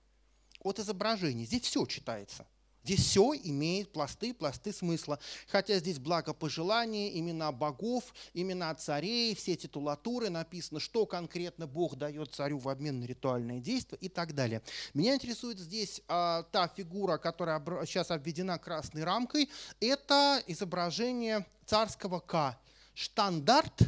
[0.60, 1.46] от изображения.
[1.46, 2.48] Здесь все читается–
[2.88, 5.20] Здесь все имеет пласты, пласты смысла.
[5.50, 12.60] Хотя здесь благопожелания, имена богов, имена царей, все титулатуры, написано, что конкретно Бог дает царю
[12.60, 14.62] в обмен на ритуальные действия и так далее.
[14.94, 19.50] Меня интересует здесь а, та фигура, которая сейчас обведена красной рамкой.
[19.82, 22.58] Это изображение царского К.
[22.94, 23.82] Штандарт.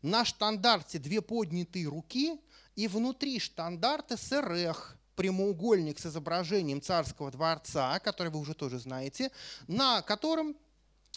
[0.00, 2.40] На штандарте две поднятые руки,
[2.76, 9.30] и внутри штандарта СРХ прямоугольник с изображением царского дворца, который вы уже тоже знаете,
[9.68, 10.56] на котором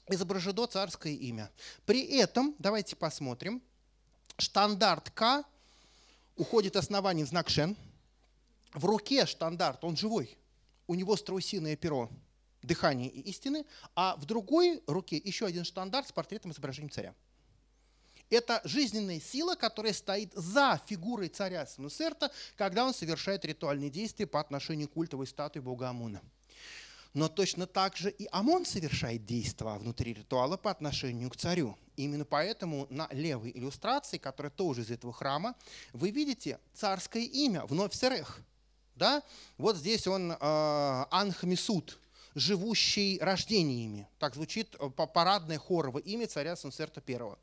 [0.09, 1.49] изображено царское имя.
[1.85, 3.61] При этом, давайте посмотрим,
[4.37, 5.45] штандарт К
[6.35, 7.77] уходит основанием в знак Шен.
[8.73, 10.37] В руке штандарт, он живой,
[10.85, 12.09] у него страусиное перо,
[12.61, 13.65] дыхание и истины,
[13.95, 17.15] а в другой руке еще один штандарт с портретом изображения царя.
[18.33, 24.39] Это жизненная сила, которая стоит за фигурой царя Снусерта, когда он совершает ритуальные действия по
[24.39, 26.19] отношению к культовой статуе бога Амуна.
[27.13, 31.77] Но точно так же и Амон совершает действия внутри ритуала по отношению к царю.
[31.95, 35.53] Именно поэтому на левой иллюстрации, которая тоже из этого храма,
[35.91, 38.39] вы видите царское имя, вновь Серех.
[38.95, 39.21] Да?
[39.59, 41.99] Вот здесь он э, Анхмисуд,
[42.33, 44.07] живущий рождениями.
[44.17, 47.37] Так звучит э, парадное хоровое имя царя Сунсерта I.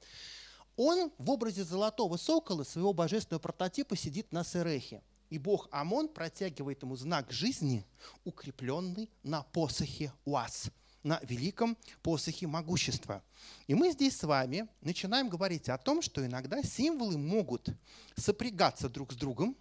[0.82, 5.02] Он в образе золотого сокола, своего божественного прототипа, сидит на Серехе.
[5.28, 7.84] И бог Амон протягивает ему знак жизни,
[8.24, 10.70] укрепленный на посохе Уаз,
[11.02, 13.22] на великом посохе могущества.
[13.66, 17.68] И мы здесь с вами начинаем говорить о том, что иногда символы могут
[18.16, 19.54] сопрягаться друг с другом,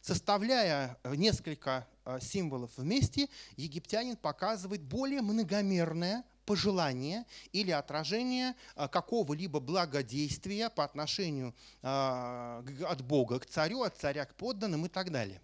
[0.00, 10.70] Составляя несколько э, символов вместе, египтянин показывает более многомерное пожелание или отражение а, какого-либо благодействия
[10.70, 15.40] по отношению а, от Бога к царю, от царя к подданным и так далее.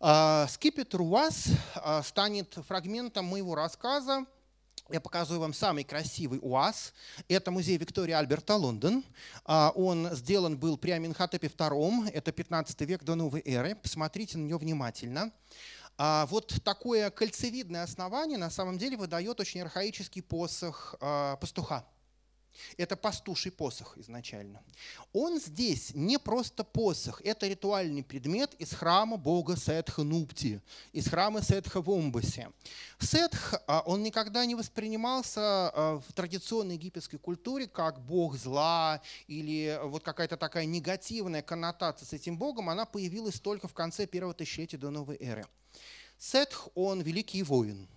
[0.00, 1.48] А, Скипетр УАЗ
[2.04, 4.26] станет фрагментом моего рассказа.
[4.88, 6.92] Я показываю вам самый красивый УАЗ.
[7.28, 9.02] Это музей Виктории Альберта, Лондон.
[9.44, 13.74] Он сделан был при Аминхотепе II, это 15 век до новой эры.
[13.74, 15.32] Посмотрите на него внимательно.
[15.98, 21.86] А вот такое кольцевидное основание на самом деле выдает очень архаический посох а, пастуха.
[22.76, 24.62] Это пастуший посох изначально.
[25.12, 30.60] Он здесь не просто посох, это ритуальный предмет из храма бога Сетха Нупти,
[30.92, 32.50] из храма Сетха в Умбасе.
[32.98, 39.78] Сетх, а, он никогда не воспринимался а, в традиционной египетской культуре как бог зла или
[39.84, 44.78] вот какая-то такая негативная коннотация с этим богом, она появилась только в конце первого тысячелетия
[44.78, 45.46] до новой эры.
[46.18, 47.88] Сетх, он великий воин,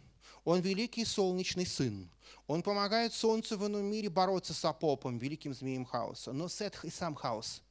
[0.44, 2.10] он великий солнечный сын,
[2.48, 6.34] он помогает солнцу в ином мире бороться с Апопом, великим змеем хаоса.
[6.34, 7.62] Но Сетх и сам хаос.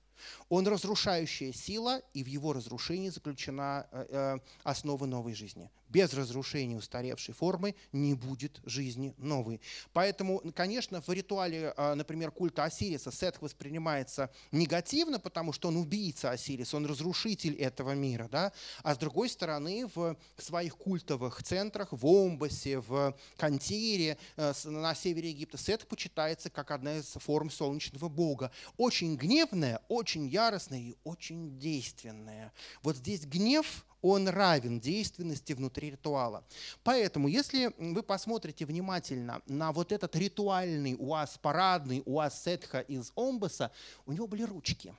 [0.48, 6.76] Он разрушающая сила, и в его разрушении заключена э, э, основа новой жизни без разрушения
[6.76, 9.60] устаревшей формы не будет жизни новой.
[9.92, 16.30] Поэтому, конечно, в ритуале, а, например, культа Осириса Сетх воспринимается негативно, потому что он убийца
[16.30, 18.28] Осириса, он разрушитель этого мира.
[18.30, 18.52] Да?
[18.82, 25.30] А с другой стороны, в своих культовых центрах, в Омбасе, в Кантире, э, на севере
[25.30, 28.50] Египта, Сет почитается как одна из форм солнечного бога.
[28.76, 32.52] Очень гневная, очень яростная и очень действенная.
[32.82, 36.44] Вот здесь гнев он равен действенности внутри ритуала.
[36.84, 43.72] Поэтому, если вы посмотрите внимательно на вот этот ритуальный УАЗ, парадный УАЗ Сетха из Омбаса,
[44.06, 44.94] у него были ручки.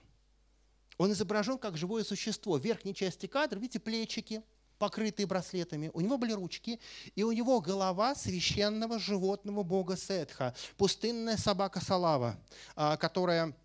[0.98, 2.58] Он изображен как живое существо.
[2.58, 4.44] В верхней части кадра, видите, плечики,
[4.80, 5.92] покрытые браслетами.
[5.94, 6.80] У него были ручки,
[7.16, 12.38] и у него голова священного животного бога Сетха, пустынная собака Салава,
[12.76, 13.56] а, которая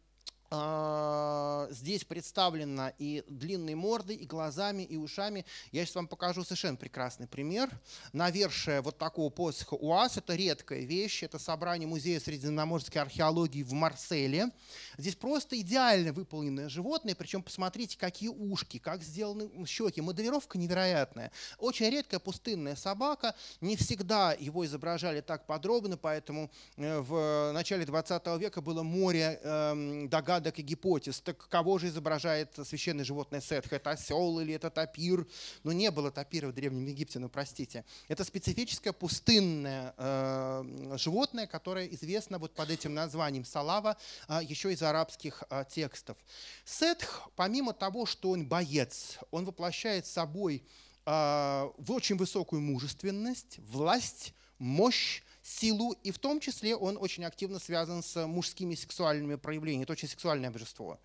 [1.71, 5.45] здесь представлена и длинной мордой, и глазами, и ушами.
[5.73, 7.71] Я сейчас вам покажу совершенно прекрасный пример.
[8.13, 11.23] Навершие вот такого посоха УАЗ– это редкая вещь.
[11.23, 14.51] Это собрание Музея средиземноморской археологии в Марселе.
[14.97, 17.15] Здесь просто идеально выполненное животное.
[17.15, 20.01] Причем посмотрите, какие ушки, как сделаны щеки.
[20.01, 21.33] Моделировка невероятная.
[21.59, 23.35] Очень редкая пустынная собака.
[23.61, 30.09] Не всегда его изображали так подробно, поэтому э, в начале 20 века было море эм,
[30.09, 31.21] догадок догадок и гипотез.
[31.21, 33.73] Так кого же изображает священное животное Сетх?
[33.73, 35.27] Это осел или это тапир?
[35.63, 37.85] Ну, не было тапира в Древнем Египте, ну, простите.
[38.09, 43.97] Это специфическое пустынное э, животное, которое известно вот под этим названием Салава,
[44.29, 46.17] э, еще из арабских э, текстов.
[46.65, 50.63] Сетх, помимо того, что он боец, он воплощает собой
[51.07, 58.03] э, очень высокую мужественность, власть, мощь, силу, и в том числе он очень активно связан
[58.03, 59.85] с мужскими сексуальными проявлениями.
[59.85, 60.99] Это очень сексуальное божество.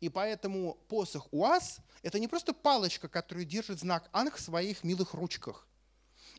[0.00, 5.12] И поэтому посох УАЗ– это не просто палочка, которую держит знак Анх в своих милых
[5.14, 5.66] ручках.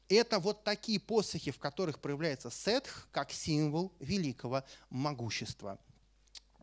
[0.07, 5.77] Это вот такие посохи, в которых проявляется сетх, как символ великого могущества.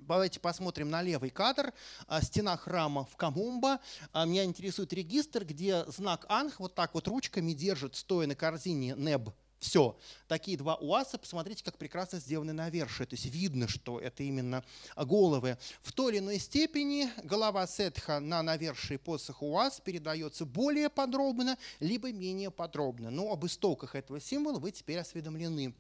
[0.01, 1.75] Давайте посмотрим на левый кадр.
[2.07, 3.81] А, стена храма в Камумба.
[4.13, 8.95] А, меня интересует регистр, где знак Анх вот так вот ручками держит, стоя на корзине
[8.97, 9.99] Неб все.
[10.29, 13.07] Такие два УАЗа, посмотрите, как прекрасно сделаны навершие.
[13.07, 14.63] То есть видно, что это именно
[14.97, 15.59] головы.
[15.83, 22.13] В той или иной степени голова Сетха на навершие посоха УАЗ передается более подробно, либо
[22.13, 23.11] менее подробно.
[23.11, 25.75] Но об истоках этого символа вы теперь осведомлены.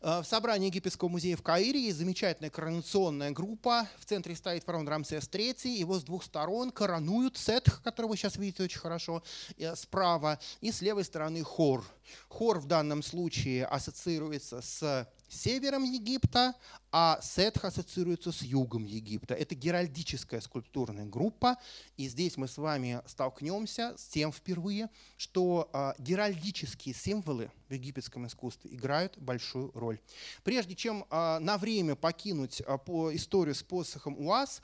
[0.00, 3.88] Э, в собрании Египетского музея в Каире есть замечательная коронационная группа.
[3.98, 5.68] В центре стоит фараон Рамсес III.
[5.68, 9.22] Его с двух сторон коронуют Сетх, который вы сейчас видите очень хорошо,
[9.56, 11.84] э, справа, и с левой стороны хор.
[12.28, 16.54] Хор в данном случае ассоциируется с севером Египта,
[16.90, 19.34] а Сетх ассоциируется с югом Египта.
[19.34, 21.58] Это геральдическая скульптурная группа,
[21.96, 28.26] и здесь мы с вами столкнемся с тем впервые, что э, геральдические символы в египетском
[28.26, 30.00] искусстве играют большую роль.
[30.44, 34.62] Прежде чем э, на время покинуть э, по историю с посохом УАЗ,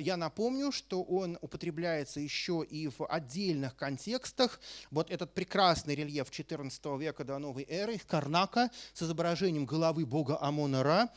[0.00, 4.58] я напомню, что он употребляется еще и в отдельных контекстах.
[4.90, 11.02] Вот этот прекрасный рельеф XIV века до новой эры, Карнака, с изображением головы бога Амона-Ра,
[11.02, 11.10] а,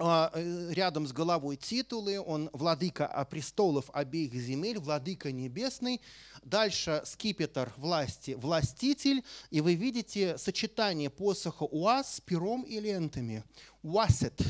[0.00, 6.00] рядом с головой титулы, он владыка престолов обеих земель, владыка небесный.
[6.42, 9.22] Дальше скипетр власти, властитель.
[9.50, 13.44] И вы видите сочетание посоха Уаз с пером и лентами.
[13.82, 14.40] Уасет,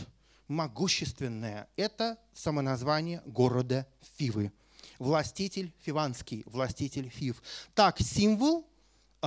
[0.47, 1.68] могущественное.
[1.77, 3.86] Это самоназвание города
[4.16, 4.52] Фивы.
[5.01, 7.43] Властитель фиванский, властитель Фив.
[7.74, 8.69] Так, символ а,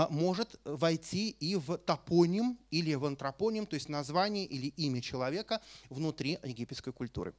[0.10, 6.40] может войти и в топоним или в антропоним, то есть название или имя человека внутри
[6.44, 7.34] египетской культуры.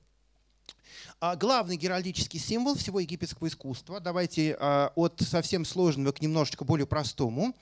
[1.20, 6.86] А, главный геральдический символ всего египетского искусства, давайте а, от совсем сложного к немножечко более
[6.86, 7.55] простому,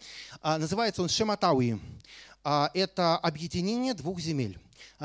[0.43, 1.81] называется он Шематауи.
[2.45, 4.59] Это объединение двух земель.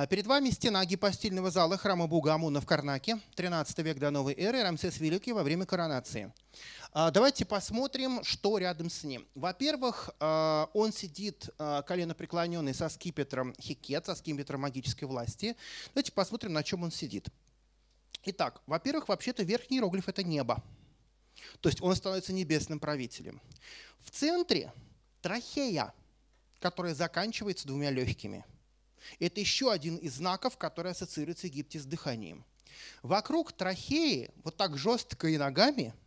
[0.06, 4.61] Перед вами стена гипостильного зала храма бога Амуна в Карнаке, 13 век до новой эры,
[4.61, 6.32] Рамсес Великий во время коронации.
[6.91, 9.28] А, давайте посмотрим, что рядом с ним.
[9.34, 15.56] Во-первых, а, он сидит а, колено преклоненный со скипетром Хикет, со скипетром магической власти.
[15.95, 17.30] Давайте посмотрим, на чем он сидит.
[18.26, 20.64] Итак, во-первых, вообще-то верхний иероглиф– это небо.
[21.60, 23.41] То есть он становится небесным правителем.
[23.98, 24.72] В центре
[25.24, 25.91] трахея,
[26.60, 28.45] которая заканчивается двумя легкими.
[29.19, 32.45] Это еще один из знаков, который ассоциируется в Египте с дыханием.
[33.01, 35.93] Вокруг трахеи, вот так жестко и ногами–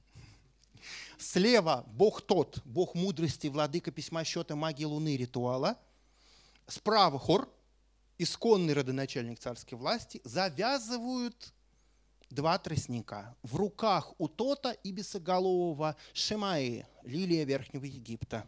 [1.20, 5.78] Слева Бог тот, Бог мудрости, владыка письма счета, магии луны, ритуала.
[6.66, 7.52] Справа хор,
[8.16, 11.52] исконный родоначальник царской власти, завязывают
[12.31, 13.36] два тростника.
[13.43, 18.47] В руках у Тота и Бесоголового Шемаи, лилия Верхнего Египта.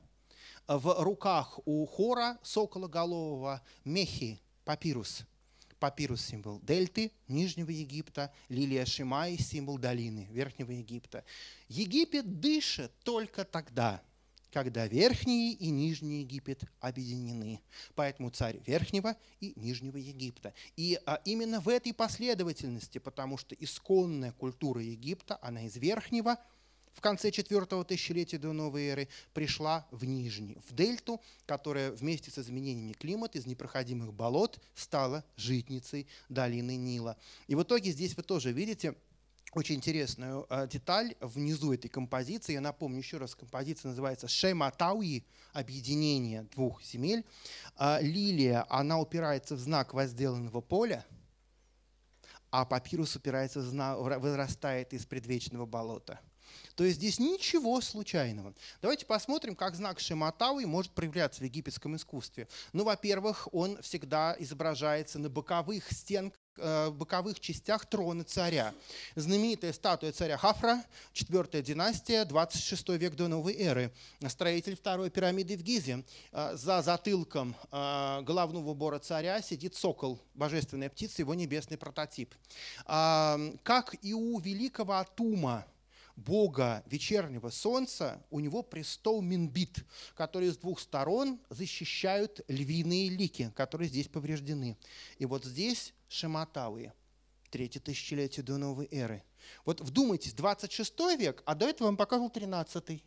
[0.68, 5.24] В руках у хора Сокологолового Мехи, папирус–
[5.80, 11.24] папирус– символ дельты Нижнего Египта, лилия Шимай– символ долины Верхнего Египта.
[11.66, 14.00] Египет дышит только тогда,
[14.52, 17.60] когда Верхний и Нижний Египет объединены.
[17.96, 20.54] Поэтому царь Верхнего и Нижнего Египта.
[20.76, 26.38] И а, именно в этой последовательности, потому что исконная культура Египта, она из Верхнего–
[26.92, 32.38] в конце четвертого тысячелетия до новой эры пришла в Нижний, в дельту, которая вместе с
[32.38, 37.16] изменениями климата из непроходимых болот стала житницей долины Нила.
[37.46, 38.94] И в итоге здесь вы тоже видите
[39.52, 42.54] очень интересную а, деталь внизу этой композиции.
[42.54, 47.24] Я напомню еще раз, композиция называется Шематауи, объединение двух земель.
[47.76, 51.04] А, лилия, она упирается в знак возделанного поля,
[52.50, 56.20] а папирус упирается, вырастает из предвечного болота.
[56.74, 58.54] То есть здесь ничего случайного.
[58.80, 62.48] Давайте посмотрим, как знак Шематауи может проявляться в египетском искусстве.
[62.72, 68.74] Ну, во-первых, он всегда изображается на боковых стенках э, боковых частях трона царя.
[69.14, 70.82] Знаменитая статуя царя Хафра,
[71.12, 73.92] 4 династия, 26 век до новой эры.
[74.28, 76.04] Строитель второй пирамиды в Гизе.
[76.32, 82.34] Э, за затылком э, головного убора царя сидит сокол, божественная птица, его небесный прототип.
[82.84, 85.64] Как и у великого Атума,
[86.16, 89.84] бога вечернего солнца, у него престол Минбит,
[90.14, 94.76] который с двух сторон защищают львиные лики, которые здесь повреждены.
[95.18, 96.92] И вот здесь Шематауи,
[97.50, 99.22] третье тысячелетие до новой эры.
[99.64, 103.02] Вот вдумайтесь, 26 век, а до этого вам показывал 13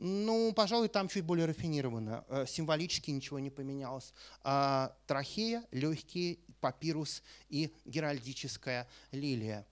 [0.00, 2.24] ну, пожалуй, там чуть более рафинировано.
[2.28, 4.14] Э, символически ничего не поменялось.
[4.44, 9.66] А, трахея, легкие, папирус и геральдическая лилия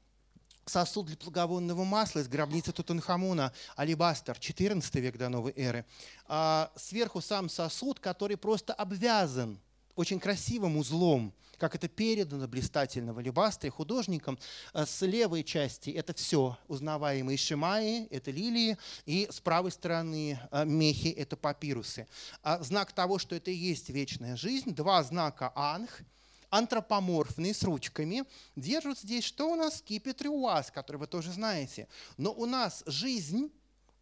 [0.67, 5.87] сосуд для благовонного масла из гробницы Тутанхамуна, алибастер, 14 век до новой эры.
[6.27, 9.61] А сверху сам сосуд, который просто обвязан
[9.95, 14.39] очень красивым узлом, как это передано блистательно в алебастре художником.
[14.73, 18.77] А с левой части это все узнаваемые шимаи, это лилии,
[19.07, 22.09] и с правой стороны а, мехи, это папирусы.
[22.43, 26.01] А знак того, что это и есть вечная жизнь, два знака анх–
[26.57, 28.25] антропоморфные, с ручками,
[28.57, 29.79] держат здесь, что у нас?
[29.79, 31.89] Скипетр УАЗ, который вы тоже знаете.
[32.17, 33.53] Но у нас жизнь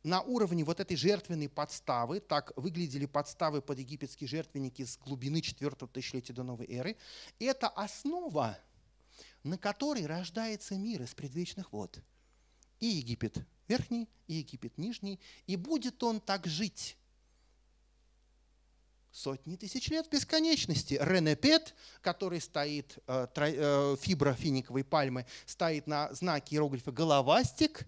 [0.03, 5.71] на уровне вот этой жертвенной подставы, так выглядели подставы под египетские жертвенники с глубины 4
[5.93, 6.97] тысячелетия до новой эры,
[7.39, 8.59] это основа,
[9.43, 11.99] на которой рождается мир из предвечных вод.
[12.81, 16.99] И Египет верхний, и Египет нижний, и будет он так жить
[19.15, 20.99] сотни тысяч лет бесконечности.
[21.01, 27.87] Ренепет, который стоит, э, э, фибра финиковой пальмы, стоит на знаке иероглифа головастик,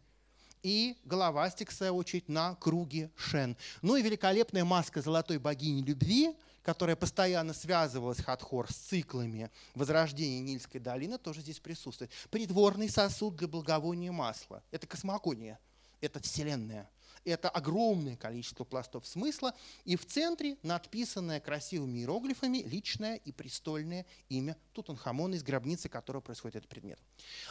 [0.62, 3.56] и головастик, в свою очередь, на круге Шен.
[3.82, 10.80] Ну и великолепная маска золотой богини любви, которая постоянно связывалась Хатхор с циклами возрождения Нильской
[10.80, 12.10] долины, тоже здесь присутствует.
[12.30, 14.60] Придворный сосуд для благовония масла.
[14.72, 15.60] Это космогония,
[16.00, 16.90] это вселенная
[17.30, 19.54] это огромное количество пластов смысла,
[19.84, 26.56] и в центре надписанное красивыми иероглифами личное и престольное имя Тутанхамона, из гробницы которого происходит
[26.56, 26.98] этот предмет.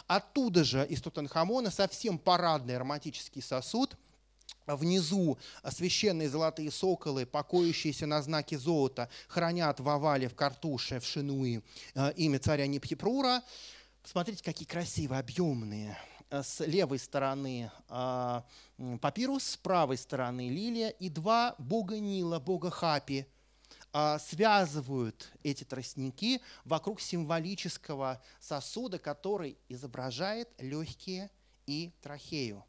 [0.07, 3.97] Оттуда же из Тутанхамона совсем парадный ароматический сосуд,
[4.67, 5.37] Внизу
[5.69, 11.61] священные золотые соколы, покоящиеся на знаке золота, хранят в овале, в картуше, в шинуи
[11.93, 13.43] э, имя царя Непхипрура.
[14.01, 15.97] Посмотрите, какие красивые, объемные
[16.43, 18.45] с левой стороны а,
[19.01, 23.27] папирус, с правой стороны лилия, и два бога Нила, бога Хапи,
[23.93, 31.31] а, связывают эти тростники вокруг символического сосуда, который изображает легкие
[31.65, 32.65] и трахею.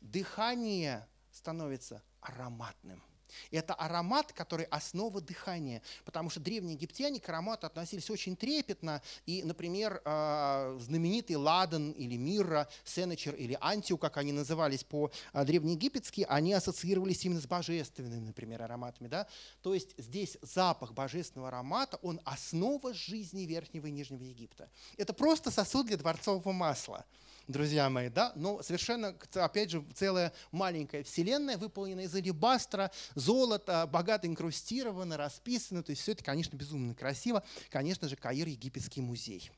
[0.00, 3.02] Дыхание становится ароматным.
[3.50, 9.02] Это аромат, который основа дыхания, потому что древние египтяне к аромату относились очень трепетно.
[9.26, 16.52] И, например, а, знаменитый ладан или мирра, сенечер или антиу, как они назывались по-древнеегипетски, они
[16.52, 19.08] ассоциировались именно с божественными, например, ароматами.
[19.08, 19.26] Да?
[19.62, 24.68] То есть здесь запах божественного аромата, он основа жизни Верхнего и Нижнего Египта.
[24.96, 27.04] Это просто сосуд для дворцового масла
[27.48, 34.26] друзья мои, да, но совершенно, опять же, целая маленькая вселенная, выполненная из алебастра, золота, богато
[34.26, 39.50] инкрустировано, расписано, то есть все это, конечно, безумно красиво, конечно же, Каир египетский музей.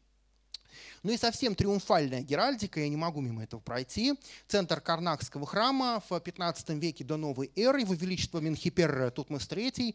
[1.02, 4.14] Ну и совсем триумфальная геральдика, я не могу мимо этого пройти.
[4.48, 9.94] Центр Карнакского храма в 15 веке до новой эры, его величество Менхипер Тутмос III,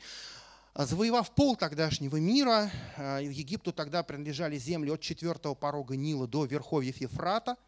[0.76, 6.98] Завоевав пол тогдашнего мира, э, Египту тогда принадлежали земли от четвертого порога Нила до верховьев
[6.98, 7.58] Ефрата–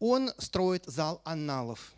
[0.00, 1.92] он строит зал анналов.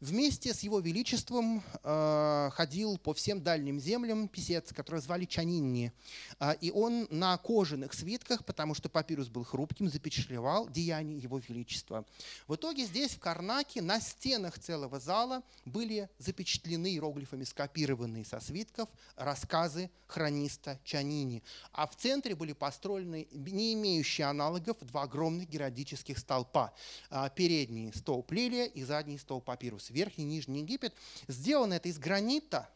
[0.00, 5.92] Вместе с его величеством э, ходил по всем дальним землям писец, который звали Чанинни.
[6.38, 12.04] Э, и он на кожаных свитках, потому что папирус был хрупким, запечатлевал деяния его величества.
[12.46, 18.88] В итоге здесь, в Карнаке, на стенах целого зала были запечатлены иероглифами, скопированные со свитков,
[19.16, 21.42] рассказы хрониста Чанини.
[21.72, 26.72] А в центре были построены, не имеющие аналогов, два огромных геральдических столпа.
[27.10, 29.92] Э, передний столб лилия и задний столб папируса.
[29.92, 30.94] Верхний и Нижний Египет.
[31.28, 32.68] Сделано это из гранита,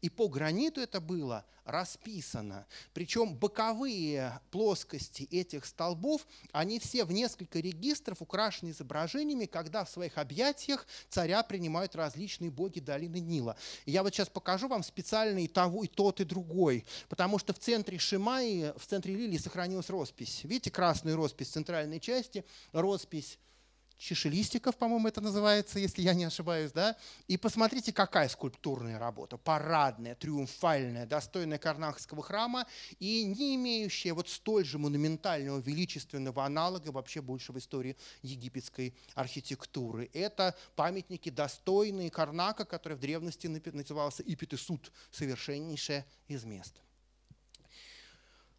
[0.00, 2.66] И по граниту это было расписано.
[2.92, 10.16] Причем боковые плоскости этих столбов, они все в несколько регистров украшены изображениями, когда в своих
[10.16, 13.56] объятиях царя принимают различные боги долины Нила.
[13.84, 16.84] И я вот сейчас покажу вам специально и того, и тот, и другой.
[17.08, 20.44] Потому что в центре Шимаи, в центре лилии сохранилась роспись.
[20.44, 23.38] Видите красную роспись центральной части, роспись
[23.98, 26.96] чешелистиков, по-моему, это называется, если я не ошибаюсь, да?
[27.26, 32.66] И посмотрите, какая скульптурная работа, парадная, триумфальная, достойная Карнакского храма
[32.98, 40.10] и не имеющая вот столь же монументального, величественного аналога вообще больше в истории египетской архитектуры.
[40.12, 46.83] Это памятники, достойные Карнака, который в древности назывался Ипетесут, совершеннейшее из мест.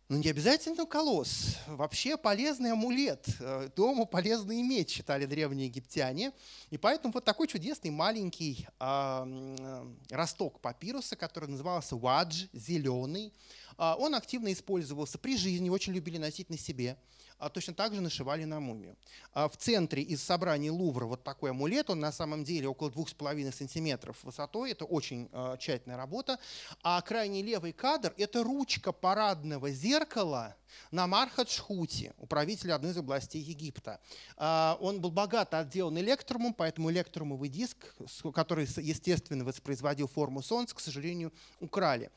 [0.07, 1.57] Ну, не обязательно колосс.
[1.65, 3.27] Вообще полезный амулет.
[3.39, 6.31] Э, Дому полезный иметь, считали древние египтяне.
[6.69, 13.33] И поэтому вот такой чудесный маленький э, росток папируса, который назывался вадж, зеленый,
[13.79, 16.97] э, он активно использовался при жизни, очень любили носить на себе
[17.37, 18.95] а точно так же нашивали на мумию.
[19.33, 23.53] А в центре из собрания Лувра вот такой амулет, он на самом деле около 2,5
[23.53, 26.39] сантиметров высотой, это очень а, тщательная работа.
[26.83, 30.55] А крайний левый кадр– это ручка парадного зеркала
[30.91, 33.99] на Мархаджхуте, управителя одной из областей Египта.
[34.37, 37.95] А, он был богато отделан электрумом, поэтому электрумовый диск,
[38.33, 42.11] который, естественно, воспроизводил форму Солнца, к сожалению, украли.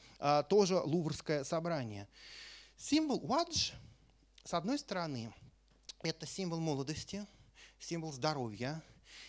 [0.48, 2.08] Тоже луврское собрание.
[2.76, 3.72] Символ Вадж–
[4.48, 5.30] с одной стороны,
[6.02, 7.26] это символ молодости,
[7.78, 8.82] символ здоровья,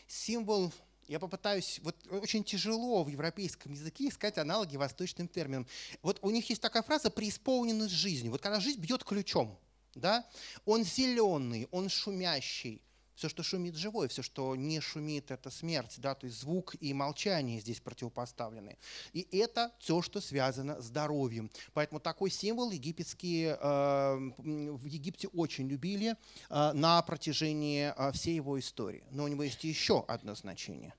[0.07, 0.71] символ
[1.09, 5.67] я попытаюсь, вот очень тяжело в европейском языке искать аналоги восточным терминам.
[6.03, 8.31] Вот у них есть такая фраза «преисполненность жизнью».
[8.31, 9.59] Вот когда жизнь бьет ключом,
[9.93, 10.25] да,
[10.63, 12.81] он зеленый, он шумящий,
[13.19, 16.93] все, что шумит, живое, все, что не шумит, это смерть, да, то есть звук и
[16.93, 18.77] молчание здесь противопоставлены.
[19.11, 21.51] И это все, что связано с здоровьем.
[21.73, 26.15] Поэтому такой символ египетские э, в Египте очень любили
[26.49, 29.03] э, на протяжении э, всей его истории.
[29.11, 30.93] Но у него есть еще одно значение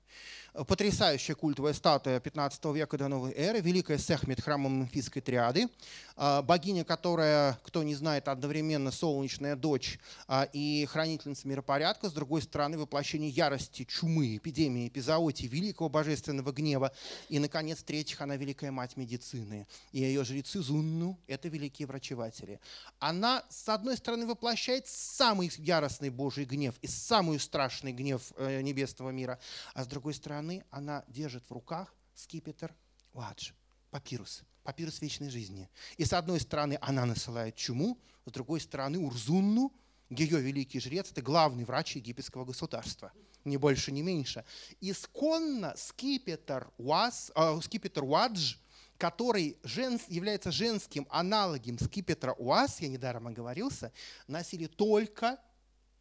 [0.53, 5.69] потрясающая культовая статуя 15 века до новой эры, великая Сехмет храма Мемфисской триады,
[6.17, 12.41] а, богиня, которая, кто не знает, одновременно солнечная дочь а, и хранительница миропорядка, с другой
[12.41, 16.91] стороны, воплощение ярости, чумы, эпидемии, эпизоотии, великого божественного гнева,
[17.29, 19.67] и, наконец, третьих, она великая мать медицины.
[19.91, 22.59] И ее жрецы Зунну– это великие врачеватели.
[22.99, 29.11] Она, с одной стороны, воплощает самый яростный Божий гнев и самый страшный гнев э, небесного
[29.11, 29.39] мира,
[29.73, 32.73] а с другой стороны, стороны, она держит в руках скипетр
[33.13, 33.51] Вадж,
[33.89, 35.69] папирус, папирус вечной жизни.
[35.97, 39.71] И с одной стороны, она насылает чуму, с другой стороны, Урзунну,
[40.09, 43.11] ее великий жрец, это главный врач египетского государства,
[43.45, 44.43] ни больше, ни меньше.
[44.81, 48.55] Исконно скипетр, Уаз, э, скипетр Уадж,
[48.97, 53.91] который жен, является женским аналогом скипетра Уаз, я недаром оговорился,
[54.27, 55.39] носили только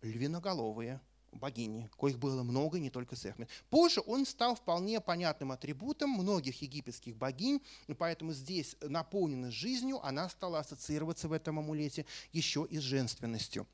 [0.02, 1.00] львиноголовые
[1.32, 3.48] богини, коих было много, не только Сехмет.
[3.70, 10.28] Позже он стал вполне понятным атрибутом многих египетских богинь, и поэтому здесь наполненность жизнью, она
[10.28, 13.66] стала ассоциироваться в этом амулете еще и с женственностью.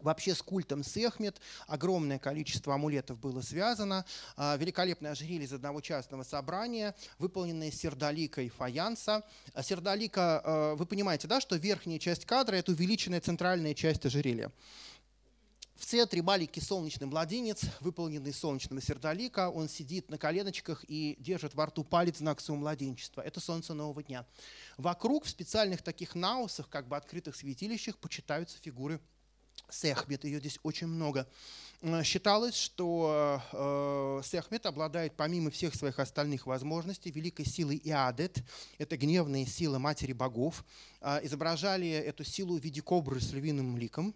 [0.00, 4.04] Вообще с культом Сехмет огромное количество амулетов было связано.
[4.36, 9.22] А, великолепное ожерелье из одного частного собрания, выполненное сердоликой фаянса.
[9.54, 14.52] А сердолика, а, вы понимаете, да, что верхняя часть кадра– это увеличенная центральная часть ожерелья.
[15.76, 19.50] В центре маленький солнечный младенец, выполненный солнечного сердолика.
[19.50, 23.22] Он сидит на коленочках и держит во рту палец знак своего младенчества.
[23.22, 24.24] Это солнце нового дня.
[24.78, 29.00] Вокруг в специальных таких наусах, как бы открытых святилищах, почитаются фигуры
[29.68, 30.24] Сехмет.
[30.24, 31.28] Ее здесь очень много.
[31.82, 38.44] Э, считалось, что э, Сехмет обладает, помимо всех своих остальных возможностей, великой силой Иадет.
[38.78, 40.64] Это гневные силы матери богов.
[41.00, 44.14] Э, изображали эту силу в виде кобры с львиным ликом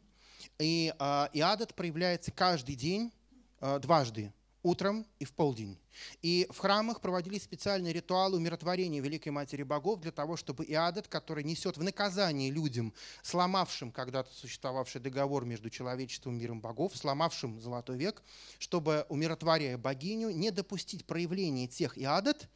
[0.59, 3.13] и э, Иадет проявляется каждый день,
[3.61, 5.79] э, дважды, утром и в полдень.
[6.23, 11.45] И в храмах проводились специальные ритуалы умиротворения Великой Матери Богов для того, чтобы Иадет, который
[11.45, 12.93] несет в наказание людям,
[13.23, 18.23] сломавшим когда-то существовавший договор между человечеством и миром богов, сломавшим Золотой век,
[18.59, 22.49] чтобы, умиротворяя богиню, не допустить проявления тех Иадет,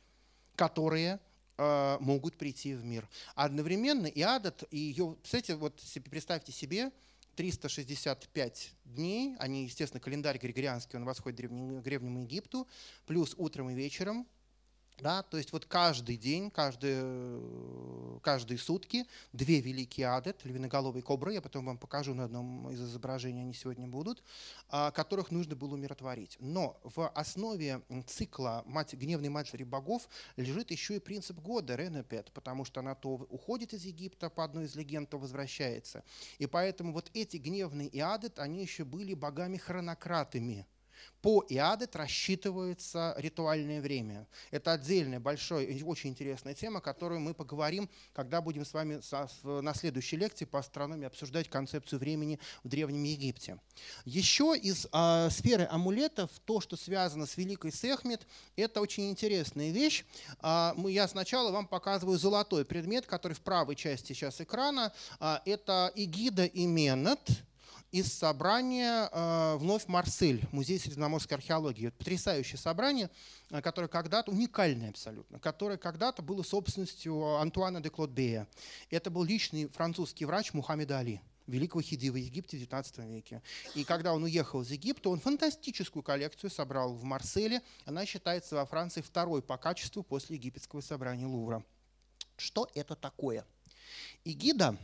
[0.55, 1.20] которые
[1.56, 3.09] э, могут прийти в мир.
[3.35, 6.90] Одновременно Иадет и ее, кстати, вот представьте себе,
[7.36, 12.68] 365 дней, они, естественно, календарь григорианский, он восходит к древнему Египту,
[13.06, 14.26] плюс утром и вечером,
[14.98, 17.40] Да, то есть вот каждый день, каждые,
[18.20, 23.43] каждые сутки две великие ады, львиноголовые кобры, я потом вам покажу на одном из изображений,
[23.43, 24.23] они сегодня будут,
[24.69, 26.36] а, которых нужно было умиротворить.
[26.39, 32.64] Но в основе цикла мать, гневной матери богов лежит еще и принцип года, Ренепет, потому
[32.64, 36.05] что она то уходит из Египта по одной из легенд, то возвращается.
[36.39, 40.66] И поэтому вот эти гневные иады, они еще были богами-хронократами,
[41.23, 44.27] по Иадет рассчитывается ритуальное время.
[44.51, 49.01] Это отдельная, большая и очень интересная тема, которую мы поговорим, когда будем с вами
[49.44, 53.59] на следующей лекции по астрономии обсуждать концепцию времени в Древнем Египте.
[54.05, 58.27] Еще из э, сферы амулетов, то, что связано с Великой Сехмет,
[58.57, 60.05] это очень интересная вещь.
[60.43, 64.93] Э, я сначала вам показываю золотой предмет, который в правой части сейчас экрана.
[65.20, 67.44] Э, это Игида и Менет
[67.93, 71.89] из собрания э, вновь Марсель, Музей средиземноморской археологии.
[71.89, 73.10] Это потрясающее собрание,
[73.51, 78.48] э, которое когда-то, уникальное абсолютно, которое когда-то было собственностью Антуана де Клодбея.
[78.89, 83.43] Это был личный французский врач Мухаммеда Али великого хиди в Египте в XIX веке.
[83.74, 87.62] И когда он уехал из Египта, он фантастическую коллекцию собрал в Марселе.
[87.85, 91.62] Она считается во Франции второй по качеству после египетского собрания Лувра.
[92.36, 93.44] Что это такое?
[94.24, 94.78] Игида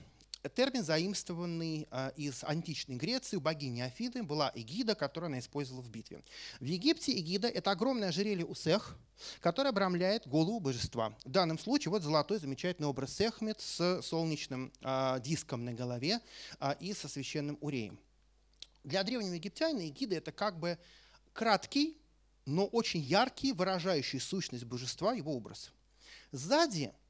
[0.55, 5.90] термин, заимствованный а, из античной Греции, у богини Афиды была эгида, которую она использовала в
[5.90, 6.23] битве.
[6.60, 8.97] В Египте эгида– это огромное ожерелье у Сех,
[9.40, 11.16] которое обрамляет голову божества.
[11.24, 16.20] В данном случае вот золотой замечательный образ Сехмет с солнечным а, диском на голове
[16.60, 17.98] а, и со священным уреем.
[18.85, 20.78] Для древнего египтянина эгида– это как бы
[21.32, 21.98] краткий,
[22.47, 25.73] но очень яркий, выражающий сущность божества его образ.
[26.31, 26.93] Сзади–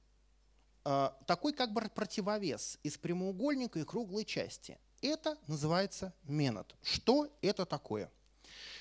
[1.27, 4.79] такой как бы противовес из прямоугольника и круглой части.
[5.03, 6.75] Это называется менот.
[6.83, 8.11] Что это такое?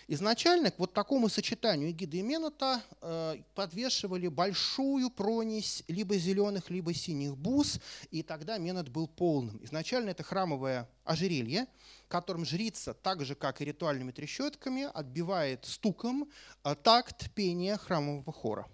[0.10, 6.94] Изначально к вот такому сочетанию эгиды и менота э, подвешивали большую пронись либо зеленых, либо
[6.94, 9.62] синих бус, и тогда менот был полным.
[9.66, 11.68] Изначально это храмовое ожерелье,
[12.08, 16.32] которым жрица, так же как и ритуальными трещотками, отбивает стуком
[16.64, 18.66] э, такт пения храмового хора.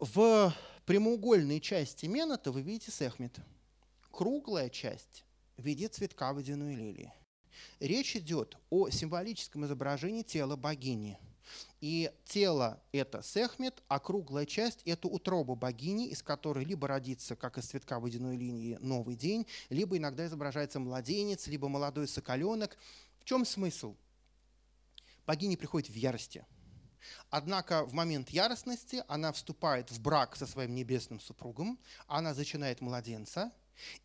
[0.00, 0.52] В
[0.86, 3.38] прямоугольной части менота вы видите сехмет.
[4.10, 5.24] Круглая часть
[5.56, 7.12] в виде цветка водяной лилии.
[7.80, 11.18] Речь идет о символическом изображении тела богини.
[11.80, 17.58] И тело– это сехмет, а круглая часть– это утроба богини, из которой либо родится, как
[17.58, 22.78] из цветка водяной линии, новый день, либо иногда изображается младенец, либо молодой соколенок.
[23.20, 23.94] В чем смысл?
[25.26, 26.44] Богиня приходит в ярости–
[27.30, 33.52] Однако в момент яростности она вступает в брак со своим небесным супругом, она зачинает младенца,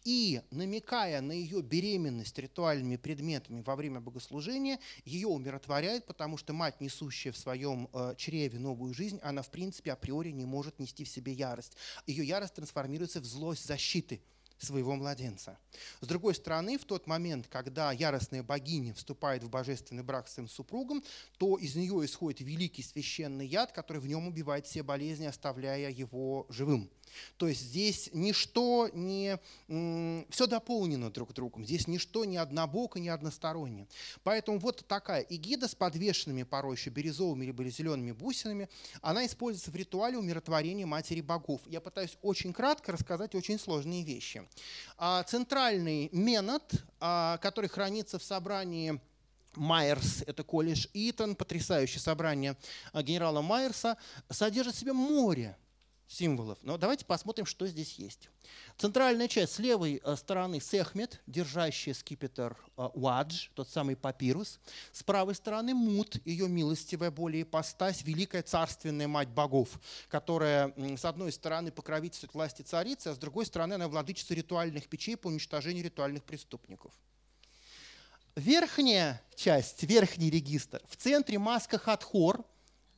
[0.04, 6.82] и, намекая на ее беременность ритуальными предметами во время богослужения, ее умиротворяет, потому что мать,
[6.82, 11.10] несущая в своем э, чреве новую жизнь, она в принципе априори не может нести в
[11.10, 11.78] себе ярость.
[12.08, 14.22] Ее ярость трансформируется в злость защиты–
[14.60, 15.57] своего младенца.
[16.02, 20.49] С другой стороны, в тот момент, когда яростная богиня вступает в божественный брак с своим
[20.49, 21.03] супругом,
[21.38, 26.45] то из нее исходит великий священный яд, который в нем убивает все болезни, оставляя его
[26.49, 26.90] живым.
[27.38, 29.40] То есть здесь ничто не...
[30.30, 31.65] Все дополнено друг другом.
[31.65, 33.88] Здесь ничто не однобоко, не односторонне.
[34.23, 38.69] Поэтому вот такая эгида с подвешенными порой еще бирюзовыми либо зелеными бусинами,
[39.02, 41.61] она используется в ритуале умиротворения матери богов.
[41.65, 44.48] Я пытаюсь очень кратко рассказать очень сложные вещи.
[44.98, 48.99] А центральный менот, а, который хранится в собрании
[49.56, 52.56] Майерс, это колледж Итон, потрясающее собрание
[52.94, 53.98] а, генерала Майерса,
[54.30, 55.57] содержит в себе море
[56.10, 56.57] символов.
[56.64, 58.30] Но давайте посмотрим, что здесь есть.
[58.77, 64.60] Центральная часть с левой э, стороны Сехмет, держащий скипетр э, Уадж, тот самый папирус.
[64.91, 69.80] С правой стороны Мут, ее милостивая более ипостась, великая царственная мать богов,
[70.10, 75.15] которая с одной стороны покровительствует власти царицы, а с другой стороны она владычица ритуальных печей
[75.15, 76.91] по уничтожению ритуальных преступников.
[78.36, 80.81] Верхняя часть, верхний регистр.
[80.90, 82.44] В центре маска Хатхор,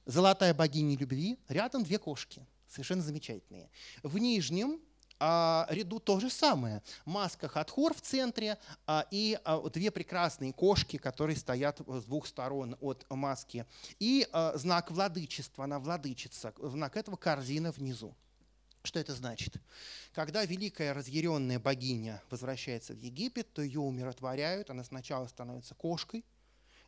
[0.05, 3.69] золотая богиня любви, рядом две кошки– совершенно замечательные.
[4.03, 4.79] В нижнем
[5.19, 6.81] а, ряду то же самое.
[7.05, 8.57] Маска Хатхор в центре
[8.87, 13.65] а, и а, две прекрасные кошки, которые стоят с двух сторон от маски.
[13.99, 16.53] И а, знак владычества, она владычица.
[16.57, 18.15] Знак этого корзина внизу.
[18.83, 19.57] Что это значит?
[20.11, 26.25] Когда великая разъяренная богиня возвращается в Египет, то ее умиротворяют, она сначала становится кошкой,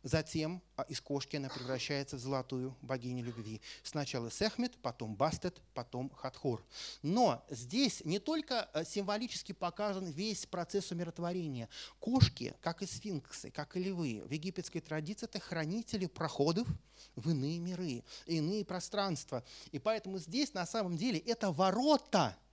[0.04, 3.62] Затем а, из кошки она превращается в золотую богиню любви.
[3.82, 6.62] Сначала Сехмет, потом Бастет, потом Хатхор.
[7.02, 11.70] Но здесь не только а, символически показан весь процесс умиротворения.
[12.00, 16.68] Кошки, как и сфинксы, как и львы, в египетской традиции это хранители проходов
[17.16, 19.42] в иные миры, иные пространства.
[19.72, 22.36] И поэтому здесь на самом деле это ворота–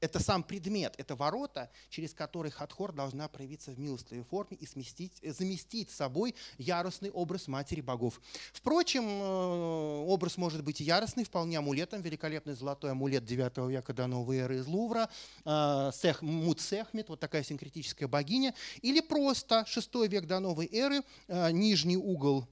[0.00, 5.18] это сам предмет, это ворота, через которые Хатхор должна проявиться в милостливой форме и сместить,
[5.22, 8.20] э, заместить собой яростный образ матери богов.
[8.52, 14.06] Впрочем, э, образ может быть и яростный, вполне амулетом, великолепный золотой амулет 9 века до
[14.06, 15.08] новой эры из Лувра,
[15.44, 21.96] э, Сех, Муцехмет, вот такая синкретическая богиня, или просто 6 век до новой эры, нижний
[21.96, 22.46] угол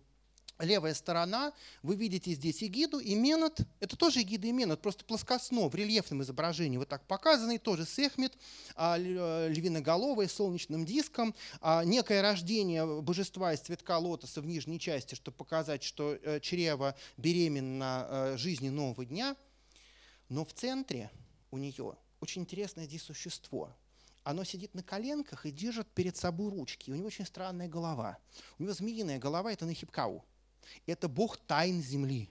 [0.58, 1.52] левая сторона,
[1.82, 3.60] вы видите здесь эгиду и менот.
[3.80, 6.78] Это тоже эгида и менот, просто плоскосно, в рельефном изображении.
[6.78, 8.32] Вот так показанный, тоже сехмет,
[8.76, 11.34] а, э, львиноголовый, с солнечным диском.
[11.60, 16.96] А, некое рождение божества из цветка лотоса в нижней части, чтобы показать, что э, чрево
[17.16, 19.36] беременно э, жизни нового дня.
[20.28, 21.10] Но в центре
[21.50, 23.74] у нее очень интересное здесь существо.
[24.22, 26.90] Оно сидит на коленках и держит перед собой ручки.
[26.90, 28.16] У него очень странная голова.
[28.58, 30.24] У него змеиная голова– это нахипкау.
[30.86, 32.28] Это Бог тайн земли.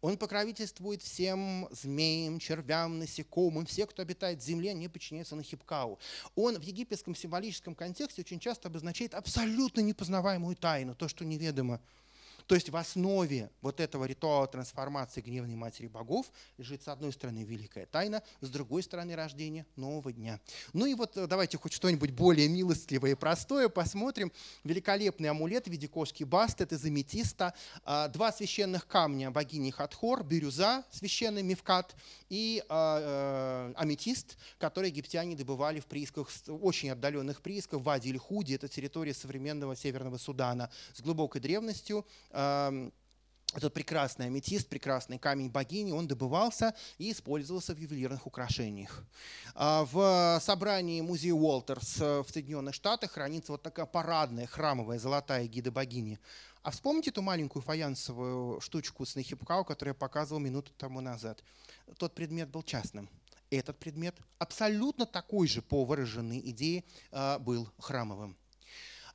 [0.00, 3.66] Он покровительствует всем змеям, червям, насекомым.
[3.66, 5.98] Все, кто обитает в земле, не подчиняются на Хипкау.
[6.34, 11.80] Он в египетском символическом контексте очень часто обозначает абсолютно непознаваемую тайну, то, что неведомо
[12.50, 17.44] то есть в основе вот этого ритуала трансформации гневной матери богов лежит с одной стороны
[17.44, 20.40] великая тайна, с другой стороны рождение нового дня.
[20.72, 24.32] Ну и вот э, давайте хоть что-нибудь более милостливое и простое посмотрим.
[24.64, 27.54] Великолепный амулет в виде кошки Бастет из аметиста,
[27.84, 31.94] а, два священных камня богини Хатхор, бирюза, священный мифкат
[32.30, 38.66] и а, э, аметист, который египтяне добывали в приисках, очень отдаленных приисках, в Вади-Иль-Худи, это
[38.66, 42.04] территория современного Северного Судана, с глубокой древностью,
[43.52, 49.04] этот прекрасный аметист, прекрасный камень богини, он добывался и использовался в ювелирных украшениях.
[49.54, 55.48] А, в собрании музея Уолтерс э, в Соединенных Штатах хранится вот такая парадная храмовая золотая
[55.48, 56.20] гида богини.
[56.62, 61.42] А вспомните эту маленькую фаянсовую штучку с Нахипкау, которую я показывал минуту тому назад.
[61.98, 63.08] Тот предмет был частным.
[63.50, 68.36] Этот предмет абсолютно такой же по выраженной идее э, был храмовым.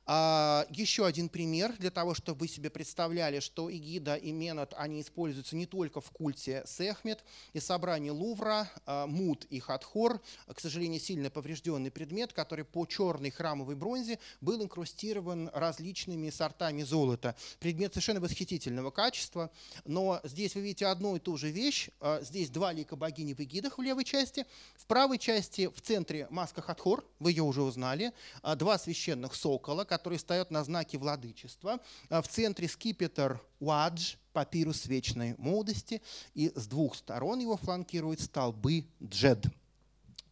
[0.08, 5.00] А, еще один пример для того, чтобы вы себе представляли, что Игида и Менот, они
[5.00, 7.24] используются не только в культе Сехмет
[7.54, 13.30] и собрании Лувра, а, Мут и Хатхор, к сожалению, сильно поврежденный предмет, который по черной
[13.30, 17.34] храмовой бронзе был инкрустирован различными сортами золота.
[17.58, 19.50] Предмет совершенно восхитительного качества,
[19.84, 21.88] но здесь вы видите одну и ту же вещь.
[22.00, 24.46] А, здесь два лика богини в Игидах в левой части,
[24.76, 28.12] в правой части в центре маска Хатхор, вы ее уже узнали,
[28.56, 31.80] два священных сокола, который стоит на знаке владычества.
[32.10, 36.02] А в центре скипетр Уадж, папирус вечной молодости,
[36.34, 39.46] и с двух сторон его фланкируют столбы Джед.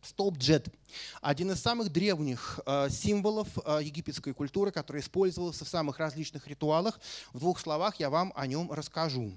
[0.03, 0.69] Столб Джед–
[1.23, 7.01] один из самых древних э, символов э, египетской культуры, который использовался в самых различных ритуалах.
[7.33, 9.33] В двух словах я вам о нем расскажу.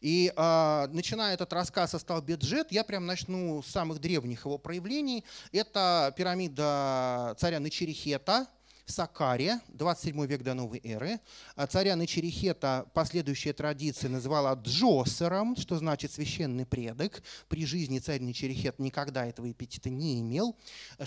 [0.00, 4.58] И э, начиная этот рассказ о столбе Джед, я прям начну с самых древних его
[4.58, 5.24] проявлений.
[5.50, 8.46] Это пирамида царя Начерихета–
[8.86, 11.20] Сакария, 27 век до новой эры.
[11.54, 17.22] А царя Начерихета последующая традиция называла Джосером, что значит священный предок.
[17.48, 20.56] При жизни царь Начерихет никогда этого эпитета не имел.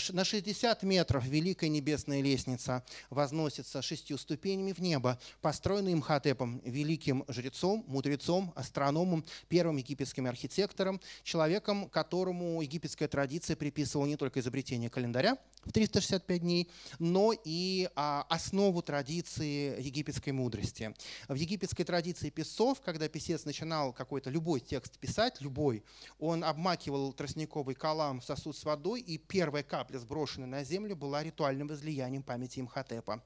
[0.10, 7.84] На 60 метров Великая Небесная Лестница возносится шестью ступенями в небо, построенная Имхотепом, великим жрецом,
[7.88, 15.72] мудрецом, астрономом, первым египетским архитектором, человеком, которому египетская традиция приписывала не только изобретение календаря в
[15.72, 16.70] 365 дней,
[17.00, 20.94] но и а, основу традиции египетской мудрости.
[21.28, 25.84] В египетской традиции писцов, когда писец начинал какой-то любой текст писать, любой,
[26.20, 31.24] он обмакивал тростниковый калам в сосуд с водой, и первая капля, сброшенная на землю, была
[31.24, 33.22] ритуальным возлиянием памяти Имхотепа.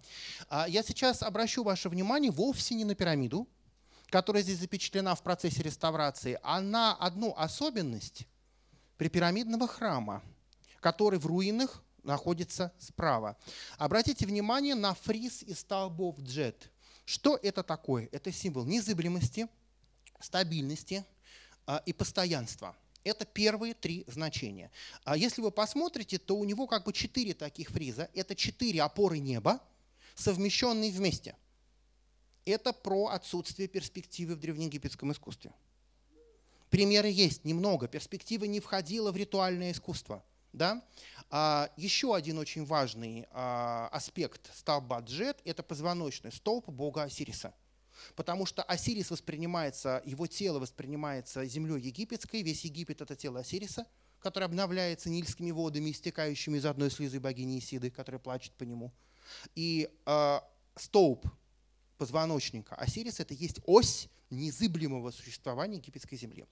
[0.50, 3.48] А, я сейчас обращу ваше внимание вовсе не на пирамиду,
[4.10, 8.28] которая здесь запечатлена в процессе реставрации, а на одну особенность
[8.98, 10.22] припирамидного храма,
[10.82, 13.38] который в руинах находится справа.
[13.78, 16.72] Обратите внимание на фриз из столбов джет.
[17.06, 18.10] Что это такое?
[18.12, 19.48] Это символ незыблемости,
[20.20, 21.06] стабильности
[21.66, 22.76] а, и постоянства.
[23.04, 24.72] Это первые три значения.
[25.04, 28.10] А если вы посмотрите, то у него как бы четыре таких фриза.
[28.14, 29.62] Это четыре опоры неба,
[30.16, 31.36] совмещенные вместе.
[32.46, 35.54] Это про отсутствие перспективы в древнеегипетском искусстве.
[36.70, 37.88] Примеры есть немного.
[37.88, 40.24] Перспектива не входила в ритуальное искусство.
[40.54, 40.84] Да?
[41.32, 47.54] А, еще один очень важный а, аспект столба Джет– это позвоночный столб бога Осириса.
[48.16, 53.86] потому что Осирис воспринимается, его тело воспринимается землей египетской, весь Египет– это тело Осириса,
[54.20, 58.92] которое обновляется нильскими водами, истекающими из одной слезы богини Исиды, которая плачет по нему.
[59.56, 60.40] И э,
[60.76, 61.26] столб
[61.98, 66.46] позвоночника Осириса– это есть ось незыблемого существования египетской земли.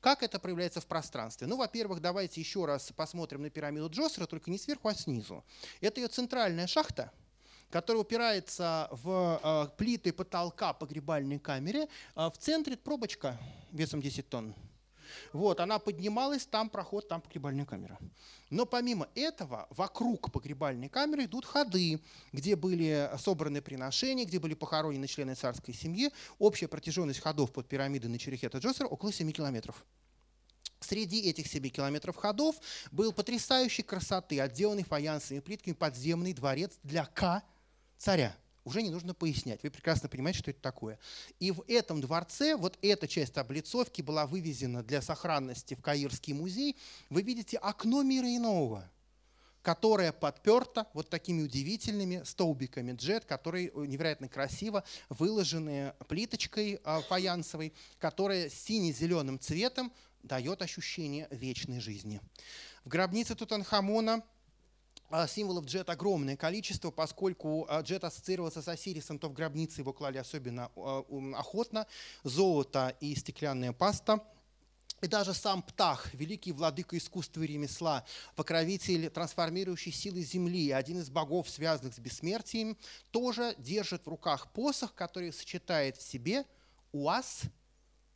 [0.00, 1.46] Как это проявляется в пространстве?
[1.46, 5.44] Ну, во-первых, давайте еще раз посмотрим на пирамиду Джосера, только не сверху, а снизу.
[5.80, 7.12] Это ее центральная шахта,
[7.70, 11.88] которая упирается в э, плиты потолка погребальной камере.
[12.14, 13.38] Э, в центре пробочка
[13.72, 14.54] весом 10 тонн.
[15.32, 17.98] Вот, она поднималась, там проход, там погребальная камера.
[18.50, 22.00] Но помимо этого, вокруг погребальной камеры идут ходы,
[22.32, 26.10] где были собраны приношения, где были похоронены члены царской семьи.
[26.38, 29.84] Общая протяженность ходов под пирамидой на Черехета Джосера около 7 километров.
[30.80, 32.56] Среди этих 7 километров ходов
[32.92, 37.42] был потрясающей красоты, отделанный фаянсовыми плитками подземный дворец для К
[37.96, 39.62] царя уже не нужно пояснять.
[39.62, 40.98] Вы прекрасно понимаете, что это такое.
[41.38, 46.76] И в этом дворце вот эта часть облицовки была вывезена для сохранности в Каирский музей.
[47.10, 48.90] Вы видите окно мира иного,
[49.62, 58.48] которое подперто вот такими удивительными столбиками джет, которые невероятно красиво выложены плиточкой а, фаянсовой, которая
[58.48, 59.92] сине-зеленым цветом
[60.22, 62.20] дает ощущение вечной жизни.
[62.84, 64.22] В гробнице Тутанхамона
[65.28, 70.18] символов джет огромное количество, поскольку а, джет ассоциировался с Осирисом, то в гробнице его клали
[70.18, 71.04] особенно а,
[71.36, 71.86] охотно.
[72.24, 74.20] Золото и стеклянная паста.
[75.02, 78.04] И даже сам Птах, великий владыка искусства и ремесла,
[78.36, 82.76] покровитель трансформирующей силы Земли, один из богов, связанных с бессмертием,
[83.10, 86.44] тоже держит в руках посох, который сочетает в себе
[86.92, 87.42] уаз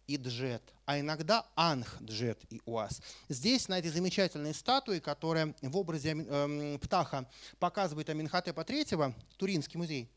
[0.09, 3.01] и джет, а иногда анх, джет и уаз.
[3.29, 7.29] Здесь, на этой замечательной статуе, которая в образе э, птаха
[7.59, 10.11] показывает Аминхотепа III, Туринский музей,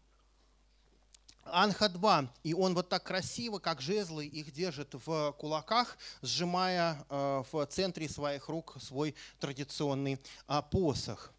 [1.43, 7.65] Анха-2, и он вот так красиво, как жезлы, их держит в кулаках, сжимая э, в
[7.65, 11.33] центре своих рук свой традиционный э, посох.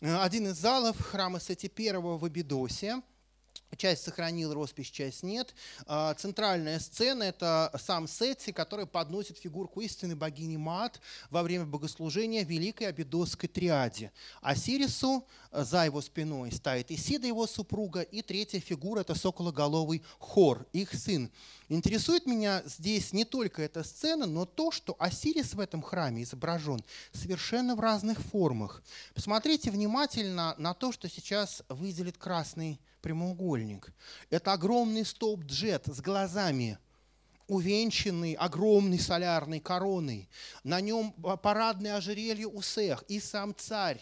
[0.00, 3.02] Один из залов храма Сети I в Абидосе–
[3.76, 5.54] Часть сохранил роспись, часть нет.
[5.86, 11.00] А, центральная сцена– это сам Сетси, который подносит фигурку истинной богини Маат
[11.30, 14.10] во время богослужения Великой Абидосской триаде.
[14.40, 20.66] Осирису э, за его спиной стоит Исида, его супруга, и третья фигура– это сокологоловый Хор,
[20.72, 21.30] их сын.
[21.68, 26.82] Интересует меня здесь не только эта сцена, но то, что Осирис в этом храме изображен
[27.12, 28.82] совершенно в разных формах.
[29.14, 33.92] Посмотрите внимательно на то, что сейчас выделит красный прямоугольник.
[34.30, 36.78] Это огромный столб джет с глазами,
[37.46, 40.28] увенчанный огромной солярной короной.
[40.64, 44.00] На нем парадное ожерелье у всех, и сам царь,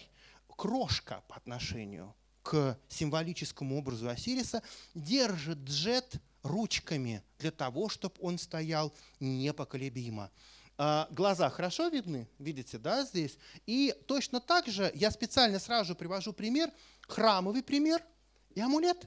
[0.49, 4.63] крошка по отношению к символическому образу Осириса,
[4.95, 10.31] держит джет ручками для того, чтобы он стоял непоколебимо.
[10.79, 13.39] А, глаза хорошо видны, видите, да, здесь.
[13.67, 16.71] И точно так же я специально сразу привожу пример,
[17.09, 18.03] храмовый пример–
[18.57, 19.07] и амулет.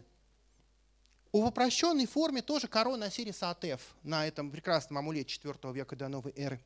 [1.32, 6.08] У в упрощенной форме тоже корона Осириса Атеф на этом прекрасном амулете 4 века до
[6.08, 6.60] новой эры.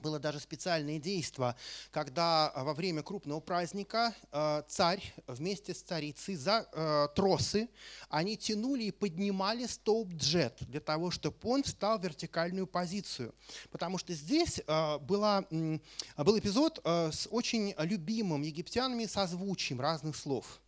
[0.00, 1.56] Было даже специальное действие,
[1.90, 7.68] когда во время крупного праздника э, царь вместе с царицей за э, тросы
[8.08, 13.34] они тянули и поднимали столб джет для того, чтобы он встал в вертикальную позицию.
[13.70, 20.60] Потому что здесь э, была, был эпизод с очень любимым египтянами созвучием разных слов–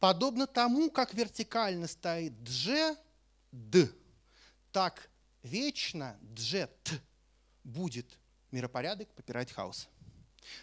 [0.00, 2.96] Подобно тому, как вертикально стоит дж,
[3.52, 3.90] д,
[4.72, 5.08] так
[5.42, 7.00] вечно дж, т
[7.62, 8.18] будет
[8.50, 9.88] миропорядок попирать хаос.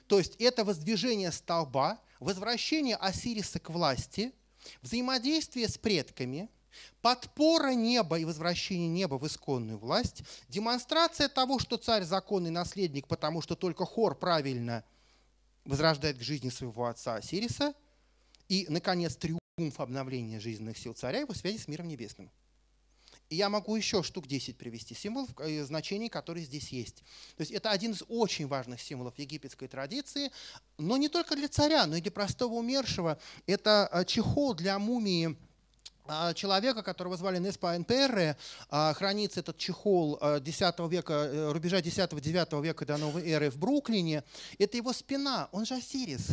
[0.08, 4.32] То есть это воздвижение столба, возвращение Осириса к власти,
[4.82, 6.50] взаимодействие с предками,
[7.02, 13.42] подпора неба и возвращение неба в исконную власть, демонстрация того, что царь законный наследник, потому
[13.42, 14.84] что только хор правильно
[15.66, 17.74] возрождает к жизни своего отца Осириса–
[18.52, 22.30] и, наконец, триумф обновления жизненных сил царя и его связи с миром небесным.
[23.30, 26.98] И я могу еще штук 10 привести символов, э, значений, которые здесь есть.
[27.38, 30.32] То есть это один из очень важных символов египетской традиции,
[30.78, 33.18] но не только для царя, но и для простого умершего.
[33.48, 35.38] Это э, чехол для мумии
[36.10, 38.36] э, человека, которого звали Неспа Энперре,
[38.70, 44.26] хранится этот чехол 10 века, рубежа 10-9 века до новой эры в Бруклине.
[44.60, 46.32] Это его спина, он же Осирис.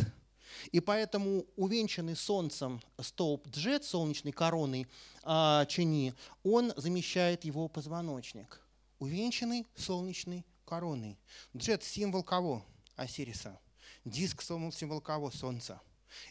[0.71, 4.87] И поэтому увенчанный солнцем столб Джет, солнечной короной
[5.23, 6.13] а, Чени,
[6.43, 8.61] он замещает его позвоночник.
[8.99, 11.17] Увенчанный солнечной короной.
[11.55, 12.65] Джет– символ кого?
[12.95, 13.59] Осириса.
[14.05, 14.41] Диск–
[14.71, 15.31] символ кого?
[15.31, 15.81] Солнца.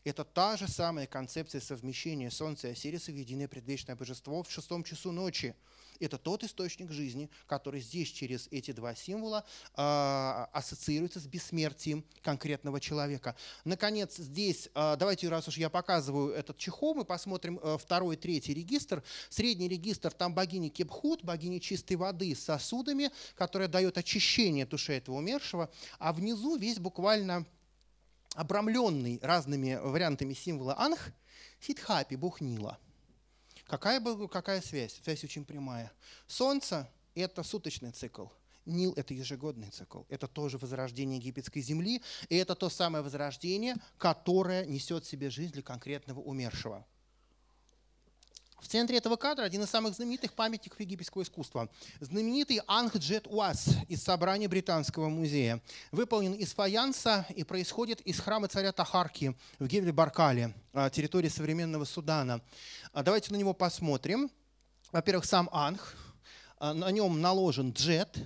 [0.04, 4.84] Это та же самая концепция совмещения Солнца и Осириса в единое предвечное божество в шестом
[4.84, 5.54] часу ночи.
[6.00, 9.44] Это тот источник жизни, который здесь через эти два символа
[9.74, 9.80] э,
[10.52, 13.34] ассоциируется с бессмертием конкретного человека.
[13.64, 18.54] Наконец, здесь, э, давайте, раз уж я показываю этот чехол, мы посмотрим э, второй третий
[18.54, 19.02] регистр.
[19.28, 25.16] Средний регистр, там богиня Кепхут, богиня чистой воды с сосудами, которая дает очищение души этого
[25.16, 27.44] умершего, а внизу весь буквально
[28.34, 31.10] обрамленный разными вариантами символа Анх,
[31.60, 32.78] Сидхапи, бог Нила.
[33.68, 34.98] Какая, какая связь?
[35.04, 35.92] Связь очень прямая.
[36.26, 38.26] Солнце– это суточный цикл.
[38.64, 40.02] Нил– это ежегодный цикл.
[40.08, 42.02] Это тоже возрождение египетской земли.
[42.30, 46.86] И это то самое возрождение, которое несет в себе жизнь для конкретного умершего.
[48.60, 51.68] В центре этого кадра один из самых знаменитых памятников египетского искусства.
[52.00, 55.62] Знаменитый Ангджет Уас из собрания Британского музея.
[55.92, 62.40] Выполнен из фаянса и происходит из храма царя Тахарки в Гевле-Баркале, а, территории современного Судана.
[62.92, 64.28] А, давайте на него посмотрим.
[64.90, 65.96] Во-первых, сам Анг,
[66.58, 68.18] а, на нем наложен джет,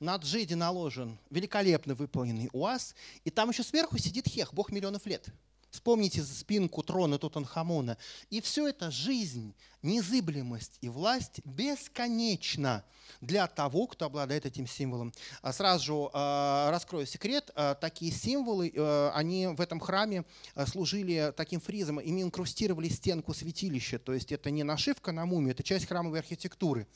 [0.00, 5.28] на джеде наложен великолепно выполненный УАЗ, и там еще сверху сидит Хех, бог миллионов лет–
[5.76, 7.98] Вспомните спинку трона Тутанхамона.
[8.30, 12.82] И все это жизнь, незыблемость и власть бесконечна
[13.20, 15.12] для того, кто обладает этим символом.
[15.42, 17.50] А сразу э, раскрою секрет.
[17.54, 20.24] Э, такие символы, э, они в этом храме
[20.66, 22.00] служили таким фризом.
[22.00, 23.98] Ими инкрустировали стенку святилища.
[23.98, 26.86] То есть это не нашивка на мумию, это часть храмовой архитектуры.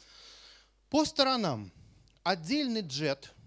[0.88, 1.70] По сторонам
[2.24, 3.34] отдельный джет–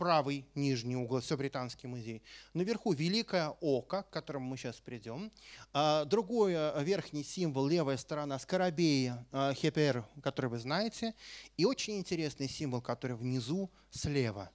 [0.00, 2.22] правый нижний угол, все британский музей.
[2.54, 5.30] Наверху Великое Око, к которому мы сейчас придем.
[5.74, 11.14] А, другой э, верхний символ, левая сторона, скоробей э, Хепер, который вы знаете.
[11.58, 14.50] И очень интересный символ, который внизу слева.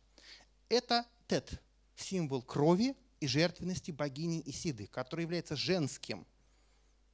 [0.68, 1.62] Это Тет,
[1.96, 6.26] символ крови и жертвенности богини Исиды, который является женским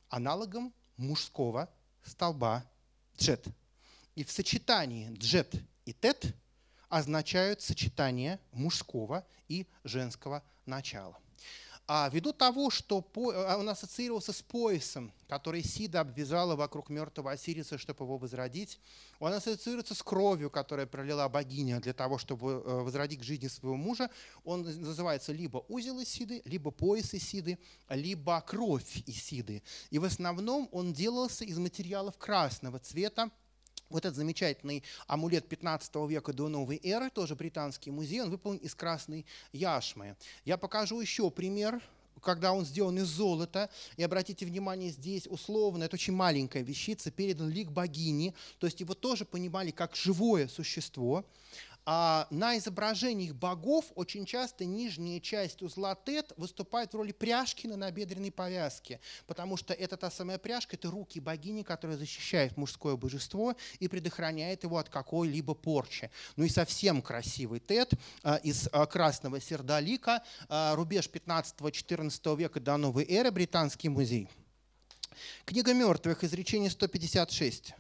[0.07, 1.69] аналогом мужского
[2.01, 2.63] столба
[3.17, 3.45] Джет.
[4.15, 5.53] И в сочетании Джет
[5.83, 6.33] и Тет–
[6.91, 11.17] означают сочетание мужского и женского начала.
[11.87, 17.77] А ввиду того, что а, он ассоциировался с поясом, который Сида обвязала вокруг мертвого Осириса,
[17.77, 18.79] чтобы его возродить,
[19.19, 23.75] он ассоциируется с кровью, которая пролила богиня для того, чтобы э, возродить к жизни своего
[23.75, 24.09] мужа.
[24.45, 27.59] Он называется либо узел Исиды, либо пояс Исиды,
[27.89, 29.61] либо кровь Исиды.
[29.89, 33.31] И в основном он делался из материалов красного цвета,
[33.91, 38.75] вот этот замечательный амулет 15 века до новой эры, тоже британский музей, он выполнен из
[38.75, 40.15] красной яшмы.
[40.45, 41.81] Я покажу еще пример
[42.21, 47.49] когда он сделан из золота, и обратите внимание, здесь условно, это очень маленькая вещица, передан
[47.49, 51.25] лик богини, то есть его тоже понимали как живое существо,
[51.85, 57.75] а на изображениях богов очень часто нижняя часть узла тет выступает в роли пряжки на
[57.75, 63.55] набедренной повязке, потому что это та самая пряжка, это руки богини, которая защищает мужское божество
[63.79, 66.11] и предохраняет его от какой-либо порчи.
[66.35, 67.93] Ну и совсем красивый тет
[68.23, 74.29] а, из а, красного сердолика, а, рубеж 15-14 века до новой эры, британский музей.
[75.45, 77.73] Книга мертвых, изречение 156.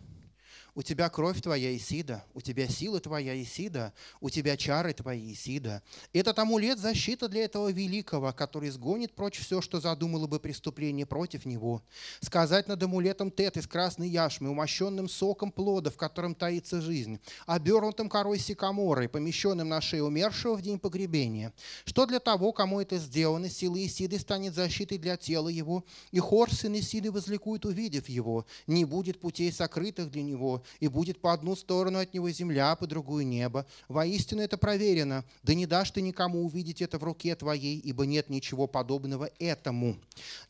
[0.73, 5.83] У тебя кровь твоя, Исида, у тебя сила твоя, Исида, у тебя чары твои, Исида.
[6.13, 11.45] Этот амулет– защита для этого великого, который сгонит прочь все, что задумало бы преступление против
[11.45, 11.83] него.
[12.21, 18.07] Сказать над амулетом тет из красной яшмы, умощенным соком плода, в котором таится жизнь, обернутым
[18.07, 21.51] корой сикаморой, помещенным на шею умершего в день погребения.
[21.83, 26.49] Что для того, кому это сделано, сила Исиды станет защитой для тела его, и хор
[26.49, 28.45] сын Исиды возликует, увидев его.
[28.67, 32.87] Не будет путей сокрытых для него, и будет по одну сторону от него земля, по
[32.87, 33.65] другую небо.
[33.87, 35.23] Воистину это проверено.
[35.43, 39.97] Да не дашь ты никому увидеть это в руке твоей, ибо нет ничего подобного этому».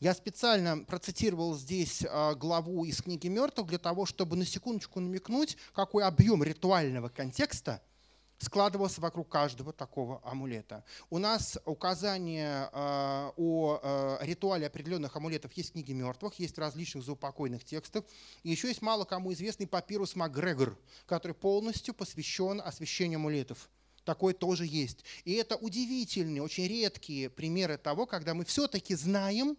[0.00, 5.56] Я специально процитировал здесь а, главу из книги мертвых для того, чтобы на секундочку намекнуть,
[5.74, 7.80] какой объем ритуального контекста–
[8.42, 10.84] складывался вокруг каждого такого амулета.
[11.10, 16.60] У нас указания э, о э, ритуале определенных амулетов есть в книге мертвых, есть в
[16.60, 18.04] различных заупокойных текстах.
[18.42, 23.70] И еще есть мало кому известный папирус Макгрегор, который полностью посвящен освящению амулетов.
[24.04, 25.04] Такой тоже есть.
[25.24, 29.56] И это удивительные, очень редкие примеры того, когда мы все-таки знаем,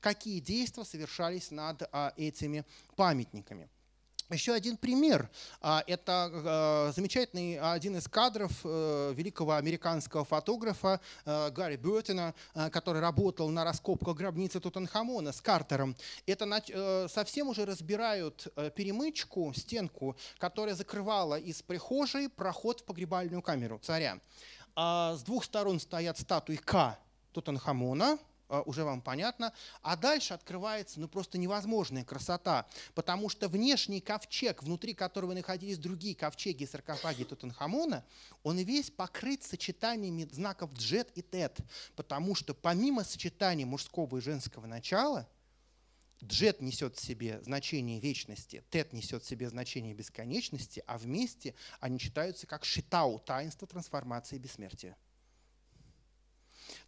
[0.00, 2.64] какие действия совершались над а, этими
[2.96, 3.68] памятниками.
[4.32, 5.28] Еще один пример.
[5.60, 6.30] А, это
[6.88, 12.34] э, замечательный один из кадров э, великого американского фотографа э, Гарри Бертона,
[12.70, 15.96] который работал на раскопках гробницы Тутанхамона с Картером.
[16.26, 24.18] Это совсем уже разбирают перемычку, стенку, которая закрывала из прихожей проход в погребальную камеру царя.
[24.74, 26.98] А с двух сторон стоят статуи К
[27.32, 28.18] Тутанхамона,
[28.60, 29.52] уже вам понятно.
[29.82, 36.14] А дальше открывается ну, просто невозможная красота, потому что внешний ковчег, внутри которого находились другие
[36.14, 38.04] ковчеги и саркофаги Тутанхамона,
[38.42, 41.58] он весь покрыт сочетаниями знаков джет и тет,
[41.96, 45.28] потому что помимо сочетания мужского и женского начала,
[46.24, 51.98] Джет несет в себе значение вечности, Тет несет в себе значение бесконечности, а вместе они
[51.98, 54.96] читаются как шитау, таинство трансформации и бессмертия.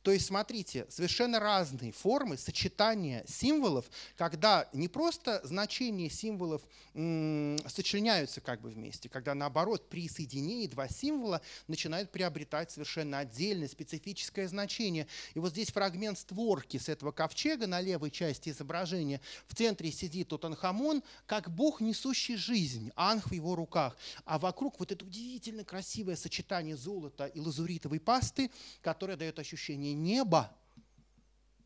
[0.04, 3.86] То есть, смотрите, совершенно разные формы сочетания символов,
[4.18, 6.60] когда не просто значения символов
[6.92, 13.66] м- сочленяются как бы вместе, когда наоборот при соединении два символа начинают приобретать совершенно отдельное
[13.66, 15.06] специфическое значение.
[15.32, 19.22] И вот здесь фрагмент створки с этого ковчега на левой части изображения.
[19.46, 23.96] В центре сидит Тутанхамон, как бог, несущий жизнь, анх в его руках.
[24.26, 28.50] А вокруг вот это удивительно красивое сочетание золота и лазуритовой пасты,
[28.82, 30.50] которое дает ощущение небо–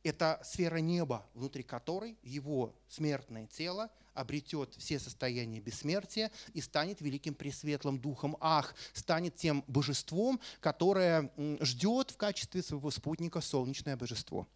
[0.03, 7.35] это сфера неба, внутри которой его смертное тело обретет все состояния бессмертия и станет великим
[7.35, 11.31] пресветлым духом Ах, станет тем божеством, которое
[11.61, 14.47] ждет в качестве своего спутника солнечное божество.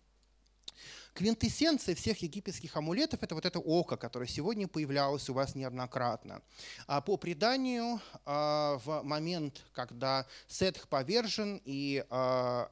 [1.14, 6.40] Квинтэссенция всех египетских амулетов– это вот это око, которое сегодня появлялось у вас неоднократно.
[6.86, 12.70] А по преданию, а, в момент, когда Сетх повержен и а,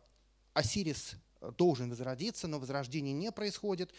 [0.54, 3.92] Осирис э, должен возродиться, но возрождение не происходит.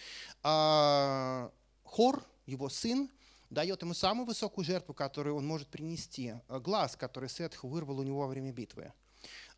[0.43, 1.51] А
[1.83, 3.09] Хор, его сын,
[3.49, 6.35] дает ему самую высокую жертву, которую он может принести.
[6.47, 8.93] Э, глаз, который Сетх вырвал у него во время битвы.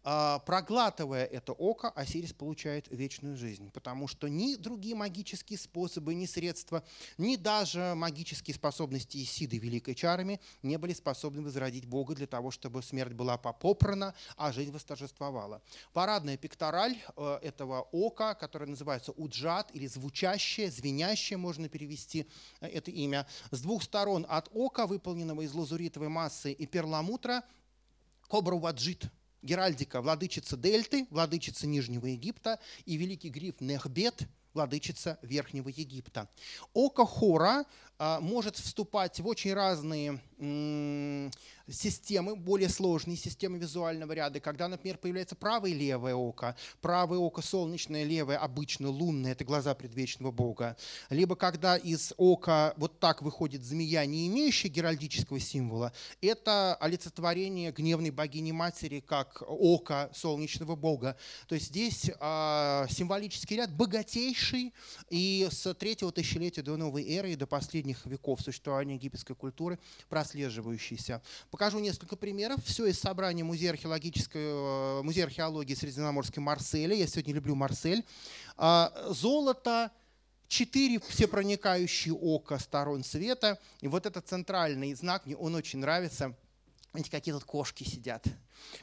[0.06, 6.26] А, проглатывая это око, Осирис получает вечную жизнь, потому что ни другие магические способы, ни
[6.26, 6.84] средства,
[7.18, 12.84] ни даже магические способности Исиды великой чарами не были способны возродить Бога для того, чтобы
[12.84, 15.62] смерть была попрана, а жизнь восторжествовала.
[15.94, 22.28] Парадная пектораль э, этого ока, которое называется уджат или звучащее, звенящее, можно перевести
[22.60, 27.44] э, это имя, с двух сторон от ока, выполненного из лазуритовой массы и перламутра,
[28.28, 29.06] кобра ваджит–
[29.44, 36.30] Геральдика, владычица Дельты, владычица Нижнего Египта, и великий гриф Нехбет, владычица Верхнего Египта.
[36.74, 37.66] Око Хора
[38.00, 40.20] а, может вступать в очень разные
[41.70, 46.56] системы, более сложные системы визуального ряда, когда, например, появляется правое и левое око.
[46.82, 50.76] Правое око солнечное, левое обычно лунное, это глаза предвечного Бога.
[51.10, 58.12] Либо когда из ока вот так выходит змея, не имеющая геральдического символа, это олицетворение гневной
[58.12, 61.18] богини-матери, как око солнечного Бога.
[61.48, 64.74] То есть здесь э, символический ряд богатейший,
[65.10, 69.80] и с третьего тысячелетия до новой эры и до последних веков существования египетской культуры
[70.10, 71.22] прослеживающийся.
[71.54, 72.66] Покажу несколько примеров.
[72.66, 76.96] Все из собрания Музея, археологической, э, музея археологии Средиземноморской Марселя.
[76.96, 78.04] Я сегодня люблю Марсель.
[78.58, 79.92] А, золото,
[80.48, 83.60] четыре всепроникающие ока сторон света.
[83.82, 86.36] И вот этот центральный знак, мне он очень нравится.
[86.94, 88.28] Видите, какие тут кошки сидят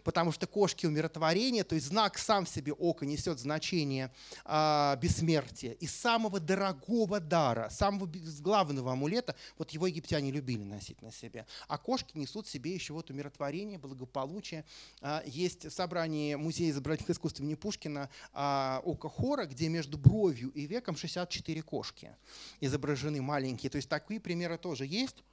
[0.05, 4.13] потому что кошки умиротворения, то есть знак сам в себе око несет значение
[4.45, 8.11] а, бессмертия и самого дорогого дара, самого
[8.41, 11.47] главного амулета, вот его египтяне любили носить на себе.
[11.69, 14.65] А кошки несут в себе еще вот умиротворение, благополучие.
[15.01, 20.51] А, есть в собрании Музея изобразительных искусств имени Пушкина а, око хора, где между бровью
[20.51, 22.17] и веком 64 кошки
[22.61, 23.71] изображены маленькие.
[23.71, 25.25] То есть такие примеры тоже есть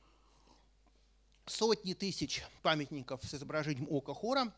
[1.48, 4.54] сотни тысяч памятников с изображением ока хора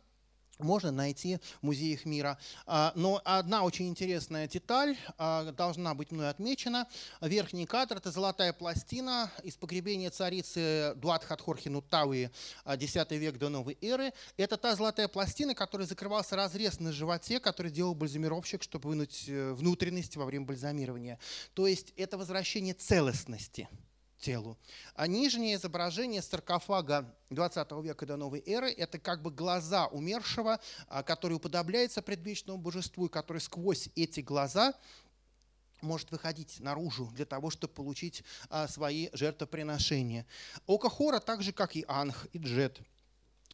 [0.59, 2.37] можно найти в музеях мира.
[2.65, 6.87] А, но одна очень интересная деталь а, должна быть мной отмечена.
[7.21, 12.29] Верхний кадр– это золотая пластина из погребения царицы Дуатхатхорхи Нуттауи,
[12.65, 14.11] X век до новой эры.
[14.37, 19.53] Это та золотая пластина, которой закрывался разрез на животе, который делал бальзамировщик, чтобы вынуть э,
[19.53, 21.19] внутренности во время бальзамирования.
[21.53, 23.69] То есть это возвращение целостности–
[24.19, 24.57] телу.
[24.95, 31.03] А нижнее изображение саркофага 20 века до новой эры– это как бы глаза умершего, а,
[31.03, 34.73] который уподобляется предвечному божеству, и который сквозь эти глаза
[35.81, 40.25] может выходить наружу для того, чтобы получить а, свои жертвоприношения.
[40.67, 42.79] Око Хора, так же как и Анх, и Джет–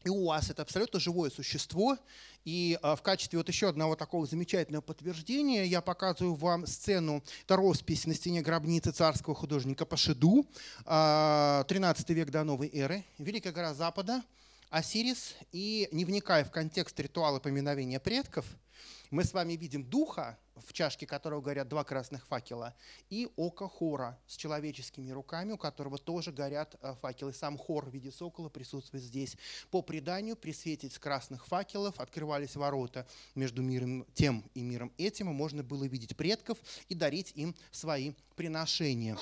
[0.05, 1.97] и у вас это абсолютно живое существо.
[2.45, 7.55] И а, в качестве вот еще одного такого замечательного подтверждения я показываю вам сцену, это
[7.55, 10.45] роспись на стене гробницы царского художника Пашиду,
[10.83, 14.21] 13 а, век до новой эры, Великая гора Запада,
[14.69, 18.45] Осирис, и не вникая в контекст ритуала поминовения предков,
[19.11, 22.73] мы с вами видим духа, в чашке которого горят два красных факела,
[23.09, 27.33] и око хора с человеческими руками, у которого тоже горят э, факелы.
[27.33, 29.37] Сам хор в виде сокола присутствует здесь.
[29.69, 35.33] По преданию, при свете красных факелов открывались ворота между миром тем и миром этим, и
[35.33, 36.57] можно было видеть предков
[36.89, 39.17] и дарить им свои приношения.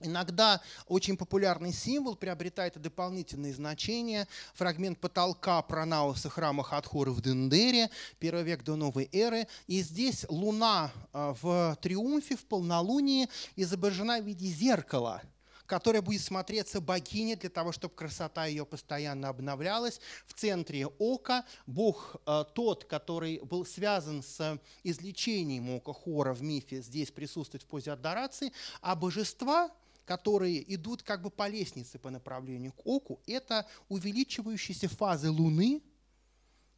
[0.00, 4.28] Иногда очень популярный символ приобретает и дополнительные значения.
[4.54, 9.48] Фрагмент потолка Пранауса храма Хатхоры в Дендере, первый век до новой эры.
[9.66, 15.22] И здесь луна а, в триумфе, в полнолунии изображена в виде зеркала–
[15.68, 20.00] которая будет смотреться богиня для того, чтобы красота ее постоянно обновлялась.
[20.26, 26.80] В центре ока Бог а, тот, который был связан с излечением ока Хора в мифе,
[26.80, 29.70] здесь присутствует в позе адорации, а божества–
[30.08, 35.82] которые идут как бы по лестнице по направлению к оку, это увеличивающиеся фазы Луны,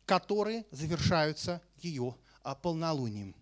[0.04, 3.36] которые завершаются ее а, полнолунием.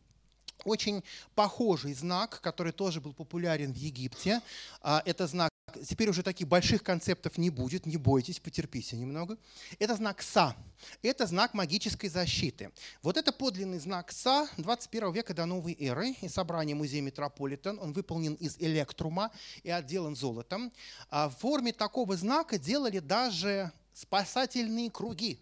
[0.64, 1.02] Очень
[1.34, 4.42] похожий знак, который тоже был популярен в Египте,
[4.82, 5.50] а, это знак
[5.86, 9.36] Теперь уже таких больших концептов не будет, не бойтесь, потерпите немного.
[9.78, 10.56] Это знак СА.
[11.02, 12.70] Это знак магической защиты.
[13.02, 17.78] Вот это подлинный знак СА 21 века до новой эры и собрание музея Метрополитен.
[17.80, 19.30] Он выполнен из электрума
[19.62, 20.72] и отделан золотом.
[21.10, 25.40] А в форме такого знака делали даже спасательные круги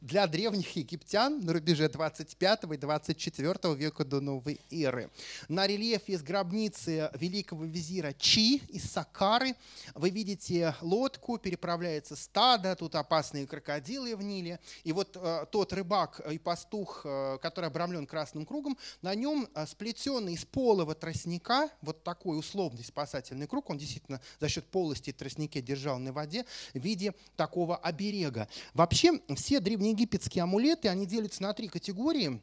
[0.00, 5.10] для древних египтян на рубеже 25 и 24 века до новой эры.
[5.48, 9.54] На рельефе из гробницы великого визира Чи из Сакары
[9.94, 14.58] вы видите лодку, переправляется стадо, тут опасные крокодилы в Ниле.
[14.84, 19.66] И вот э, тот рыбак и пастух, э, который обрамлен красным кругом, на нем э,
[19.66, 25.60] сплетенный из полого тростника, вот такой условный спасательный круг, он действительно за счет полости тростника
[25.60, 26.44] держал на воде
[26.74, 28.48] в виде такого оберега.
[28.74, 32.42] Вообще все древнеегипетские амулеты, они делятся на три категории.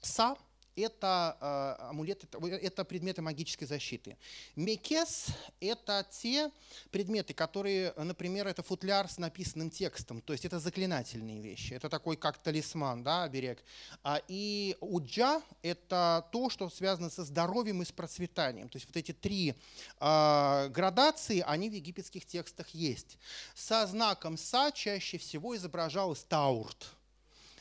[0.00, 0.36] Са–
[0.76, 2.26] это э, амулеты,
[2.62, 4.16] это предметы магической защиты.
[4.56, 5.26] Мекес–
[5.60, 6.50] это те
[6.90, 12.16] предметы, которые, например, это футляр с написанным текстом, то есть это заклинательные вещи, это такой
[12.16, 13.62] как талисман, да, оберег.
[14.02, 18.68] А, и уджа– это то, что связано со здоровьем и с процветанием.
[18.68, 19.54] То есть вот эти три
[20.00, 23.18] э, градации, они в египетских текстах есть.
[23.54, 26.88] Со знаком са чаще всего изображалась таурт–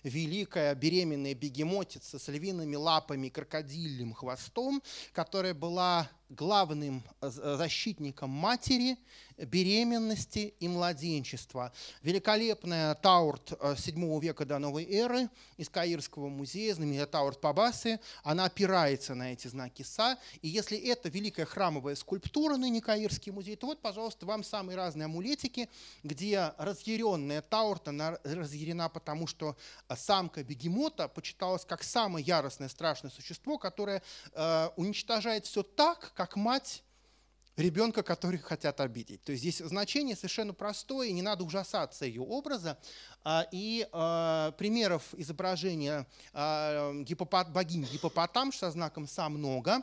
[0.03, 4.82] великая беременная бегемотица с львиными лапами крокодильным хвостом,
[5.14, 8.98] которая была главным э, защитником матери,
[9.38, 11.72] беременности и младенчества.
[12.02, 18.45] Великолепная таурт 7 э, века до новой эры из Каирского музея, знаменитая таурт Пабасы, она
[18.45, 20.18] опирается на эти знаки Са.
[20.41, 25.06] И если это великая храмовая скульптура, ныне Каирский музей, то вот, пожалуйста, вам самые разные
[25.06, 25.70] амулетики,
[26.03, 29.58] где разъяренная таурт, она разъярена потому, что
[29.90, 34.02] э, самка бегемота почиталась как самое яростное, страшное существо, которое
[34.34, 36.84] э, уничтожает все так, как мать
[37.57, 39.23] ребенка, который хотят обидеть.
[39.23, 42.77] То есть здесь значение совершенно простое, не надо ужасаться ее образа.
[43.23, 49.81] А, и а, примеров изображения а, богини Гипопотам со знаком «Са» много.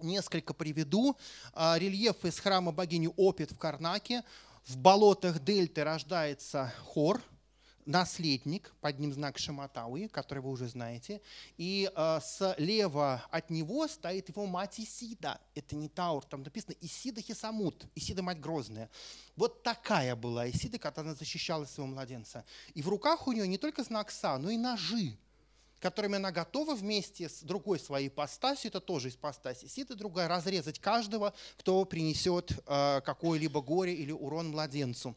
[0.00, 1.16] Несколько приведу.
[1.54, 4.24] Рельеф из храма богини Опит в Карнаке.
[4.64, 7.22] В болотах дельты рождается хор–
[7.86, 11.20] наследник, под ним знак Шаматауи, который вы уже знаете,
[11.56, 15.40] и э, слева от него стоит его мать Исида.
[15.54, 18.88] Это не Таур, там написано Исида Хисамут, Исида мать Грозная.
[19.36, 22.44] Вот такая была Исида, когда она защищала своего младенца.
[22.74, 25.16] И в руках у нее не только знак Са, но и ножи
[25.82, 31.34] которыми она готова вместе с другой своей ипостасью, это тоже ипостась Исида другая, разрезать каждого,
[31.56, 35.16] кто принесет э, какое-либо горе или урон младенцу.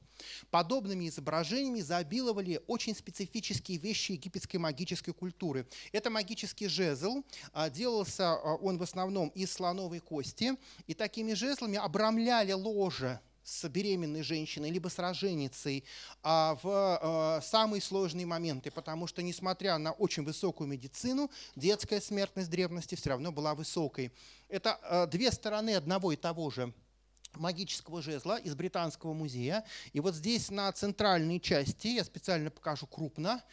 [0.49, 5.67] Подобными изображениями заобиловали очень специфические вещи египетской магической культуры.
[5.91, 7.23] Это магический жезл,
[7.53, 10.53] э, делался э, он в основном из слоновой кости,
[10.87, 15.83] и такими жезлами обрамляли ложе с беременной женщиной, либо с роженицей
[16.23, 22.49] а, в а, самые сложные моменты, потому что, несмотря на очень высокую медицину, детская смертность
[22.49, 24.11] древности все равно была высокой.
[24.49, 26.73] Это а, две стороны одного и того же
[27.35, 29.63] магического жезла из Британского музея.
[29.93, 33.43] И вот здесь на центральной части, я специально покажу крупно,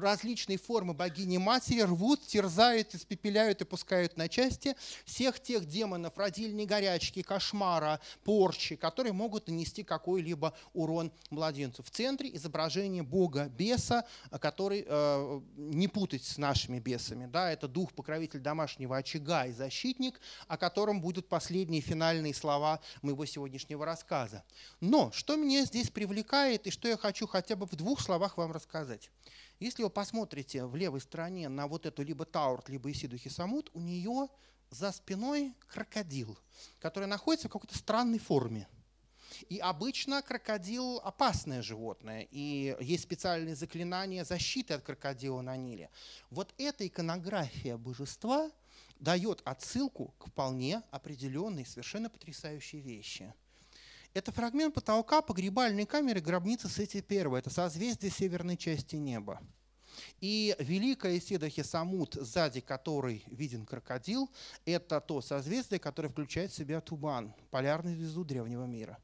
[0.00, 7.22] различные формы богини-матери рвут, терзают, испепеляют и пускают на части всех тех демонов, родильной горячки,
[7.22, 11.82] кошмара, порчи, которые могут нанести какой-либо урон младенцу.
[11.82, 14.06] В центре изображение бога-беса,
[14.40, 20.56] который, э, не путать с нашими бесами, да, это дух-покровитель домашнего очага и защитник, о
[20.56, 24.44] котором будут последние финальные слова моего сегодняшнего рассказа.
[24.80, 28.52] Но что меня здесь привлекает и что я хочу хотя бы в двух словах вам
[28.52, 28.57] рассказать.
[29.60, 33.80] Если вы посмотрите в левой стороне на вот эту либо Таурт, либо Исиду Хисамут, у
[33.80, 34.28] нее
[34.70, 36.38] за спиной крокодил,
[36.80, 38.68] который находится в какой-то странной форме.
[39.48, 45.90] И обычно крокодил опасное животное, и есть специальные заклинания защиты от крокодила на Ниле.
[46.30, 48.50] Вот эта иконография божества
[48.98, 53.32] дает отсылку к вполне определенной, совершенно потрясающей вещи.
[54.18, 57.38] Это фрагмент потолка погребальной камеры гробницы Сети I.
[57.38, 59.40] Это созвездие северной части неба.
[60.20, 64.28] И великая Исида Хесамут, сзади которой виден крокодил,
[64.64, 68.98] это то созвездие, которое включает в себя Тубан, полярную звезду древнего мира.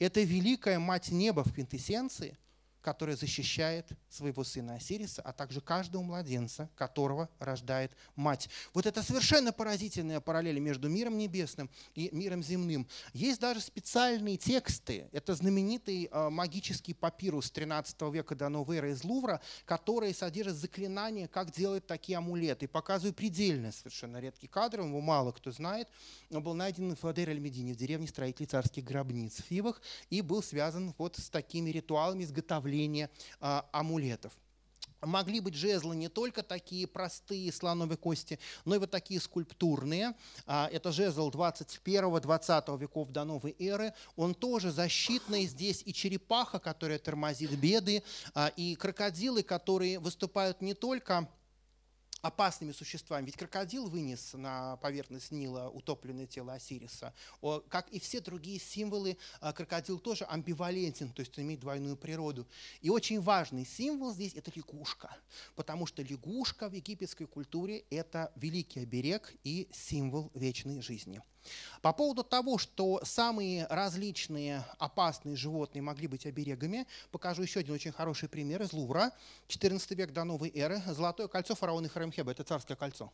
[0.00, 2.36] Это великая мать неба в квинтэссенции–
[2.88, 8.48] которая защищает своего сына Осириса, а также каждого младенца, которого рождает мать.
[8.72, 12.88] Вот это совершенно поразительная параллель между миром небесным и миром земным.
[13.12, 15.06] Есть даже специальные тексты.
[15.12, 21.28] Это знаменитый э, магический папирус 13 века до новой эры из Лувра, который содержит заклинания,
[21.28, 22.68] как делать такие амулеты.
[22.68, 25.88] Показываю предельно совершенно редкий кадр, его мало кто знает.
[26.30, 30.94] Он был найден в Адер-Аль-Медине, в деревне строителей царских гробниц в Фивах, и был связан
[30.96, 33.10] вот с такими ритуалами изготовления изготовления
[33.40, 34.32] а, амулетов.
[35.00, 40.14] Могли быть жезлы не только такие простые слоновые кости, но и вот такие скульптурные.
[40.44, 43.94] А, это жезл 21-20 веков до новой эры.
[44.16, 45.46] Он тоже защитный.
[45.46, 48.02] Здесь и черепаха, которая тормозит беды,
[48.34, 51.28] а, и крокодилы, которые выступают не только
[52.22, 53.26] опасными существами.
[53.26, 57.14] Ведь крокодил вынес на поверхность Нила утопленное тело Осириса.
[57.68, 62.46] Как и все другие символы, а, крокодил тоже амбивалентен, то есть имеет двойную природу.
[62.80, 65.16] И очень важный символ здесь– это лягушка,
[65.54, 71.22] потому что лягушка в египетской культуре– это великий оберег и символ вечной жизни.
[71.82, 77.92] По поводу того, что самые различные опасные животные могли быть оберегами, покажу еще один очень
[77.92, 79.12] хороший пример из Лувра.
[79.48, 80.82] 14 век до новой эры.
[80.86, 82.32] Золотое кольцо фараона Харамхеба.
[82.32, 83.12] Это царское кольцо.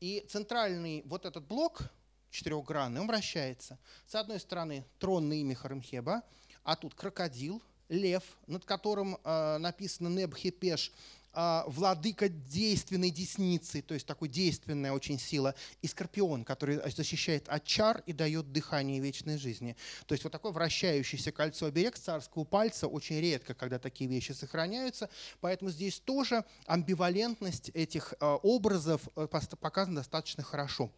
[0.00, 1.90] И центральный вот этот блок
[2.30, 3.78] четырехгранный, он вращается.
[4.06, 6.22] С одной стороны трон на имя Харамхеба,
[6.64, 10.92] а тут крокодил, лев, над которым э, написано Небхепеш,
[11.32, 18.02] владыка действенной десницы, то есть такой действенная очень сила, и скорпион, который защищает от чар
[18.06, 19.76] и дает дыхание вечной жизни.
[20.06, 25.08] То есть вот такое вращающееся кольцо оберег царского пальца очень редко, когда такие вещи сохраняются,
[25.40, 30.90] поэтому здесь тоже амбивалентность этих а, образов э, показана достаточно хорошо.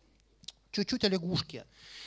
[0.73, 1.67] Чуть-чуть о лягушке.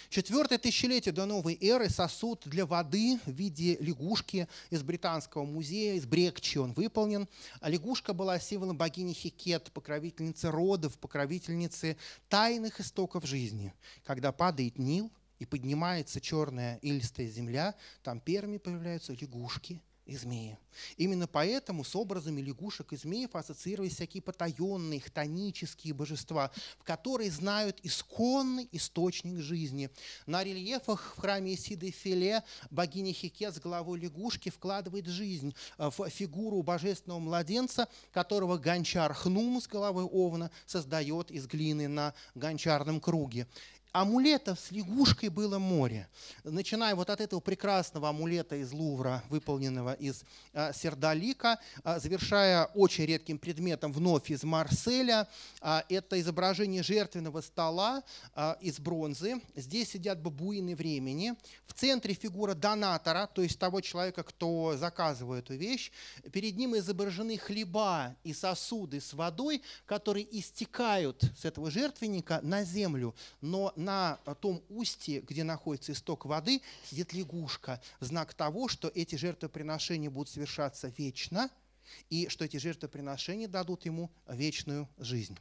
[0.10, 6.08] Четвертое тысячелетие до новой эры сосуд для воды в виде лягушки из британского музея, из
[6.08, 7.28] Брекчи он выполнен.
[7.62, 11.96] А лягушка была символом богини Хикет, покровительницы родов, покровительницы
[12.28, 13.72] тайных истоков жизни.
[14.04, 20.58] Когда падает Нил и поднимается черная илистая земля, там первыми появляются лягушки– и змеи.
[20.98, 27.80] Именно поэтому с образами лягушек и змеев ассоциировались всякие потаенные, хтонические божества, в которые знают
[27.84, 29.90] исконный источник жизни.
[30.26, 36.62] На рельефах в храме Исиды Филе богиня Хикет с головой лягушки вкладывает жизнь в фигуру
[36.62, 43.48] божественного младенца, которого гончар Хнум с головой овна создает из глины на гончарном круге
[43.96, 46.10] амулетов с лягушкой было море.
[46.44, 50.24] Начиная вот от этого прекрасного амулета из Лувра, выполненного из
[50.54, 55.30] а, сердолика, а, завершая очень редким предметом вновь из Марселя.
[55.62, 58.04] А, это изображение жертвенного стола
[58.34, 59.42] а, из бронзы.
[59.56, 61.34] Здесь сидят бабуины времени.
[61.66, 65.92] В центре фигура донатора, то есть того человека, кто заказывает эту вещь.
[66.32, 73.16] Перед ним изображены хлеба и сосуды с водой, которые истекают с этого жертвенника на землю,
[73.42, 77.82] но на том устье, где находится исток воды, сидит лягушка.
[78.00, 81.50] Знак того, что эти жертвоприношения будут совершаться вечно,
[82.10, 85.38] и что эти жертвоприношения дадут ему вечную жизнь.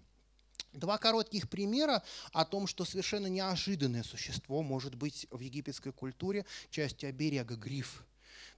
[0.72, 2.02] Два коротких примера
[2.32, 8.04] о том, что совершенно неожиданное существо может быть в египетской культуре частью оберега гриф.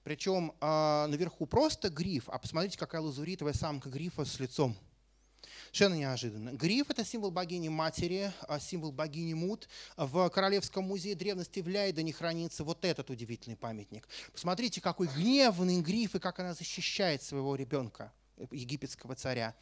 [0.03, 4.75] Причем э, наверху просто гриф, а посмотрите, какая лазуритовая самка грифа с лицом–
[5.67, 6.49] Совершенно неожиданно.
[6.53, 9.67] Гриф– это символ богини-матери, а символ богини Мут.
[9.95, 14.07] В Королевском музее древности в Лейдене хранится вот этот удивительный памятник.
[14.31, 18.13] Посмотрите, какой гневный гриф и как она защищает своего ребенка,
[18.51, 19.55] египетского царя.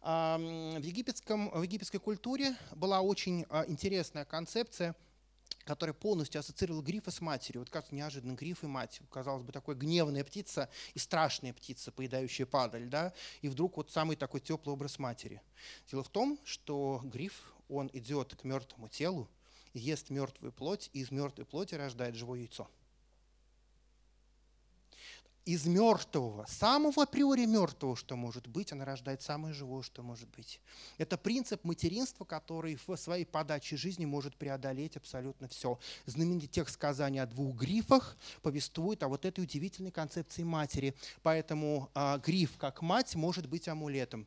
[0.00, 4.96] В, египетском, в египетской культуре была очень а, интересная концепция–
[5.64, 7.62] который полностью ассоциировал грифа с матерью.
[7.62, 9.00] Вот как неожиданно гриф и мать.
[9.10, 12.86] Казалось бы, такая гневная птица и страшная птица, поедающая падаль.
[12.86, 13.12] Да?
[13.40, 15.40] И вдруг вот самый такой теплый образ матери.
[15.90, 19.28] Дело в том, что гриф, он идет к мертвому телу,
[19.72, 22.68] ест мертвую плоть, и из мертвой плоти рождает живое яйцо
[25.44, 30.60] из мертвого, самого априори мертвого, что может быть, она рождает самое живое, что может быть.
[30.98, 35.78] Это принцип материнства, который в своей подаче жизни может преодолеть абсолютно все.
[36.06, 40.94] Знаменитый текст сказания о двух грифах повествует о вот этой удивительной концепции матери.
[41.22, 44.26] Поэтому э, гриф как мать может быть амулетом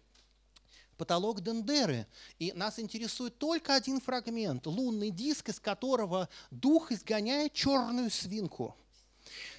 [0.98, 2.08] потолок Дендеры.
[2.40, 8.78] И нас интересует только один фрагмент, лунный диск, из которого дух изгоняет черную свинку–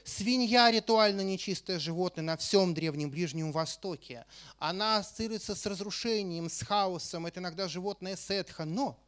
[0.05, 4.25] Свинья– ритуально нечистое животное на всем Древнем Ближнем Востоке.
[4.59, 7.27] Она ассоциируется с разрушением, с хаосом.
[7.27, 8.65] Это иногда животное сетха.
[8.65, 8.99] Но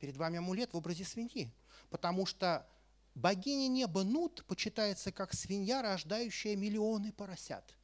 [0.00, 1.52] перед вами амулет в образе свиньи.
[1.90, 2.66] Потому что
[3.14, 7.76] богиня неба Нут почитается как свинья, рождающая миллионы поросят.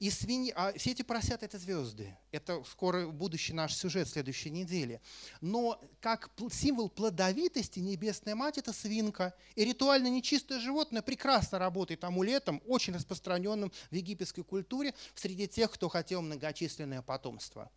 [0.00, 2.16] И свиньи, а все эти поросята– это звезды.
[2.30, 5.00] Это скоро будущий наш сюжет следующей недели.
[5.40, 9.34] Но как символ плодовитости Небесная Мать– это свинка.
[9.54, 15.88] И ритуально нечистое животное прекрасно работает амулетом, очень распространенным в египетской культуре среди тех, кто
[15.88, 17.70] хотел многочисленное потомство.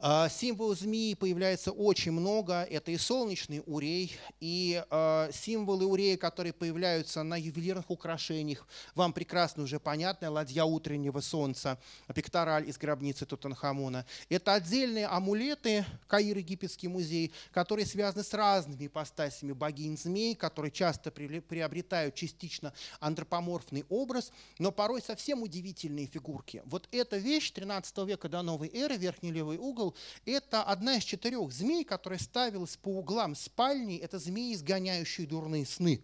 [0.00, 2.62] А, символ змеи появляется очень много.
[2.62, 8.64] Это и солнечный урей, и а, символы урея, которые появляются на ювелирных украшениях.
[8.94, 11.80] Вам прекрасно уже понятно, ладья утреннего солнца,
[12.14, 14.06] пектораль из гробницы Тутанхамона.
[14.28, 21.10] Это отдельные амулеты, Каир египетский музей, которые связаны с разными ипостасями богинь змей, которые часто
[21.10, 26.62] приобретают частично антропоморфный образ, но порой совсем удивительные фигурки.
[26.66, 29.94] Вот эта вещь 13 века до новой эры, верхний левый угол, символ–
[30.24, 33.96] это одна из четырех змей, которая ставилась по углам спальни.
[33.96, 36.02] Это змеи, изгоняющие дурные сны.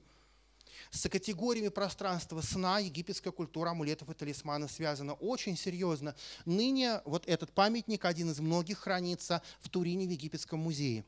[0.90, 6.14] С категориями пространства сна египетская культура амулетов и талисманов связана очень серьезно.
[6.44, 11.04] Ныне вот этот памятник, один из многих, хранится в Турине в Египетском музее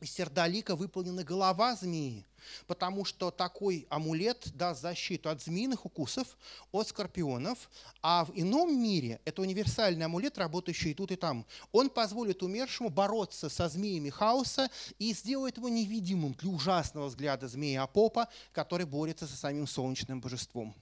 [0.00, 2.24] из сердолика выполнена голова змеи,
[2.66, 6.38] потому что такой амулет даст защиту от змеиных укусов,
[6.72, 7.70] от скорпионов,
[8.02, 11.46] а в ином мире это универсальный амулет, работающий и тут, и там.
[11.72, 17.82] Он позволит умершему бороться со змеями хаоса и сделает его невидимым для ужасного взгляда змея
[17.82, 20.74] Апопа, который борется со самим солнечным божеством.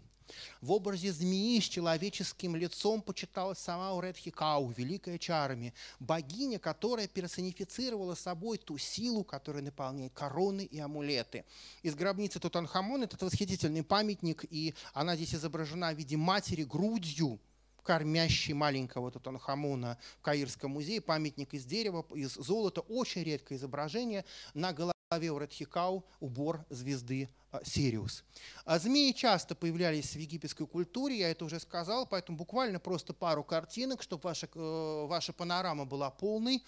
[0.61, 8.59] В образе змеи с человеческим лицом почиталась сама Уредхикау, великая чарами, богиня, которая персонифицировала собой
[8.59, 11.45] ту силу, которая наполняет короны и амулеты.
[11.83, 17.39] Из гробницы Тутанхамон это восхитительный памятник, и она здесь изображена в виде матери грудью,
[17.87, 24.25] кормящий маленького Тутанхамона в Каирском музее, памятник из дерева, из золота, очень редкое изображение
[24.55, 28.25] на голове у Радхикау убор звезды а, Сириус.
[28.65, 33.45] А змеи часто появлялись в египетской культуре, я это уже сказал, поэтому буквально просто пару
[33.45, 36.61] картинок, чтобы ваша, э, ваша панорама была полной.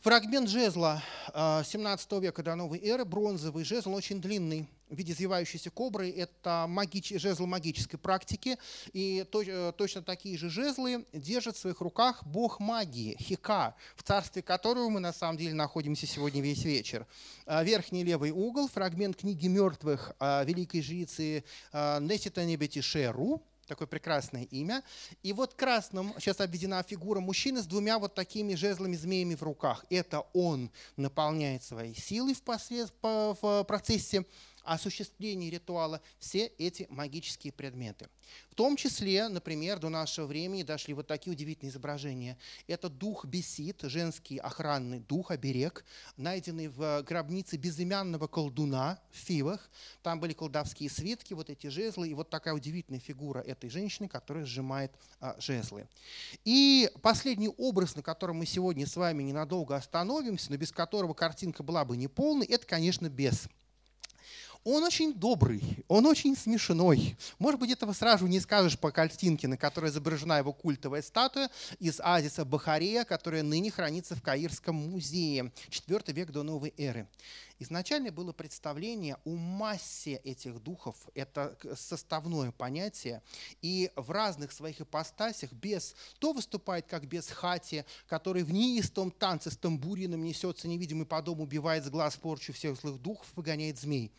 [0.00, 1.02] Фрагмент жезла
[1.34, 6.08] 17 а, века до новой эры, бронзовый жезл, очень длинный, в виде извивающейся кобры.
[6.08, 7.14] Это магич...
[7.16, 8.58] жезл магической практики.
[8.92, 9.42] И то...
[9.42, 14.88] Э, точно такие же жезлы держит в своих руках бог магии, Хика, в царстве которого
[14.88, 17.04] мы на самом деле находимся сегодня весь вечер.
[17.44, 24.82] А, верхний левый угол, фрагмент книги мертвых великой жрицы Несита Небетишеру, такое прекрасное имя.
[25.22, 29.84] И вот красным сейчас обведена фигура мужчины с двумя вот такими жезлами-змеями в руках.
[29.90, 32.92] Это он наполняет своей силой в, послед...
[33.02, 34.24] в процессе
[34.64, 38.08] осуществлении ритуала все эти магические предметы.
[38.50, 42.36] В том числе, например, до нашего времени дошли вот такие удивительные изображения.
[42.66, 45.84] Это дух бесид, женский охранный дух, оберег,
[46.16, 49.70] найденный в гробнице безымянного колдуна в Фивах.
[50.02, 54.44] Там были колдовские свитки, вот эти жезлы, и вот такая удивительная фигура этой женщины, которая
[54.44, 55.88] сжимает а, жезлы.
[56.44, 61.62] И последний образ, на котором мы сегодня с вами ненадолго остановимся, но без которого картинка
[61.62, 63.48] была бы неполной, это, конечно, бес.
[64.64, 67.16] Он очень добрый, он очень смешной.
[67.38, 72.00] Может быть, этого сразу не скажешь по картинке, на которой изображена его культовая статуя из
[72.00, 77.08] Азиса Бахарея, которая ныне хранится в Каирском музее, IV век до новой эры.
[77.58, 83.22] Изначально было представление о массе этих духов, это составное понятие,
[83.62, 89.50] и в разных своих ипостасях бес то выступает как бес хати, который в неистом танце
[89.50, 94.12] с тамбурином несется невидимый по дому, убивает с глаз порчу всех злых духов, выгоняет змей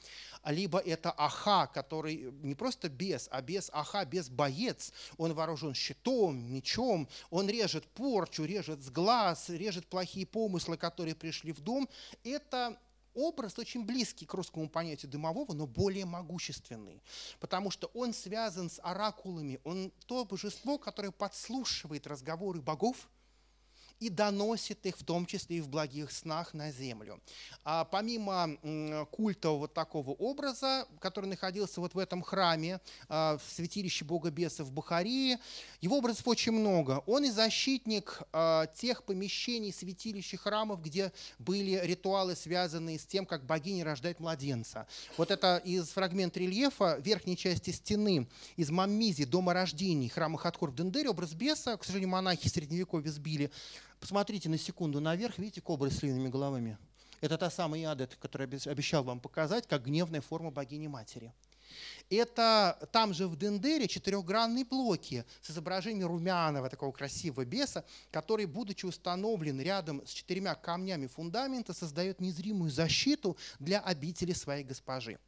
[0.46, 4.94] либо это Аха, который не просто бес, а бес Аха, бес боец.
[5.18, 11.52] Он вооружен щитом, мечом, он режет порчу, режет с глаз, режет плохие помыслы, которые пришли
[11.52, 11.90] в дом.
[12.24, 12.78] Это
[13.20, 17.02] образ очень близкий к русскому понятию дымового, но более могущественный,
[17.40, 23.10] потому что он связан с оракулами, он то божество, которое подслушивает разговоры богов,
[24.00, 27.22] и доносит их, в том числе и в благих снах, на землю.
[27.64, 28.58] А помимо
[29.12, 34.64] культового вот такого образа, который находился вот в этом храме, а, в святилище Бога Беса
[34.64, 35.38] в Бухарии,
[35.82, 37.04] его образов очень много.
[37.06, 43.26] Он и защитник а, тех помещений, святилищ и храмов, где были ритуалы, связанные с тем,
[43.26, 44.88] как богиня рождает младенца.
[45.18, 50.76] Вот это из фрагмента рельефа верхней части стены из Маммизи, дома рождений, храма Хатхор в
[50.76, 53.52] Дендере, образ беса, к сожалению, монахи средневековья сбили,
[54.00, 56.78] Посмотрите на секунду наверх, видите кобры с львиными головами?
[57.22, 61.34] Это та самая Иадет, которую обещал вам показать, как гневная форма богини-матери.
[62.10, 68.86] Это там же в Дендере четырехгранные блоки с изображением румяного такого красивого беса, который, будучи
[68.86, 75.20] установлен рядом с четырьмя камнями фундамента, создает незримую защиту для обители своей госпожи.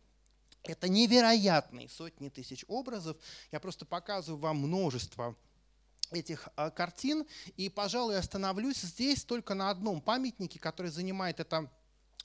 [0.64, 3.18] Это невероятные сотни тысяч образов.
[3.52, 5.36] Я просто показываю вам множество
[6.12, 7.26] этих а, картин.
[7.58, 11.70] И, пожалуй, остановлюсь здесь только на одном памятнике, который занимает это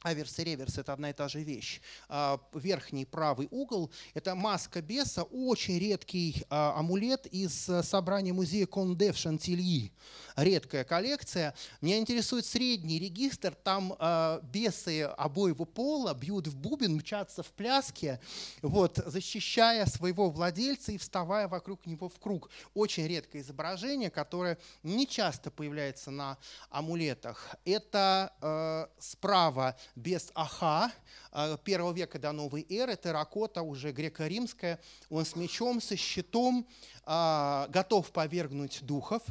[0.06, 1.80] Аверс и реверс– это одна и та же вещь.
[2.08, 8.66] А, верхний правый угол– это маска беса, очень редкий а, амулет из э, собрания музея
[8.66, 9.90] Конде в Шантильи.
[10.36, 11.54] Редкая коллекция.
[11.80, 13.52] Меня интересует средний регистр.
[13.54, 18.20] Там а, бесы обоего пола бьют в бубен, мчатся в пляске,
[18.62, 22.48] вот, защищая своего владельца и вставая вокруг него в круг.
[22.74, 26.38] Очень редкое изображение, которое не часто появляется на
[26.70, 27.56] амулетах.
[27.64, 30.92] Это э, справа без аха
[31.33, 36.68] а, первого века до новой эры, терракота уже греко-римская, он с мечом, со щитом,
[37.05, 39.23] а, готов повергнуть духов.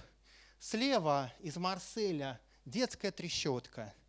[0.59, 3.93] Слева из Марселя детская трещотка–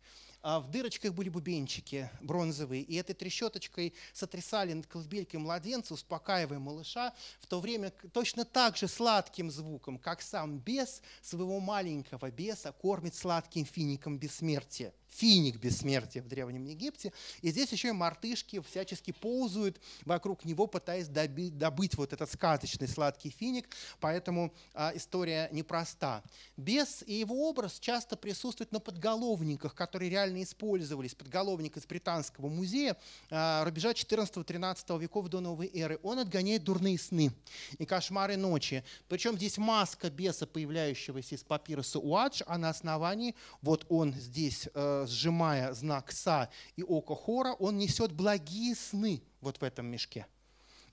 [0.49, 7.13] а в дырочках были бубенчики бронзовые, и этой трещоточкой сотрясали над колыбелькой младенца, успокаивая малыша,
[7.39, 13.15] в то время точно так же сладким звуком, как сам бес своего маленького беса кормит
[13.15, 17.13] сладким фиником бессмертия финик бессмертия в Древнем Египте.
[17.41, 22.87] И здесь еще и мартышки всячески ползают вокруг него, пытаясь добить, добыть вот этот сказочный
[22.87, 23.69] сладкий финик.
[23.99, 26.23] Поэтому а, история непроста.
[26.55, 31.15] Бес и его образ часто присутствуют на подголовниках, которые реально использовались.
[31.15, 32.97] Подголовник из Британского музея
[33.29, 35.99] а, рубежа 14-13 веков до новой эры.
[36.03, 37.31] Он отгоняет дурные сны
[37.77, 38.83] и кошмары ночи.
[39.07, 45.05] Причем здесь маска беса, появляющегося из папируса Уадж, а на основании вот он здесь э,
[45.09, 50.25] сжимая знак Са и око Хора, он несет благие сны вот в этом мешке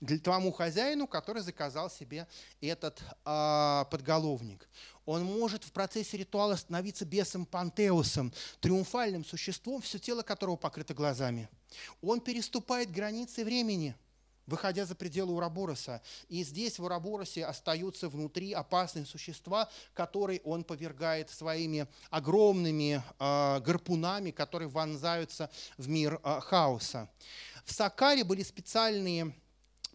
[0.01, 2.27] для тому хозяину, который заказал себе
[2.61, 4.67] этот э, подголовник.
[5.05, 11.47] Он может в процессе ритуала становиться бесом Пантеусом, триумфальным существом, все тело которого покрыто глазами.
[12.01, 13.95] Он переступает границы времени–
[14.47, 16.01] выходя за пределы Урабороса.
[16.29, 24.31] И здесь в Ураборосе остаются внутри опасные существа, которые он повергает своими огромными э, гарпунами,
[24.31, 27.09] которые вонзаются в мир э, хаоса.
[27.65, 29.33] В Сакаре были специальные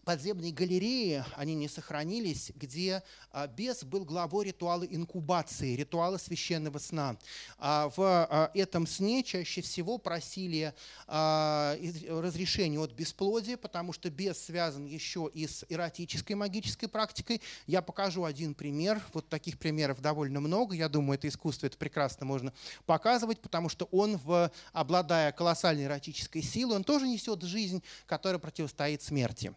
[0.03, 7.17] подземные галереи, они не сохранились, где а, бес был главой ритуала инкубации, ритуала священного сна.
[7.57, 10.73] А, в а, этом сне чаще всего просили
[11.07, 17.41] разрешения от бесплодия, потому что бес связан еще и с эротической магической практикой.
[17.67, 19.01] Я покажу один пример.
[19.13, 20.75] Вот таких примеров довольно много.
[20.75, 22.53] Я думаю, это искусство это прекрасно можно
[22.85, 29.01] показывать, потому что он, в, обладая колоссальной эротической силой, он тоже несет жизнь, которая противостоит
[29.01, 29.53] смерти.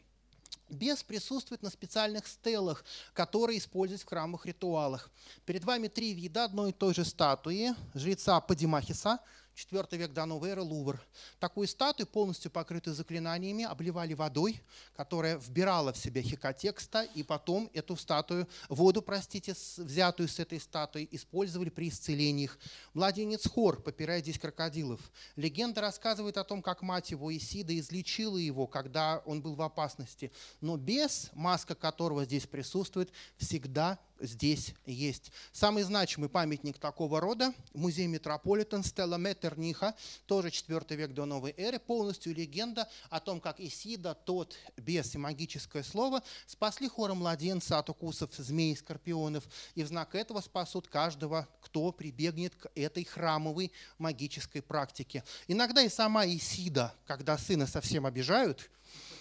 [0.69, 5.11] Бес присутствует на специальных стелах, которые используются в храмовых ритуалах.
[5.45, 9.19] Перед вами три вида одной и той же статуи жреца Падимахиса–
[9.55, 11.01] IV век до новой эры Лувр.
[11.39, 14.61] Такую статую, полностью покрытую заклинаниями, обливали водой,
[14.97, 21.09] которая вбирала в себя хикотекста, и потом эту статую, воду, простите, взятую с этой статуи,
[21.13, 22.59] использовали при исцелениях.
[22.95, 25.01] Младенец Хор попирает здесь крокодилов.
[25.37, 30.33] Легенда рассказывает о том, как мать его Исида излечила его, когда он был в опасности.
[30.61, 35.33] Но бес, маска которого здесь присутствует, всегда здесь есть.
[35.53, 39.95] Самый значимый памятник такого рода– музей Метрополитен Стелла Меттерниха,
[40.27, 45.19] тоже 4 век до новой эры, полностью легенда о том, как Исида, тот бес и
[45.19, 49.45] магическое слово спасли хора младенца от укусов змей и скорпионов,
[49.75, 55.25] и в знак этого спасут каждого, кто прибегнет к этой храмовой магической практике.
[55.49, 58.71] Иногда и сама Исида, когда сына совсем обижают–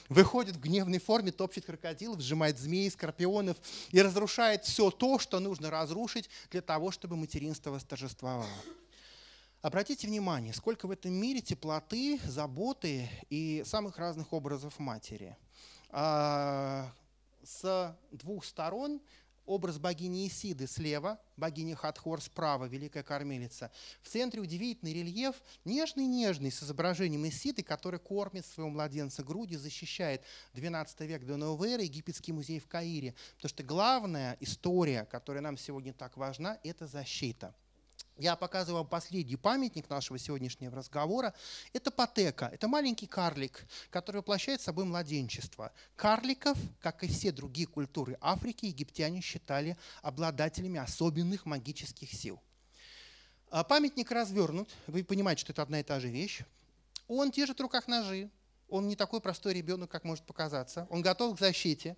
[0.09, 3.57] выходит в гневной форме, топчет крокодилов, сжимает змеи, скорпионов
[3.91, 8.47] и разрушает все то, что нужно разрушить для того, чтобы материнство восторжествовало.
[9.61, 15.37] Обратите внимание, сколько в этом мире теплоты, заботы и самых разных образов матери.
[15.89, 16.91] А,
[17.43, 19.01] с двух сторон
[19.45, 23.71] образ богини Исиды слева, богиня Хатхор справа, великая кормилица.
[24.01, 30.23] В центре удивительный рельеф, нежный-нежный, с изображением Исиды, который кормит своего младенца грудью, защищает
[30.53, 33.15] 12 век до новой эры египетский музей в Каире.
[33.35, 37.55] Потому что главная история, которая нам сегодня так важна, это защита.
[38.17, 41.33] Я показываю вам последний памятник нашего сегодняшнего разговора.
[41.73, 42.47] Это патека.
[42.53, 45.71] Это маленький карлик, который воплощает собой младенчество.
[45.95, 52.39] Карликов, как и все другие культуры Африки, египтяне считали обладателями особенных магических сил.
[53.49, 54.69] А памятник развернут.
[54.85, 56.41] Вы понимаете, что это одна и та же вещь.
[57.07, 58.29] Он держит в руках ножи.
[58.69, 60.87] Он не такой простой ребенок, как может показаться.
[60.91, 61.97] Он готов к защите.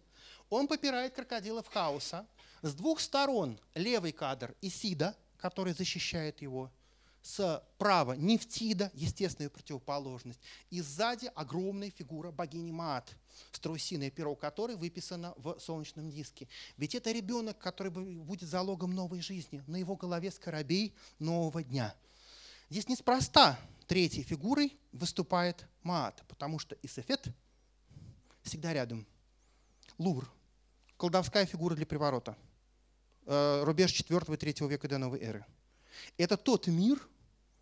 [0.49, 2.25] Он попирает крокодилов хаоса.
[2.61, 5.13] С двух сторон левый кадр Исида–
[5.45, 6.71] который защищает его,
[7.21, 10.39] справа Нефтида, естественная противоположность,
[10.71, 13.15] и сзади огромная фигура богини Маат,
[13.51, 16.47] страусиное перо которой выписано в солнечном диске.
[16.77, 21.93] Ведь это ребенок, который будет залогом новой жизни, на его голове скоробей нового дня.
[22.71, 27.27] Здесь неспроста третьей фигурой выступает Маат, потому что Исефет
[28.41, 29.05] всегда рядом.
[29.99, 30.27] Лувр–
[30.97, 32.35] колдовская фигура для приворота–
[33.25, 35.45] рубеж 4-3 века до новой эры.
[36.17, 36.99] Это тот мир,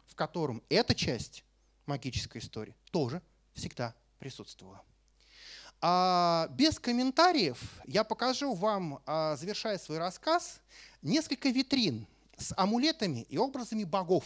[0.07, 1.43] в котором эта часть
[1.85, 3.21] магической истории тоже
[3.53, 4.81] всегда присутствовала.
[5.81, 10.61] А без комментариев я покажу вам, а, завершая свой рассказ,
[11.01, 14.25] несколько витрин с амулетами и образами богов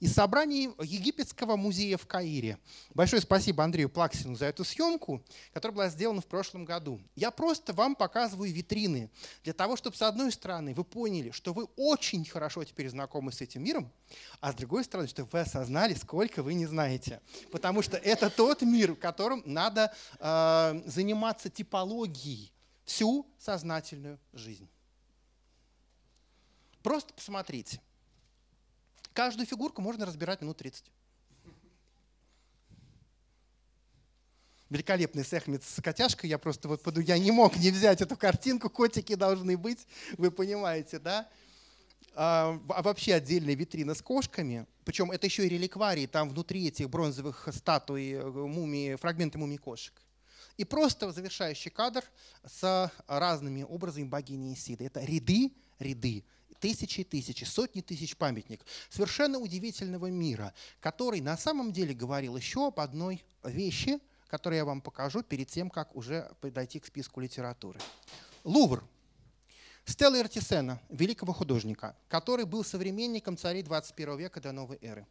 [0.00, 2.58] из собраний Египетского музея в Каире.
[2.94, 5.22] Большое спасибо Андрею Плаксину за эту съемку,
[5.52, 7.00] которая была сделана в прошлом году.
[7.16, 9.10] Я просто вам показываю витрины
[9.42, 13.40] для того, чтобы с одной стороны вы поняли, что вы очень хорошо теперь знакомы с
[13.40, 13.90] этим миром,
[14.40, 17.20] а с другой стороны, чтобы вы осознали, сколько вы не знаете.
[17.50, 22.52] Потому что это тот мир, в котором надо э, заниматься типологией
[22.84, 24.68] всю сознательную жизнь.
[26.88, 27.82] Просто посмотрите.
[29.12, 30.86] Каждую фигурку можно разбирать минут 30.
[34.70, 36.30] Великолепный Сехмит с котяшкой.
[36.30, 38.70] Я просто вот поду, я не мог не взять эту картинку.
[38.70, 39.86] Котики должны быть,
[40.16, 41.28] вы понимаете, да?
[42.14, 44.66] А, а вообще отдельная витрина с кошками.
[44.86, 46.06] Причем это еще и реликварии.
[46.06, 49.92] Там внутри этих бронзовых статуй, э, мумии, фрагменты мумий кошек.
[50.56, 52.02] И просто завершающий кадр
[52.46, 54.86] с разными образами богини Исиды.
[54.86, 56.24] Это ряды, ряды
[56.60, 62.68] тысячи и тысячи, сотни тысяч памятников совершенно удивительного мира, который на самом деле говорил еще
[62.68, 67.80] об одной вещи, которую я вам покажу перед тем, как уже подойти к списку литературы.
[68.44, 68.84] Лувр.
[69.84, 75.06] Стелла Эртисена, великого художника, который был современником царей 21 века до новой эры.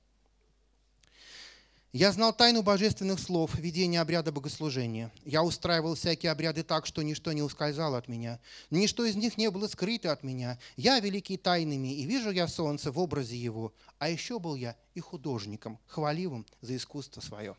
[1.93, 5.09] Я знал тайну божественных слов, ведения обряда богослужения.
[5.23, 8.39] Я устраивал всякие обряды так, что ничто не ускользало от меня.
[8.69, 10.59] Ничто из них не было скрыто от меня.
[10.75, 13.73] Я великий тайными, и вижу я солнце в образе его.
[13.99, 17.55] А еще был я и художником, хваливым за искусство свое.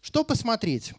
[0.00, 0.92] Что посмотреть?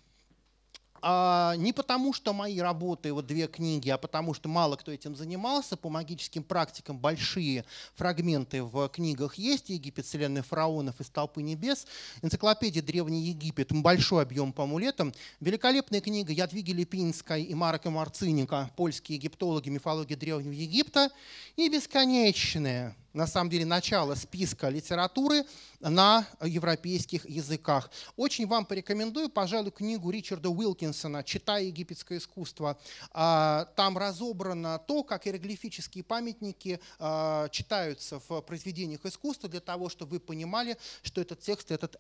[1.07, 5.15] А, не потому, что мои работы, вот две книги, а потому что мало кто этим
[5.15, 5.77] занимался.
[5.77, 9.69] По магическим практикам большие фрагменты в книгах есть.
[9.69, 11.85] Египет, вселенная фараонов из толпы небес.
[12.23, 15.13] Энциклопедия Древний Египет, большой объем по амулетам.
[15.41, 21.11] Великолепная книга Ядвиги Липинской и Марка Марциника, польские египтологи, мифология Древнего Египта.
[21.55, 25.45] И бесконечная на самом деле, начало списка литературы
[25.79, 27.89] на европейских языках.
[28.17, 32.77] Очень вам порекомендую, пожалуй, книгу Ричарда Уилкинсона «Читай египетское искусство».
[33.11, 40.13] А, там разобрано то, как иероглифические памятники а, читаются в произведениях искусства для того, чтобы
[40.13, 41.93] вы понимали, что этот текст, этот